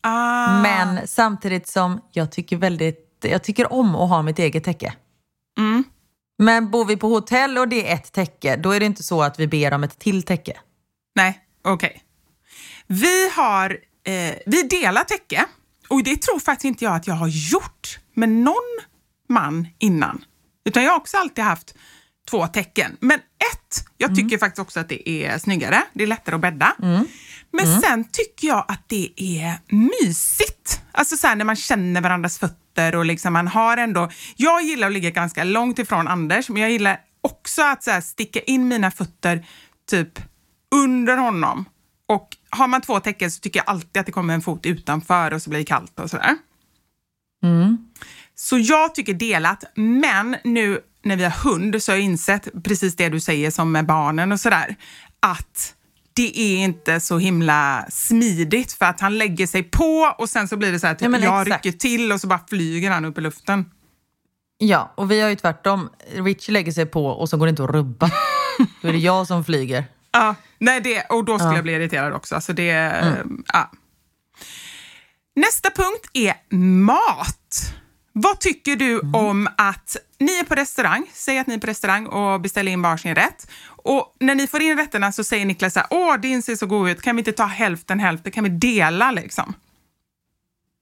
Ah. 0.00 0.62
Men 0.62 1.08
samtidigt 1.08 1.68
som 1.68 2.00
jag 2.12 2.32
tycker 2.32 2.56
väldigt, 2.56 3.18
jag 3.20 3.44
tycker 3.44 3.72
om 3.72 3.96
att 3.96 4.08
ha 4.08 4.22
mitt 4.22 4.38
eget 4.38 4.64
täcke. 4.64 4.94
Mm. 5.58 5.84
Men 6.38 6.70
bor 6.70 6.84
vi 6.84 6.96
på 6.96 7.08
hotell 7.08 7.58
och 7.58 7.68
det 7.68 7.90
är 7.90 7.94
ett 7.94 8.12
täcke, 8.12 8.56
då 8.56 8.70
är 8.70 8.80
det 8.80 8.86
inte 8.86 9.02
så 9.02 9.22
att 9.22 9.40
vi 9.40 9.46
ber 9.46 9.74
om 9.74 9.84
ett 9.84 9.98
till 9.98 10.22
täcke. 10.22 10.60
Nej, 11.14 11.40
okej. 11.64 12.02
Vi 12.86 13.30
har, 13.30 13.70
eh, 14.04 14.34
vi 14.46 14.62
delar 14.62 15.04
täcke 15.04 15.44
och 15.88 16.04
det 16.04 16.22
tror 16.22 16.38
faktiskt 16.38 16.64
inte 16.64 16.84
jag 16.84 16.94
att 16.94 17.06
jag 17.06 17.14
har 17.14 17.28
gjort 17.28 17.98
med 18.14 18.28
någon 18.28 18.78
man 19.28 19.68
innan. 19.78 20.24
Utan 20.64 20.82
jag 20.82 20.90
har 20.90 20.98
också 20.98 21.16
alltid 21.16 21.44
haft 21.44 21.74
två 22.30 22.46
täcken. 22.46 22.96
Men 23.00 23.18
ett, 23.18 23.84
jag 23.96 24.16
tycker 24.16 24.38
faktiskt 24.38 24.58
också 24.58 24.80
att 24.80 24.88
det 24.88 25.08
är 25.08 25.38
snyggare. 25.38 25.82
Det 25.92 26.02
är 26.02 26.06
lättare 26.06 26.34
att 26.34 26.40
bädda. 26.40 26.74
Men 27.56 27.80
sen 27.80 28.04
tycker 28.04 28.48
jag 28.48 28.64
att 28.68 28.88
det 28.88 29.12
är 29.16 29.58
mysigt. 29.68 30.80
Alltså 30.92 31.16
så 31.16 31.26
här, 31.26 31.36
när 31.36 31.44
man 31.44 31.56
känner 31.56 32.00
varandras 32.00 32.38
fötter 32.38 32.94
och 32.94 33.04
liksom 33.04 33.32
man 33.32 33.48
har 33.48 33.76
ändå... 33.76 34.10
Jag 34.36 34.62
gillar 34.62 34.86
att 34.86 34.92
ligga 34.92 35.10
ganska 35.10 35.44
långt 35.44 35.78
ifrån 35.78 36.08
Anders, 36.08 36.48
men 36.48 36.62
jag 36.62 36.70
gillar 36.70 37.00
också 37.20 37.62
att 37.62 37.82
så 37.82 37.90
här, 37.90 38.00
sticka 38.00 38.40
in 38.40 38.68
mina 38.68 38.90
fötter 38.90 39.46
typ 39.90 40.18
under 40.74 41.16
honom. 41.16 41.64
Och 42.08 42.28
har 42.50 42.68
man 42.68 42.80
två 42.80 43.00
täcken 43.00 43.30
så 43.30 43.40
tycker 43.40 43.60
jag 43.60 43.68
alltid 43.68 44.00
att 44.00 44.06
det 44.06 44.12
kommer 44.12 44.34
en 44.34 44.42
fot 44.42 44.66
utanför 44.66 45.32
och 45.32 45.42
så 45.42 45.50
blir 45.50 45.60
det 45.60 45.64
kallt 45.64 46.00
och 46.00 46.10
sådär. 46.10 46.36
Så 48.34 48.58
jag 48.58 48.94
tycker 48.94 49.14
delat, 49.14 49.64
men 49.74 50.36
nu 50.44 50.80
när 51.02 51.16
vi 51.16 51.24
har 51.24 51.30
hund 51.30 51.82
så 51.82 51.92
har 51.92 51.96
jag 51.96 52.04
insett 52.04 52.48
precis 52.64 52.96
det 52.96 53.08
du 53.08 53.20
säger 53.20 53.50
som 53.50 53.72
med 53.72 53.86
barnen 53.86 54.32
och 54.32 54.40
sådär, 54.40 54.76
att 55.20 55.74
det 56.16 56.38
är 56.40 56.56
inte 56.64 57.00
så 57.00 57.18
himla 57.18 57.86
smidigt 57.90 58.72
för 58.72 58.86
att 58.86 59.00
han 59.00 59.18
lägger 59.18 59.46
sig 59.46 59.62
på 59.62 60.14
och 60.18 60.28
sen 60.28 60.48
så 60.48 60.56
blir 60.56 60.72
det 60.72 60.80
så 60.80 60.86
här 60.86 60.94
typ, 60.94 61.08
Ja, 61.12 61.18
jag 61.18 61.42
exakt. 61.42 61.64
rycker 61.66 61.78
till 61.78 62.12
och 62.12 62.20
så 62.20 62.26
bara 62.26 62.40
flyger 62.48 62.90
han 62.90 63.04
upp 63.04 63.18
i 63.18 63.20
luften. 63.20 63.64
Ja, 64.58 64.92
och 64.96 65.10
vi 65.10 65.20
har 65.20 65.28
ju 65.28 65.36
tvärtom. 65.36 65.90
Richie 66.14 66.52
lägger 66.52 66.72
sig 66.72 66.86
på 66.86 67.06
och 67.06 67.28
så 67.28 67.36
går 67.36 67.46
det 67.46 67.50
inte 67.50 67.64
att 67.64 67.70
rubba. 67.70 68.10
Då 68.82 68.88
är 68.88 68.92
det 68.92 68.98
jag 68.98 69.26
som 69.26 69.44
flyger. 69.44 69.84
Ja, 70.12 70.34
nej 70.58 70.80
det, 70.80 71.02
och 71.02 71.24
då 71.24 71.38
skulle 71.38 71.50
Ja. 71.52 71.56
jag 71.56 71.64
bli 71.64 71.72
irriterad 71.72 72.12
också. 72.12 72.34
Alltså 72.34 72.52
det, 72.52 73.02
ja. 73.52 73.70
Nästa 75.36 75.70
punkt 75.70 76.10
är 76.12 76.56
mat. 76.56 77.72
Vad 78.12 78.40
tycker 78.40 78.76
du 78.76 79.00
om 79.00 79.48
att 79.56 79.96
ni 80.18 80.32
är 80.38 80.44
på 80.44 80.54
restaurang, 80.54 81.06
säg 81.12 81.38
att 81.38 81.46
ni 81.46 81.54
är 81.54 81.58
på 81.58 81.66
restaurang 81.66 82.06
och 82.06 82.40
beställer 82.40 82.72
in 82.72 82.82
varsin 82.82 83.14
rätt. 83.14 83.50
Och 83.86 84.16
när 84.20 84.34
ni 84.34 84.46
får 84.46 84.62
in 84.62 84.76
rätterna 84.76 85.12
så 85.12 85.24
säger 85.24 85.46
Niklas 85.46 85.72
så 85.72 85.80
här, 85.80 85.88
åh 85.90 86.16
din 86.16 86.42
ser 86.42 86.56
så 86.56 86.66
god 86.66 86.88
ut, 86.88 87.02
kan 87.02 87.16
vi 87.16 87.20
inte 87.20 87.32
ta 87.32 87.44
hälften 87.44 88.00
hälften, 88.00 88.32
kan 88.32 88.44
vi 88.44 88.50
dela 88.50 89.10
liksom? 89.10 89.54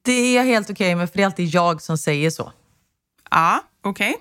Det 0.05 0.13
är 0.13 0.37
jag 0.37 0.45
helt 0.45 0.71
okej 0.71 0.95
med, 0.95 1.11
för 1.11 1.17
det 1.17 1.23
är 1.23 1.27
alltid 1.27 1.49
jag 1.49 1.83
som 1.83 1.99
säger 1.99 2.31
så. 2.31 2.53
Ja, 3.31 3.61
okej. 3.83 4.17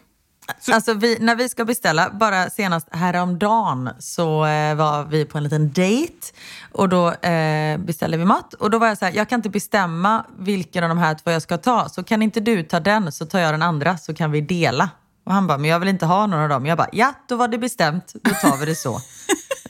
Alltså 0.71 0.93
vi, 0.93 1.17
när 1.19 1.36
vi 1.36 1.49
ska 1.49 1.65
beställa, 1.65 2.09
bara 2.09 2.49
senast 2.49 2.88
häromdagen 2.91 3.89
så 3.99 4.45
eh, 4.45 4.75
var 4.75 5.03
vi 5.03 5.25
på 5.25 5.38
en 5.38 5.43
liten 5.43 5.71
dejt 5.71 6.27
och 6.71 6.89
då 6.89 7.11
eh, 7.11 7.77
beställde 7.77 8.17
vi 8.17 8.25
mat. 8.25 8.53
Och 8.53 8.69
då 8.69 8.79
var 8.79 8.88
jag 8.88 8.97
så 8.97 9.05
här, 9.05 9.13
jag 9.13 9.29
kan 9.29 9.39
inte 9.39 9.49
bestämma 9.49 10.25
vilken 10.39 10.84
av 10.84 10.89
de 10.89 10.97
här 10.97 11.15
två 11.15 11.31
jag 11.31 11.41
ska 11.41 11.57
ta. 11.57 11.89
Så 11.89 12.03
kan 12.03 12.21
inte 12.21 12.39
du 12.39 12.63
ta 12.63 12.79
den 12.79 13.11
så 13.11 13.25
tar 13.25 13.39
jag 13.39 13.53
den 13.53 13.61
andra 13.61 13.97
så 13.97 14.13
kan 14.13 14.31
vi 14.31 14.41
dela. 14.41 14.89
Och 15.26 15.34
han 15.34 15.47
bara, 15.47 15.57
men 15.57 15.69
jag 15.69 15.80
vill 15.80 15.89
inte 15.89 16.05
ha 16.05 16.28
någon 16.28 16.39
av 16.39 16.49
dem. 16.49 16.65
Jag 16.65 16.78
bara, 16.78 16.89
ja 16.91 17.13
då 17.28 17.36
var 17.36 17.47
det 17.47 17.57
bestämt, 17.57 18.13
då 18.24 18.32
tar 18.32 18.57
vi 18.57 18.65
det 18.65 18.76
så. 18.76 19.01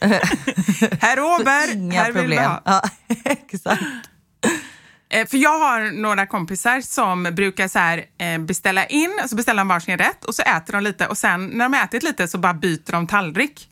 Herr 1.00 1.20
Åberg, 1.20 1.72
Inga 1.72 2.02
här 2.02 2.12
vill 2.12 2.14
vi 2.14 2.36
problem. 2.36 2.50
ha. 2.50 2.62
Ja, 2.64 2.82
exakt. 3.24 3.82
Eh, 5.10 5.26
För 5.26 5.36
jag 5.36 5.58
har 5.58 6.00
några 6.02 6.26
kompisar 6.26 6.80
som 6.80 7.22
brukar 7.22 7.68
så 7.68 7.78
här, 7.78 8.04
eh, 8.18 8.38
beställa 8.38 8.86
in, 8.86 9.20
så 9.26 9.36
beställer 9.36 9.58
de 9.60 9.68
varsin 9.68 9.98
rätt 9.98 10.24
och 10.24 10.34
så 10.34 10.42
äter 10.42 10.72
de 10.72 10.80
lite 10.82 11.06
och 11.06 11.18
sen 11.18 11.46
när 11.46 11.64
de 11.64 11.72
har 11.72 11.84
ätit 11.84 12.02
lite 12.02 12.28
så 12.28 12.38
bara 12.38 12.54
byter 12.54 12.92
de 12.92 13.06
tallrik. 13.06 13.68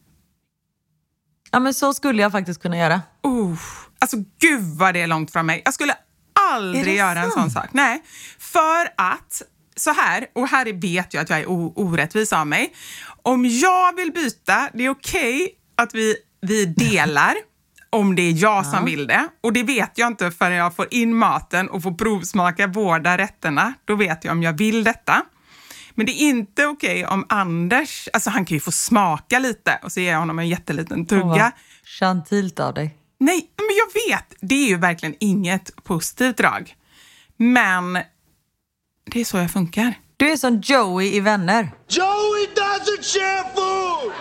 Ja 1.50 1.60
men 1.60 1.74
så 1.74 1.94
skulle 1.94 2.22
jag 2.22 2.32
faktiskt 2.32 2.62
kunna 2.62 2.76
göra. 2.78 2.94
Uh, 3.26 3.58
alltså 3.98 4.16
gud 4.40 4.62
vad 4.78 4.94
det 4.94 5.02
är 5.02 5.06
långt 5.06 5.32
från 5.32 5.46
mig. 5.46 5.62
Jag 5.64 5.74
skulle 5.74 5.94
aldrig 6.52 6.96
göra 6.96 7.20
en 7.20 7.30
sån 7.30 7.40
sant? 7.50 7.52
sak. 7.52 7.68
Nej, 7.72 8.02
för 8.38 8.88
att 8.96 9.42
så 9.76 9.90
här, 9.92 10.26
och 10.32 10.48
här 10.48 10.72
vet 10.72 11.14
jag 11.14 11.22
att 11.22 11.30
jag 11.30 11.40
är 11.40 11.46
orättvis 11.48 12.32
av 12.32 12.46
mig. 12.46 12.72
Om 13.22 13.44
jag 13.44 13.96
vill 13.96 14.12
byta, 14.12 14.68
det 14.74 14.84
är 14.84 14.90
okej 14.90 15.48
att 15.76 15.94
vi, 15.94 16.16
vi 16.40 16.66
delar 16.66 17.34
om 17.90 18.16
det 18.16 18.22
är 18.22 18.42
jag 18.42 18.66
som 18.66 18.84
vill 18.84 19.06
det. 19.06 19.28
Och 19.40 19.52
det 19.52 19.62
vet 19.62 19.98
jag 19.98 20.06
inte 20.06 20.30
förrän 20.30 20.56
jag 20.56 20.76
får 20.76 20.86
in 20.90 21.14
maten 21.14 21.68
och 21.68 21.82
får 21.82 21.94
provsmaka 21.94 22.68
båda 22.68 23.18
rätterna. 23.18 23.74
Då 23.84 23.94
vet 23.94 24.24
jag 24.24 24.32
om 24.32 24.42
jag 24.42 24.52
vill 24.52 24.84
detta. 24.84 25.22
Men 25.94 26.06
det 26.06 26.12
är 26.12 26.28
inte 26.28 26.66
okej 26.66 27.06
om 27.06 27.26
Anders, 27.28 28.08
alltså 28.12 28.30
han 28.30 28.44
kan 28.44 28.54
ju 28.54 28.60
få 28.60 28.72
smaka 28.72 29.38
lite 29.38 29.78
och 29.82 29.92
så 29.92 30.00
ger 30.00 30.12
jag 30.12 30.18
honom 30.18 30.38
en 30.38 30.48
jätteliten 30.48 31.06
tugga. 31.06 31.24
vad 31.24 31.50
Chantilt 31.84 32.60
av 32.60 32.74
dig. 32.74 32.98
Nej, 33.20 33.50
men 33.56 33.76
jag 33.76 34.16
vet. 34.16 34.34
Det 34.40 34.54
är 34.54 34.68
ju 34.68 34.76
verkligen 34.76 35.14
inget 35.20 35.84
positivt 35.84 36.36
drag. 36.36 36.74
Men 37.36 37.98
det 39.04 39.20
är 39.20 39.24
så 39.24 39.36
jag 39.36 39.50
funkar. 39.50 39.94
Du 40.16 40.30
är 40.30 40.36
som 40.36 40.60
Joey 40.60 41.16
i 41.16 41.20
Vänner. 41.20 41.70
Joey 41.88 42.46
doesn't 42.54 43.02
share 43.02 43.44
food! 43.54 44.12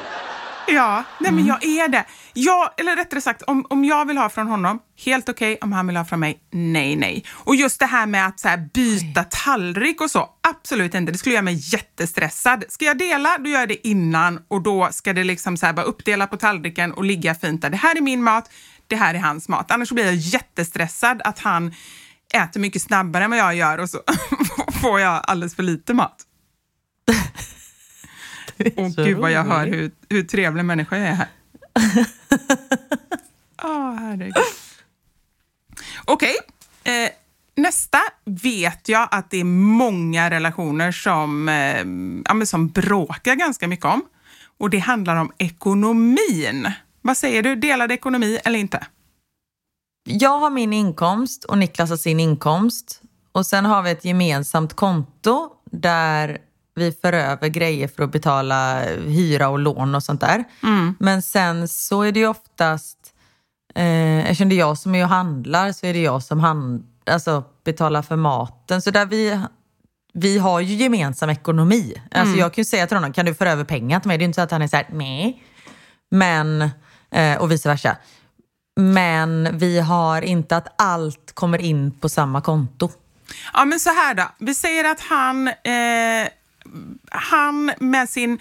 Ja, 0.67 1.03
nej 1.19 1.31
men 1.31 1.45
jag 1.45 1.63
är 1.63 1.87
det. 1.87 2.05
Jag, 2.33 2.69
eller 2.77 2.95
rättare 2.95 3.21
sagt, 3.21 3.41
om, 3.41 3.65
om 3.69 3.85
jag 3.85 4.05
vill 4.05 4.17
ha 4.17 4.29
från 4.29 4.47
honom, 4.47 4.79
helt 5.05 5.29
okej. 5.29 5.57
Om 5.61 5.71
han 5.71 5.87
vill 5.87 5.97
ha 5.97 6.05
från 6.05 6.19
mig, 6.19 6.39
nej, 6.51 6.95
nej. 6.95 7.23
Och 7.29 7.55
just 7.55 7.79
det 7.79 7.85
här 7.85 8.05
med 8.05 8.27
att 8.27 8.39
så 8.39 8.47
här, 8.47 8.69
byta 8.73 9.23
tallrik 9.23 10.01
och 10.01 10.11
så, 10.11 10.29
absolut 10.49 10.93
inte. 10.95 11.11
Det 11.11 11.17
skulle 11.17 11.35
göra 11.35 11.43
mig 11.43 11.59
jättestressad. 11.73 12.63
Ska 12.69 12.85
jag 12.85 12.97
dela, 12.97 13.37
då 13.37 13.49
gör 13.49 13.59
jag 13.59 13.69
det 13.69 13.87
innan 13.87 14.39
och 14.47 14.61
då 14.61 14.89
ska 14.91 15.13
det 15.13 15.23
liksom 15.23 15.57
så 15.57 15.65
här 15.65 15.73
bara 15.73 15.85
uppdela 15.85 16.27
på 16.27 16.37
tallriken 16.37 16.93
och 16.93 17.03
ligga 17.03 17.35
fint 17.35 17.61
där. 17.61 17.69
Det 17.69 17.77
här 17.77 17.97
är 17.97 18.01
min 18.01 18.23
mat, 18.23 18.49
det 18.87 18.95
här 18.95 19.13
är 19.13 19.19
hans 19.19 19.49
mat. 19.49 19.71
Annars 19.71 19.87
så 19.87 19.95
blir 19.95 20.05
jag 20.05 20.15
jättestressad 20.15 21.21
att 21.23 21.39
han 21.39 21.73
äter 22.33 22.59
mycket 22.59 22.81
snabbare 22.81 23.23
än 23.23 23.29
vad 23.29 23.39
jag 23.39 23.55
gör 23.55 23.77
och 23.77 23.89
så 23.89 24.01
får 24.81 24.99
jag 24.99 25.21
alldeles 25.23 25.55
för 25.55 25.63
lite 25.63 25.93
mat. 25.93 26.25
Och 28.75 28.91
så 28.91 29.03
gud 29.03 29.17
vad 29.17 29.31
jag 29.31 29.43
hör 29.43 29.67
hur, 29.67 29.91
hur 30.09 30.23
trevlig 30.23 30.65
människa 30.65 30.97
jag 30.97 31.07
är 31.07 31.13
här. 31.13 31.27
Oh, 33.63 33.95
herregud. 33.95 34.33
Okej. 36.05 36.35
Okay. 36.83 37.03
Eh, 37.03 37.09
nästa 37.55 37.99
vet 38.25 38.89
jag 38.89 39.07
att 39.11 39.29
det 39.29 39.39
är 39.39 39.43
många 39.43 40.29
relationer 40.29 40.91
som, 40.91 41.49
eh, 41.49 41.85
ja, 42.39 42.45
som 42.45 42.67
bråkar 42.67 43.35
ganska 43.35 43.67
mycket 43.67 43.85
om. 43.85 44.05
Och 44.57 44.69
det 44.69 44.79
handlar 44.79 45.15
om 45.15 45.31
ekonomin. 45.37 46.71
Vad 47.01 47.17
säger 47.17 47.43
du, 47.43 47.55
delad 47.55 47.91
ekonomi 47.91 48.39
eller 48.45 48.59
inte? 48.59 48.85
Jag 50.03 50.39
har 50.39 50.49
min 50.49 50.73
inkomst 50.73 51.43
och 51.43 51.57
Niklas 51.57 51.89
har 51.89 51.97
sin 51.97 52.19
inkomst. 52.19 53.01
Och 53.31 53.45
sen 53.45 53.65
har 53.65 53.81
vi 53.81 53.91
ett 53.91 54.05
gemensamt 54.05 54.73
konto 54.73 55.49
där 55.71 56.37
vi 56.75 56.91
för 56.91 57.13
över 57.13 57.47
grejer 57.47 57.87
för 57.87 58.03
att 58.03 58.11
betala 58.11 58.81
hyra 59.07 59.49
och 59.49 59.59
lån 59.59 59.95
och 59.95 60.03
sånt 60.03 60.21
där. 60.21 60.43
Mm. 60.63 60.95
Men 60.99 61.21
sen 61.21 61.67
så 61.67 62.01
är 62.01 62.11
det 62.11 62.19
ju 62.19 62.27
oftast, 62.27 62.97
eh, 63.75 64.19
eftersom 64.19 64.49
det 64.49 64.55
är 64.55 64.59
jag 64.59 64.77
som 64.77 64.95
är 64.95 65.03
och 65.03 65.09
handlar 65.09 65.71
så 65.71 65.85
är 65.85 65.93
det 65.93 66.01
jag 66.01 66.23
som 66.23 66.39
hand, 66.39 66.83
alltså, 67.05 67.43
betalar 67.63 68.01
för 68.01 68.15
maten. 68.15 68.81
Så 68.81 68.91
där 68.91 69.05
vi, 69.05 69.39
vi 70.13 70.37
har 70.37 70.59
ju 70.59 70.75
gemensam 70.75 71.29
ekonomi. 71.29 71.93
Alltså 72.11 72.31
mm. 72.33 72.39
Jag 72.39 72.53
kan 72.53 72.61
ju 72.61 72.65
säga 72.65 72.87
till 72.87 72.97
honom, 72.97 73.13
kan 73.13 73.25
du 73.25 73.33
föra 73.33 73.51
över 73.51 73.63
pengar 73.63 73.99
till 73.99 74.07
mig? 74.07 74.17
Det 74.17 74.23
är 74.23 74.25
inte 74.25 74.35
så 74.35 74.41
att 74.41 74.51
han 74.51 74.61
är 74.61 74.67
såhär, 74.67 74.87
nej. 74.91 75.43
Men, 76.11 76.69
eh, 77.11 77.37
och 77.37 77.51
vice 77.51 77.69
versa. 77.69 77.97
Men 78.75 79.57
vi 79.57 79.79
har 79.79 80.21
inte 80.21 80.57
att 80.57 80.81
allt 80.81 81.31
kommer 81.33 81.61
in 81.61 81.91
på 81.91 82.09
samma 82.09 82.41
konto. 82.41 82.91
Ja, 83.53 83.65
men 83.65 83.79
så 83.79 83.89
här 83.89 84.13
då. 84.13 84.23
Vi 84.37 84.55
säger 84.55 84.91
att 84.91 84.99
han, 84.99 85.47
eh, 85.47 86.27
han 87.11 87.71
med 87.79 88.09
sin 88.09 88.39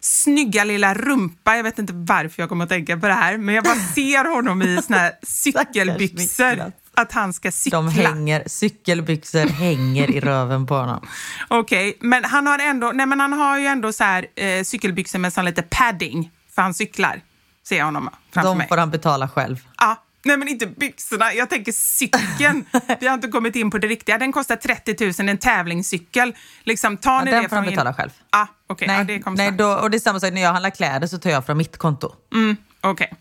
snygga 0.00 0.64
lilla 0.64 0.94
rumpa, 0.94 1.56
jag 1.56 1.62
vet 1.62 1.78
inte 1.78 1.92
varför 1.92 2.42
jag 2.42 2.48
kommer 2.48 2.64
att 2.64 2.70
tänka 2.70 2.96
på 2.96 3.06
det 3.06 3.14
här, 3.14 3.36
men 3.36 3.54
jag 3.54 3.64
bara 3.64 3.74
ser 3.94 4.34
honom 4.34 4.62
i 4.62 4.82
såna 4.82 4.98
här 4.98 5.12
cykelbyxor. 5.22 6.72
Att 6.98 7.12
han 7.12 7.32
ska 7.32 7.52
cykla. 7.52 7.78
De 7.78 7.88
hänger, 7.88 8.42
cykelbyxor 8.46 9.46
hänger 9.46 10.10
i 10.10 10.20
röven 10.20 10.66
på 10.66 10.74
honom. 10.74 11.08
Okej, 11.48 11.88
okay, 11.88 12.08
men 12.08 12.24
han 12.24 12.46
har 12.46 12.58
ändå, 12.58 12.92
nej 12.94 13.06
men 13.06 13.20
han 13.20 13.32
har 13.32 13.58
ju 13.58 13.66
ändå 13.66 13.92
så 13.92 14.04
här, 14.04 14.26
eh, 14.36 14.62
cykelbyxor 14.64 15.18
med 15.18 15.32
sån 15.32 15.44
lite 15.44 15.62
padding, 15.62 16.30
för 16.54 16.62
han 16.62 16.74
cyklar. 16.74 17.22
Ser 17.68 17.78
jag 17.78 17.84
honom 17.84 18.10
framför 18.30 18.50
De 18.50 18.58
mig. 18.58 18.68
får 18.68 18.76
han 18.76 18.90
betala 18.90 19.28
själv. 19.28 19.64
Ja, 19.78 20.02
Nej 20.26 20.36
men 20.36 20.48
inte 20.48 20.66
byxorna, 20.66 21.32
jag 21.32 21.50
tänker 21.50 21.72
cykeln. 21.72 22.64
Vi 23.00 23.06
har 23.06 23.14
inte 23.14 23.28
kommit 23.28 23.56
in 23.56 23.70
på 23.70 23.78
det 23.78 23.86
riktiga. 23.86 24.18
Den 24.18 24.32
kostar 24.32 24.56
30 24.56 25.22
000, 25.22 25.28
en 25.28 25.38
tävlingscykel. 25.38 26.34
Liksom, 26.64 26.96
tar 26.96 27.24
ni 27.24 27.30
ja, 27.30 27.34
den 27.34 27.42
det 27.42 27.48
får 27.48 27.56
han 27.56 27.64
betala 27.64 27.94
själv. 27.94 28.10
Ah, 28.30 28.46
okay. 28.68 28.88
nej, 28.88 28.98
ja, 28.98 29.04
det 29.04 29.30
nej 29.30 29.52
då, 29.52 29.72
och 29.72 29.90
det 29.90 29.96
är 29.96 29.98
samma 29.98 30.20
sak 30.20 30.32
när 30.32 30.42
jag 30.42 30.52
handlar 30.52 30.70
kläder 30.70 31.06
så 31.06 31.18
tar 31.18 31.30
jag 31.30 31.46
från 31.46 31.56
mitt 31.56 31.76
konto. 31.76 32.14
Mm, 32.34 32.56
Okej. 32.80 32.90
Okay. 32.92 33.18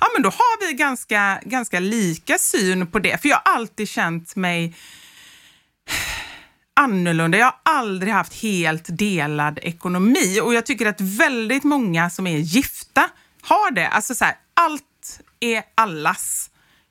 Ja 0.00 0.06
men 0.14 0.22
då 0.22 0.28
har 0.28 0.68
vi 0.68 0.74
ganska, 0.74 1.40
ganska 1.42 1.80
lika 1.80 2.38
syn 2.38 2.86
på 2.86 2.98
det. 2.98 3.22
För 3.22 3.28
jag 3.28 3.40
har 3.44 3.54
alltid 3.54 3.88
känt 3.88 4.36
mig 4.36 4.76
annorlunda. 6.80 7.38
Jag 7.38 7.46
har 7.46 7.60
aldrig 7.64 8.12
haft 8.12 8.42
helt 8.42 8.98
delad 8.98 9.58
ekonomi 9.62 10.40
och 10.42 10.54
jag 10.54 10.66
tycker 10.66 10.86
att 10.86 11.00
väldigt 11.00 11.64
många 11.64 12.10
som 12.10 12.26
är 12.26 12.38
gifta 12.38 13.10
har 13.42 13.70
det. 13.70 13.88
Alltså 13.88 14.14
så 14.14 14.24
här, 14.24 14.34
allt 14.54 15.20
är 15.40 15.62
allas. 15.74 16.50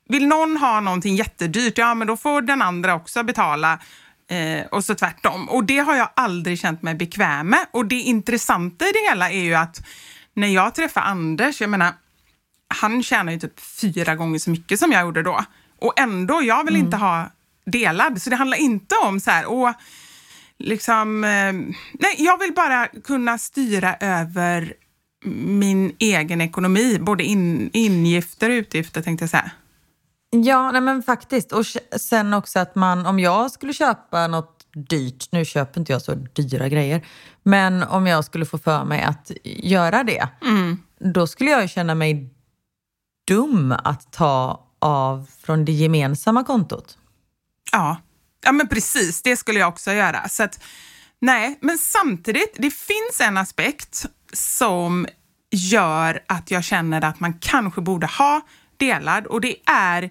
Vill 0.10 0.28
någon 0.28 0.58
ha 0.58 0.80
någonting 0.80 1.16
jättedyrt, 1.16 1.78
ja 1.78 1.94
men 1.94 2.08
då 2.08 2.18
får 2.18 2.42
den 2.42 2.62
andra 2.62 2.96
också 2.96 3.24
betala 3.24 3.80
eh, 4.30 4.66
och 4.72 4.86
så 4.86 4.96
tvärtom. 4.96 5.50
Och 5.50 5.64
det 5.64 5.78
har 5.78 5.96
jag 5.96 6.10
aldrig 6.16 6.60
känt 6.60 6.82
mig 6.82 6.96
bekväm 6.96 7.48
med. 7.48 7.66
Och 7.72 7.86
det 7.86 7.96
intressanta 7.96 8.86
i 8.86 8.92
det 8.92 9.10
hela 9.10 9.32
är 9.32 9.42
ju 9.42 9.54
att 9.54 9.82
när 10.34 10.48
jag 10.48 10.76
träffar 10.76 11.02
Anders, 11.02 11.62
jag 11.62 11.70
menar, 11.70 11.94
han 12.68 13.04
tjänar 13.04 13.32
ju 13.32 13.40
typ 13.40 13.60
fyra 13.60 14.16
gånger 14.16 14.40
så 14.40 14.50
mycket 14.50 14.80
som 14.80 14.92
jag 14.92 15.02
gjorde 15.02 15.24
då. 15.24 15.44
Och 15.80 16.00
ändå, 16.00 16.42
jag 16.44 16.64
vill 16.64 16.76
mm. 16.76 16.86
inte 16.86 16.98
ha 16.98 17.32
delad. 17.66 18.22
Så 18.22 18.30
det 18.30 18.36
handlar 18.36 18.58
inte 18.58 18.96
om 18.96 19.20
så 19.20 19.32
här, 19.32 19.46
åh, 19.48 19.72
liksom, 20.58 21.24
eh, 21.24 21.54
nej, 21.94 22.16
jag 22.18 22.38
vill 22.38 22.54
bara 22.54 22.88
kunna 22.88 23.38
styra 23.38 23.96
över 23.96 24.74
min 25.26 25.96
egen 26.00 26.42
ekonomi, 26.42 26.98
både 27.00 27.24
in, 27.24 27.70
ingifter 27.74 28.50
och 28.50 28.54
utgifter 28.54 29.02
tänkte 29.02 29.24
jag 29.24 29.30
säga. 29.30 29.52
Ja, 30.32 30.72
nej 30.72 30.82
men 30.82 31.04
faktiskt. 31.04 31.52
Och 31.52 31.66
sen 31.98 32.34
också 32.34 32.60
att 32.60 32.76
man, 32.76 33.06
om 33.06 33.20
jag 33.20 33.52
skulle 33.52 33.74
köpa 33.74 34.28
något 34.28 34.66
dyrt, 34.74 35.32
nu 35.32 35.46
köper 35.46 35.80
inte 35.80 35.92
jag 35.92 36.02
så 36.02 36.14
dyra 36.14 36.70
grejer, 36.70 37.06
men 37.44 37.84
om 37.84 38.08
jag 38.08 38.26
skulle 38.26 38.46
få 38.46 38.58
för 38.58 38.86
mig 38.86 39.02
att 39.02 39.32
göra 39.44 40.04
det, 40.04 40.28
mm. 40.42 40.78
då 41.00 41.28
skulle 41.28 41.50
jag 41.50 41.70
känna 41.70 41.96
mig 41.96 42.30
dum 43.28 43.76
att 43.84 44.12
ta 44.12 44.66
av 44.80 45.30
från 45.42 45.66
det 45.66 45.72
gemensamma 45.72 46.44
kontot. 46.44 46.98
Ja, 47.72 47.98
ja 48.44 48.52
men 48.52 48.68
precis, 48.68 49.22
det 49.22 49.38
skulle 49.38 49.60
jag 49.60 49.70
också 49.70 49.92
göra. 49.92 50.30
Så 50.30 50.44
att, 50.44 50.64
nej, 51.22 51.58
men 51.62 51.78
samtidigt, 51.78 52.56
det 52.58 52.72
finns 52.72 53.22
en 53.22 53.38
aspekt 53.38 54.06
som 54.34 55.08
gör 55.52 56.24
att 56.28 56.52
jag 56.52 56.64
känner 56.64 57.04
att 57.04 57.20
man 57.20 57.34
kanske 57.40 57.82
borde 57.82 58.08
ha 58.08 58.42
delad 58.78 59.28
och 59.28 59.42
det 59.42 59.56
är 59.66 60.10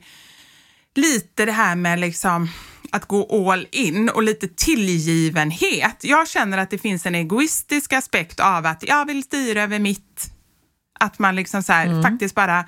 lite 0.94 1.44
det 1.44 1.52
här 1.52 1.76
med 1.76 2.00
liksom 2.00 2.48
att 2.90 3.06
gå 3.06 3.50
all 3.52 3.66
in 3.70 4.08
och 4.08 4.22
lite 4.22 4.48
tillgivenhet. 4.48 5.96
Jag 6.00 6.28
känner 6.28 6.58
att 6.58 6.70
det 6.70 6.78
finns 6.78 7.06
en 7.06 7.14
egoistisk 7.14 7.92
aspekt 7.92 8.40
av 8.40 8.66
att 8.66 8.82
jag 8.82 9.06
vill 9.06 9.22
styra 9.22 9.62
över 9.62 9.78
mitt. 9.78 10.30
Att 11.00 11.18
man 11.18 11.36
liksom 11.36 11.62
så 11.62 11.72
mm. 11.72 12.02
faktiskt 12.02 12.34
bara 12.34 12.64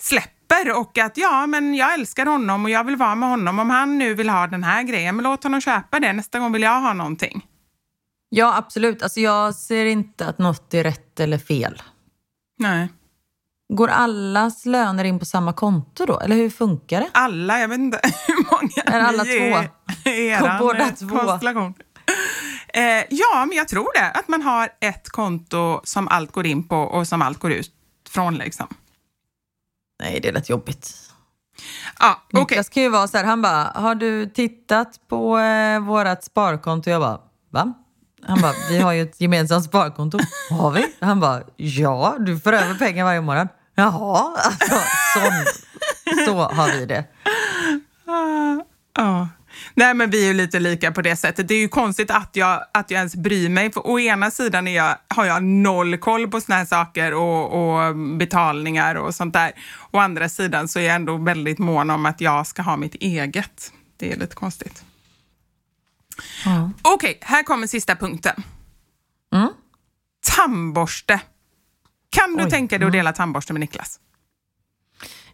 släpper 0.00 0.78
och 0.78 0.98
att 0.98 1.16
ja, 1.16 1.46
men 1.46 1.74
jag 1.74 1.94
älskar 1.94 2.26
honom 2.26 2.64
och 2.64 2.70
jag 2.70 2.84
vill 2.84 2.96
vara 2.96 3.14
med 3.14 3.28
honom. 3.28 3.58
Om 3.58 3.70
han 3.70 3.98
nu 3.98 4.14
vill 4.14 4.28
ha 4.28 4.46
den 4.46 4.64
här 4.64 4.82
grejen, 4.82 5.16
men 5.16 5.22
låt 5.22 5.42
honom 5.42 5.60
köpa 5.60 6.00
det. 6.00 6.12
Nästa 6.12 6.38
gång 6.38 6.52
vill 6.52 6.62
jag 6.62 6.80
ha 6.80 6.92
någonting. 6.92 7.46
Ja, 8.36 8.56
absolut. 8.56 9.02
Alltså 9.02 9.20
jag 9.20 9.54
ser 9.54 9.86
inte 9.86 10.26
att 10.26 10.38
något 10.38 10.74
är 10.74 10.84
rätt 10.84 11.20
eller 11.20 11.38
fel. 11.38 11.82
Nej. 12.58 12.88
Går 13.68 13.88
allas 13.88 14.66
löner 14.66 15.04
in 15.04 15.18
på 15.18 15.24
samma 15.24 15.52
konto 15.52 16.06
då? 16.06 16.20
Eller 16.20 16.36
hur 16.36 16.50
funkar 16.50 17.00
det? 17.00 17.10
Alla, 17.12 17.60
jag 17.60 17.68
vet 17.68 17.78
inte 17.78 18.00
hur 18.26 18.50
många 18.50 18.98
är 18.98 19.00
alla 19.00 19.22
ni 19.22 19.38
två? 19.38 20.10
är 20.10 20.58
båda 20.58 20.80
eh, 20.80 20.94
två. 20.94 21.18
konstellation. 21.18 21.74
Eh, 22.68 23.04
ja, 23.10 23.46
men 23.48 23.56
jag 23.56 23.68
tror 23.68 23.88
det. 23.94 24.10
Att 24.10 24.28
man 24.28 24.42
har 24.42 24.68
ett 24.80 25.08
konto 25.08 25.80
som 25.84 26.08
allt 26.08 26.32
går 26.32 26.46
in 26.46 26.68
på 26.68 26.76
och 26.76 27.08
som 27.08 27.22
allt 27.22 27.38
går 27.38 27.52
ut 27.52 27.72
från. 28.08 28.34
Liksom. 28.34 28.66
Nej, 30.02 30.20
det 30.20 30.28
är 30.28 30.32
lätt 30.32 30.48
jobbigt. 30.48 31.12
Ja, 31.98 32.22
okay. 32.32 32.40
Niklas 32.40 32.68
kan 32.68 32.82
ju 32.82 32.88
vara 32.88 33.08
så 33.08 33.16
här, 33.16 33.24
han 33.24 33.42
bara, 33.42 33.72
har 33.74 33.94
du 33.94 34.26
tittat 34.26 35.00
på 35.08 35.38
eh, 35.38 35.80
vårt 35.80 36.22
sparkonto? 36.22 36.90
Jag 36.90 37.00
bara, 37.00 37.20
va? 37.50 37.74
Han 38.28 38.40
bara, 38.40 38.52
vi 38.70 38.78
har 38.78 38.92
ju 38.92 39.02
ett 39.02 39.20
gemensamt 39.20 39.64
sparkonto. 39.64 40.18
Har 40.50 40.70
vi? 40.70 40.86
Han 41.00 41.20
bara, 41.20 41.42
ja, 41.56 42.16
du 42.20 42.38
får 42.38 42.52
över 42.52 42.74
pengar 42.74 43.04
varje 43.04 43.20
månad. 43.20 43.48
Jaha, 43.74 44.36
alltså, 44.36 44.74
sån, 45.14 45.44
så 46.26 46.38
har 46.42 46.78
vi 46.78 46.86
det. 46.86 47.04
Ja. 48.06 48.62
Uh, 48.98 49.26
Nej, 49.74 49.94
men 49.94 50.10
vi 50.10 50.24
är 50.24 50.26
ju 50.26 50.34
lite 50.34 50.58
lika 50.58 50.92
på 50.92 51.02
det 51.02 51.16
sättet. 51.16 51.48
Det 51.48 51.54
är 51.54 51.60
ju 51.60 51.68
konstigt 51.68 52.10
att 52.10 52.30
jag, 52.36 52.64
att 52.72 52.90
jag 52.90 52.98
ens 52.98 53.16
bryr 53.16 53.48
mig. 53.48 53.72
För 53.72 53.86
å 53.86 54.00
ena 54.00 54.30
sidan 54.30 54.68
är 54.68 54.76
jag, 54.76 54.96
har 55.08 55.24
jag 55.24 55.42
noll 55.42 55.96
koll 55.98 56.28
på 56.28 56.40
såna 56.40 56.58
här 56.58 56.64
saker 56.64 57.14
och, 57.14 57.52
och 57.52 57.96
betalningar 57.96 58.94
och 58.94 59.14
sånt 59.14 59.34
där. 59.34 59.52
Å 59.90 59.98
andra 59.98 60.28
sidan 60.28 60.68
så 60.68 60.78
är 60.78 60.82
jag 60.82 60.94
ändå 60.94 61.16
väldigt 61.16 61.58
mån 61.58 61.90
om 61.90 62.06
att 62.06 62.20
jag 62.20 62.46
ska 62.46 62.62
ha 62.62 62.76
mitt 62.76 62.94
eget. 62.94 63.72
Det 63.96 64.12
är 64.12 64.16
lite 64.16 64.34
konstigt. 64.34 64.84
Ja. 66.44 66.70
Okej, 66.82 66.94
okay, 66.94 67.14
här 67.20 67.42
kommer 67.42 67.66
sista 67.66 67.96
punkten. 67.96 68.42
Mm. 69.34 69.48
Tandborste. 70.36 71.20
Kan 72.10 72.36
du 72.36 72.44
Oj. 72.44 72.50
tänka 72.50 72.78
dig 72.78 72.86
att 72.86 72.88
mm. 72.88 72.98
dela 72.98 73.12
tandborste 73.12 73.52
med 73.52 73.60
Niklas? 73.60 74.00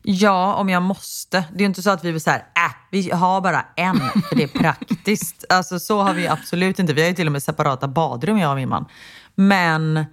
Ja, 0.02 0.54
om 0.54 0.68
jag 0.68 0.82
måste. 0.82 1.44
Det 1.50 1.56
är 1.56 1.60
ju 1.60 1.66
inte 1.66 1.82
så 1.82 1.90
att 1.90 2.04
vi 2.04 2.12
vill 2.12 2.20
så 2.20 2.30
här, 2.30 2.38
äh, 2.38 2.74
vi 2.90 3.10
har 3.10 3.40
bara 3.40 3.64
en, 3.76 3.98
för 4.28 4.36
det 4.36 4.42
är 4.42 4.58
praktiskt. 4.58 5.44
alltså 5.52 5.78
så 5.78 6.02
har 6.02 6.14
vi 6.14 6.28
absolut 6.28 6.78
inte. 6.78 6.92
Vi 6.92 7.02
har 7.02 7.08
ju 7.08 7.14
till 7.14 7.26
och 7.26 7.32
med 7.32 7.42
separata 7.42 7.88
badrum, 7.88 8.38
jag 8.38 8.50
och 8.50 8.56
min 8.56 8.68
man. 8.68 8.86
Men 9.34 10.04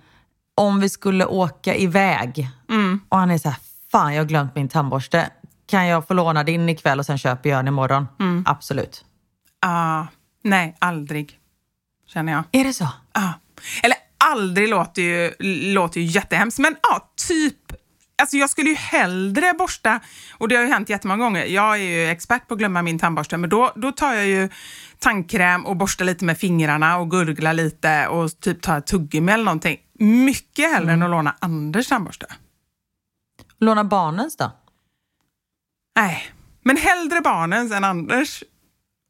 om 0.56 0.80
vi 0.80 0.90
skulle 0.90 1.26
åka 1.26 1.76
iväg 1.76 2.50
mm. 2.70 3.00
och 3.10 3.18
han 3.18 3.32
är 3.32 3.38
så 3.38 3.50
här, 3.50 3.58
fan 3.92 4.14
jag 4.14 4.22
har 4.22 4.28
glömt 4.28 4.56
min 4.56 4.70
tandborste. 4.70 5.30
Kan 5.68 5.88
jag 5.88 6.08
få 6.08 6.14
låna 6.14 6.44
din 6.44 6.70
ikväll 6.70 7.00
och 7.00 7.06
sen 7.06 7.18
köper 7.18 7.50
jag 7.50 7.60
den 7.60 7.68
imorgon? 7.68 8.08
Mm. 8.20 8.44
Absolut. 8.48 9.06
Ah, 9.60 10.06
Nej, 10.44 10.76
aldrig. 10.80 11.40
Känner 12.08 12.32
jag. 12.34 12.44
Är 12.52 12.64
det 12.64 12.74
så? 12.74 12.88
Ja. 13.14 13.34
Eller 13.84 13.98
aldrig 14.18 14.70
låter 14.70 15.02
ju, 15.02 15.34
låter 15.74 16.02
ju 16.02 16.06
jättehemskt, 16.06 16.60
men 16.60 16.76
ja, 16.82 17.12
typ 17.28 17.56
Alltså 18.20 18.38
jag 18.38 18.50
skulle 18.50 18.70
ju 18.70 18.76
hellre 18.76 19.54
borsta, 19.54 20.00
och 20.34 20.48
det 20.48 20.56
har 20.56 20.64
ju 20.64 20.70
hänt 20.70 20.90
jättemånga 20.90 21.24
gånger, 21.24 21.46
jag 21.46 21.74
är 21.74 21.84
ju 21.84 22.10
expert 22.10 22.48
på 22.48 22.54
att 22.54 22.58
glömma 22.58 22.82
min 22.82 23.00
tandborste, 23.00 23.38
men 23.38 23.50
då, 23.50 23.72
då 23.76 23.92
tar 23.92 24.14
jag 24.14 24.28
ju 24.28 24.50
tandkräm 25.00 25.66
och 25.66 25.76
borstar 25.76 26.06
lite 26.06 26.26
med 26.26 26.38
fingrarna 26.38 26.98
och 26.98 27.12
gurglar 27.12 27.54
lite 27.54 28.08
och 28.08 28.40
typ 28.40 28.62
tar 28.62 28.82
tuggummi 28.82 29.32
eller 29.32 29.44
någonting. 29.44 29.78
Mycket 30.00 30.72
hellre 30.72 30.92
mm. 30.92 31.02
än 31.02 31.04
att 31.04 31.10
låna 31.10 31.36
Anders 31.40 31.88
tandborste. 31.88 32.26
Låna 33.60 33.84
barnens 33.84 34.38
då? 34.38 34.52
Nej, 35.96 36.32
men 36.64 36.78
hellre 36.78 37.22
barnens 37.22 37.72
än 37.72 37.84
Anders. 37.84 38.44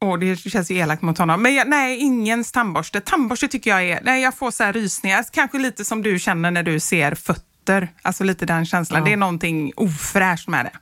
Åh, 0.00 0.18
det 0.18 0.36
känns 0.36 0.70
ju 0.70 0.76
elakt 0.76 1.02
mot 1.02 1.18
honom. 1.18 1.42
Men 1.42 1.54
jag, 1.54 1.68
nej, 1.68 1.98
ingens 1.98 2.52
tandborste. 2.52 3.00
Tandborste 3.00 3.48
tycker 3.48 3.70
jag 3.70 3.84
är... 3.84 4.00
Nej, 4.02 4.22
jag 4.22 4.34
får 4.34 4.50
så 4.50 4.64
här 4.64 4.72
rysningar. 4.72 5.24
Kanske 5.32 5.58
lite 5.58 5.84
som 5.84 6.02
du 6.02 6.18
känner 6.18 6.50
när 6.50 6.62
du 6.62 6.80
ser 6.80 7.14
fötter. 7.14 7.88
Alltså 8.02 8.24
lite 8.24 8.46
den 8.46 8.66
känslan. 8.66 8.98
Ja. 8.98 9.04
Det 9.04 9.12
är 9.12 9.16
någonting 9.16 9.72
ofräscht 9.76 10.48
med 10.48 10.64
det. 10.64 10.72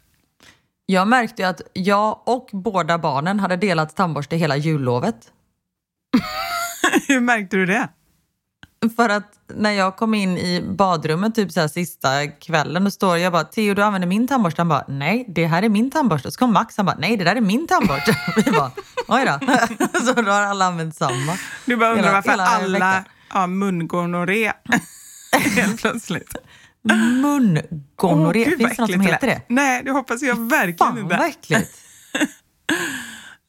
Jag 0.87 1.09
märkte 1.09 1.49
att 1.49 1.61
jag 1.73 2.21
och 2.27 2.49
båda 2.53 2.99
barnen 2.99 3.41
hade 3.41 3.57
delat 3.57 3.97
tandborste 3.97 4.37
hela 4.37 4.57
jullovet. 4.57 5.17
Hur 7.09 7.21
märkte 7.21 7.57
du 7.57 7.67
det? 7.67 7.89
För 8.97 9.09
att 9.09 9.33
när 9.55 9.71
jag 9.71 9.97
kom 9.97 10.15
in 10.15 10.39
i 10.39 10.63
badrummet 10.63 11.35
typ 11.35 11.53
så 11.53 11.61
här 11.61 11.69
sista 11.69 12.27
kvällen 12.27 12.87
och 12.87 12.93
står 12.93 13.19
jag 13.19 13.33
bara 13.33 13.45
Theo 13.45 13.75
du 13.75 13.83
använder 13.83 14.09
min 14.09 14.29
tandborste. 14.29 14.61
Han 14.61 14.69
bara 14.69 14.85
nej 14.89 15.25
det 15.29 15.47
här 15.47 15.63
är 15.63 15.69
min 15.69 15.91
tandborste. 15.91 16.31
Så 16.31 16.39
kom 16.39 16.53
Max 16.53 16.77
han 16.77 16.87
bara 16.87 16.97
nej 16.99 17.17
det 17.17 17.25
där 17.25 17.37
är 17.37 17.41
min 17.41 17.67
tandborste. 17.67 18.17
Vi 18.37 18.51
bara 18.53 18.71
oj 19.09 19.25
då. 19.25 19.39
så 20.07 20.13
då 20.23 20.31
har 20.31 20.43
alla 20.43 20.65
använt 20.65 20.97
samma. 20.97 21.39
Du 21.67 21.77
bara 21.77 21.91
undrar 21.91 22.05
Hela- 22.05 22.13
varför 22.13 22.31
hela 22.31 22.45
alla 22.47 23.05
har 23.29 23.47
mungonorré 23.47 24.53
helt 25.57 25.81
plötsligt. 25.81 26.35
Mungonorré, 26.83 28.45
gud, 28.45 28.59
finns 28.59 28.77
det 28.77 28.83
något 28.83 28.93
som 28.93 29.01
heter 29.01 29.27
det? 29.27 29.41
Nej, 29.49 29.83
det 29.85 29.91
hoppas 29.91 30.23
jag 30.23 30.37
verkligen 30.51 30.79
Fan 30.79 30.99
inte. 30.99 31.17
vad 31.17 31.27
äckligt. 31.27 31.71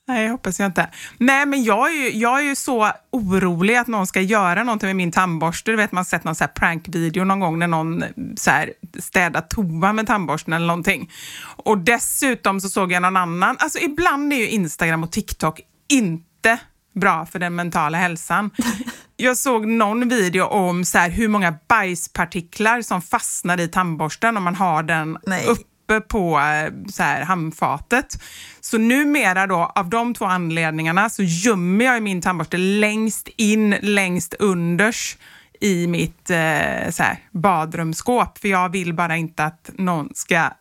Nej, 0.10 0.24
jag 0.24 0.32
hoppas 0.32 0.60
jag 0.60 0.66
inte. 0.66 0.90
Nej, 1.18 1.46
men 1.46 1.64
jag 1.64 1.90
är, 1.90 1.94
ju, 1.94 2.18
jag 2.18 2.40
är 2.40 2.44
ju 2.44 2.56
så 2.56 2.92
orolig 3.12 3.76
att 3.76 3.88
någon 3.88 4.08
ska 4.08 4.22
göra 4.22 4.64
någonting 4.64 4.88
med 4.88 4.96
min 4.96 5.12
tandborste. 5.12 5.72
Du 5.72 5.78
vet, 5.78 5.92
man 5.92 6.00
har 6.00 6.06
sett 6.06 6.24
någon 6.24 6.36
så 6.36 6.44
här 6.44 6.52
prankvideo 6.52 7.24
någon 7.24 7.40
gång 7.40 7.60
när 7.60 7.68
någon 7.68 8.04
så 8.38 8.52
här 8.52 8.74
städar 9.00 9.42
toa 9.42 9.94
med 9.94 10.08
tandborsten 10.08 10.54
eller 10.54 10.68
någonting. 10.68 11.12
Och 11.42 11.78
dessutom 11.78 12.62
så 12.62 12.70
såg 12.70 12.92
jag 12.92 13.02
någon 13.02 13.18
annan. 13.18 13.56
Alltså 13.60 13.80
ibland 13.80 14.34
är 14.34 14.38
ju 14.38 14.50
Instagram 14.50 15.04
och 15.04 15.12
TikTok 15.12 15.62
inte 15.90 16.60
bra 16.96 17.26
för 17.26 17.40
den 17.40 17.56
mentala 17.56 17.98
hälsan. 17.98 18.52
Jag 19.18 19.38
såg 19.38 19.68
någon 19.68 20.10
video 20.10 20.44
om 20.44 20.86
så 20.86 20.98
här 20.98 21.10
hur 21.10 21.28
många 21.28 21.56
bajspartiklar 21.68 22.82
som 22.82 23.02
fastnar 23.02 23.60
i 23.60 23.68
tandborsten 23.68 24.38
om 24.38 24.44
man 24.44 24.56
har 24.56 24.84
den 24.84 25.18
Nej. 25.26 25.46
Uppe 25.90 26.02
på 26.02 26.40
eh, 26.40 26.92
så 26.92 27.04
här, 27.04 27.24
handfatet. 27.24 28.22
Så 28.62 28.78
numera 28.78 29.48
då, 29.48 29.72
av 29.76 29.90
de 29.90 30.14
två 30.14 30.26
anledningarna, 30.26 31.10
så 31.10 31.24
gömmer 31.24 31.86
jag 31.86 32.04
min 32.04 32.22
tandborste 32.22 32.58
längst 32.58 33.28
in, 33.38 33.76
längst 33.82 34.34
unders 34.34 35.18
i 35.62 35.88
mitt 35.88 36.30
eh, 36.30 36.90
så 36.90 37.04
här, 37.04 37.20
badrumsskåp. 37.32 38.38
För 38.38 38.48
jag 38.48 38.70
vill 38.70 38.94
bara 38.94 39.18
inte 39.18 39.44
att 39.44 39.70
någon 39.78 40.10
ska 40.16 40.52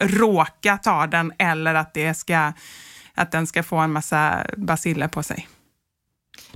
råka 0.00 0.78
ta 0.78 1.06
den 1.06 1.32
eller 1.38 1.74
att, 1.74 1.94
det 1.94 2.14
ska, 2.14 2.52
att 3.14 3.32
den 3.32 3.46
ska 3.46 3.62
få 3.62 3.76
en 3.76 3.92
massa 3.92 4.46
basiller 4.56 5.08
på 5.08 5.22
sig. 5.22 5.48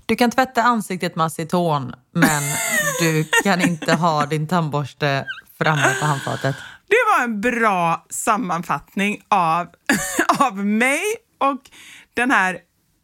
Du 0.07 0.17
kan 0.17 0.31
tvätta 0.31 0.63
ansiktet 0.63 1.17
med 1.17 1.27
aceton 1.27 1.95
men 2.15 2.43
du 3.01 3.25
kan 3.45 3.61
inte 3.61 3.95
ha 3.95 4.27
din 4.27 4.49
tandborste 4.49 5.27
framme 5.59 5.95
på 6.01 6.07
handfatet. 6.07 6.57
Det 6.93 6.97
var 7.17 7.25
en 7.25 7.41
bra 7.41 8.07
sammanfattning 8.11 9.23
av, 9.29 9.67
av 10.39 10.57
mig 10.67 11.01
och 11.39 11.71
den 12.15 12.31
här, 12.31 12.59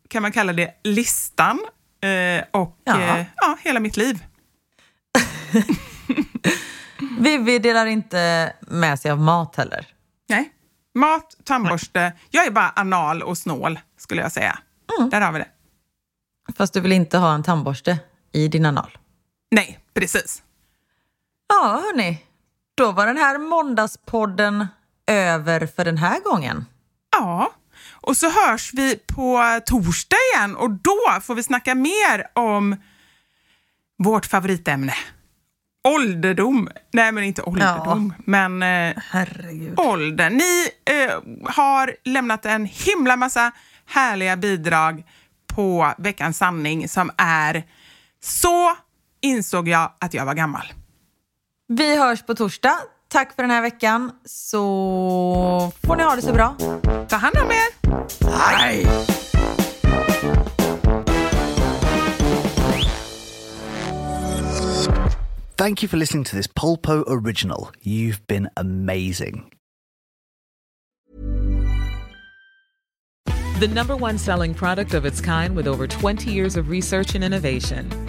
kan 0.08 0.22
man 0.22 0.32
kalla 0.32 0.52
det, 0.52 0.74
listan 0.84 1.60
eh, 2.00 2.44
och 2.50 2.76
Ja. 2.84 3.00
eh, 3.00 3.24
ja, 3.36 3.56
hela 3.60 3.80
mitt 3.80 3.96
liv. 3.96 4.24
Vivi 7.20 7.58
delar 7.58 7.86
inte 7.86 8.52
med 8.60 8.98
sig 9.00 9.10
av 9.10 9.18
mat 9.20 9.56
heller. 9.56 9.86
Nej. 10.28 10.52
Mat, 10.94 11.36
tandborste. 11.44 12.12
Jag 12.30 12.46
är 12.46 12.50
bara 12.50 12.68
anal 12.76 13.22
och 13.22 13.38
snål, 13.38 13.78
skulle 13.98 14.22
jag 14.22 14.32
säga. 14.32 14.58
Där 15.10 15.20
har 15.20 15.32
vi 15.32 15.38
det. 15.38 15.48
Fast 16.56 16.74
du 16.74 16.80
vill 16.80 16.92
inte 16.92 17.18
ha 17.18 17.34
en 17.34 17.42
tandborste 17.42 17.98
i 18.32 18.48
din 18.48 18.66
anal. 18.66 18.98
Nej, 19.50 19.78
precis. 19.94 20.42
Ja, 21.48 21.80
hörni. 21.84 22.24
Då 22.78 22.92
var 22.92 23.06
den 23.06 23.16
här 23.16 23.38
måndagspodden 23.38 24.66
över 25.06 25.66
för 25.66 25.84
den 25.84 25.98
här 25.98 26.20
gången. 26.20 26.64
Ja, 27.12 27.52
och 27.90 28.16
så 28.16 28.30
hörs 28.30 28.70
vi 28.74 28.96
på 28.96 29.60
torsdag 29.66 30.16
igen 30.34 30.56
och 30.56 30.70
då 30.70 31.20
får 31.22 31.34
vi 31.34 31.42
snacka 31.42 31.74
mer 31.74 32.26
om 32.32 32.76
vårt 33.98 34.26
favoritämne. 34.26 34.94
Ålderdom. 35.88 36.68
Nej, 36.92 37.12
men 37.12 37.24
inte 37.24 37.42
ålderdom, 37.42 38.14
men 38.18 38.62
eh, 38.62 38.96
Herregud. 39.10 39.80
ålder. 39.80 40.30
Ni 40.30 40.68
eh, 40.84 41.14
har 41.54 41.94
lämnat 42.04 42.46
en 42.46 42.64
himla 42.64 43.16
massa 43.16 43.52
härliga 43.86 44.36
bidrag 44.36 45.04
på 45.46 45.92
veckans 45.98 46.38
sanning 46.38 46.88
som 46.88 47.10
är 47.16 47.62
Så 48.20 48.76
insåg 49.20 49.68
jag 49.68 49.92
att 49.98 50.14
jag 50.14 50.26
var 50.26 50.34
gammal. 50.34 50.72
Vi 51.70 51.96
hörs 51.98 52.22
på 52.22 52.34
torsdag. 52.34 52.78
Tack 53.08 53.34
för 53.34 53.42
den 53.42 53.50
här 53.50 53.62
veckan. 53.62 54.12
Så 54.24 55.72
får 55.86 55.96
ni 55.96 56.02
ha 56.02 56.16
det 56.16 56.22
så 56.22 56.32
bra. 56.32 56.56
Ta 57.08 57.16
hand 57.16 57.36
om 57.36 57.50
er. 57.50 57.88
Hej! 58.30 58.86
Thank 65.56 65.82
you 65.82 65.88
for 65.88 65.96
listening 65.96 66.24
to 66.24 66.36
this 66.36 66.46
Polpo 66.46 67.04
original. 67.06 67.68
You've 67.82 68.26
been 68.26 68.48
amazing. 68.56 69.52
The 73.60 73.68
number 73.68 73.96
one 73.96 74.18
selling 74.18 74.54
product 74.54 74.94
of 74.94 75.04
its 75.04 75.20
kind 75.20 75.56
with 75.56 75.68
over 75.68 75.86
20 75.86 76.30
years 76.30 76.56
of 76.56 76.68
research 76.68 77.14
and 77.14 77.24
innovation. 77.24 78.07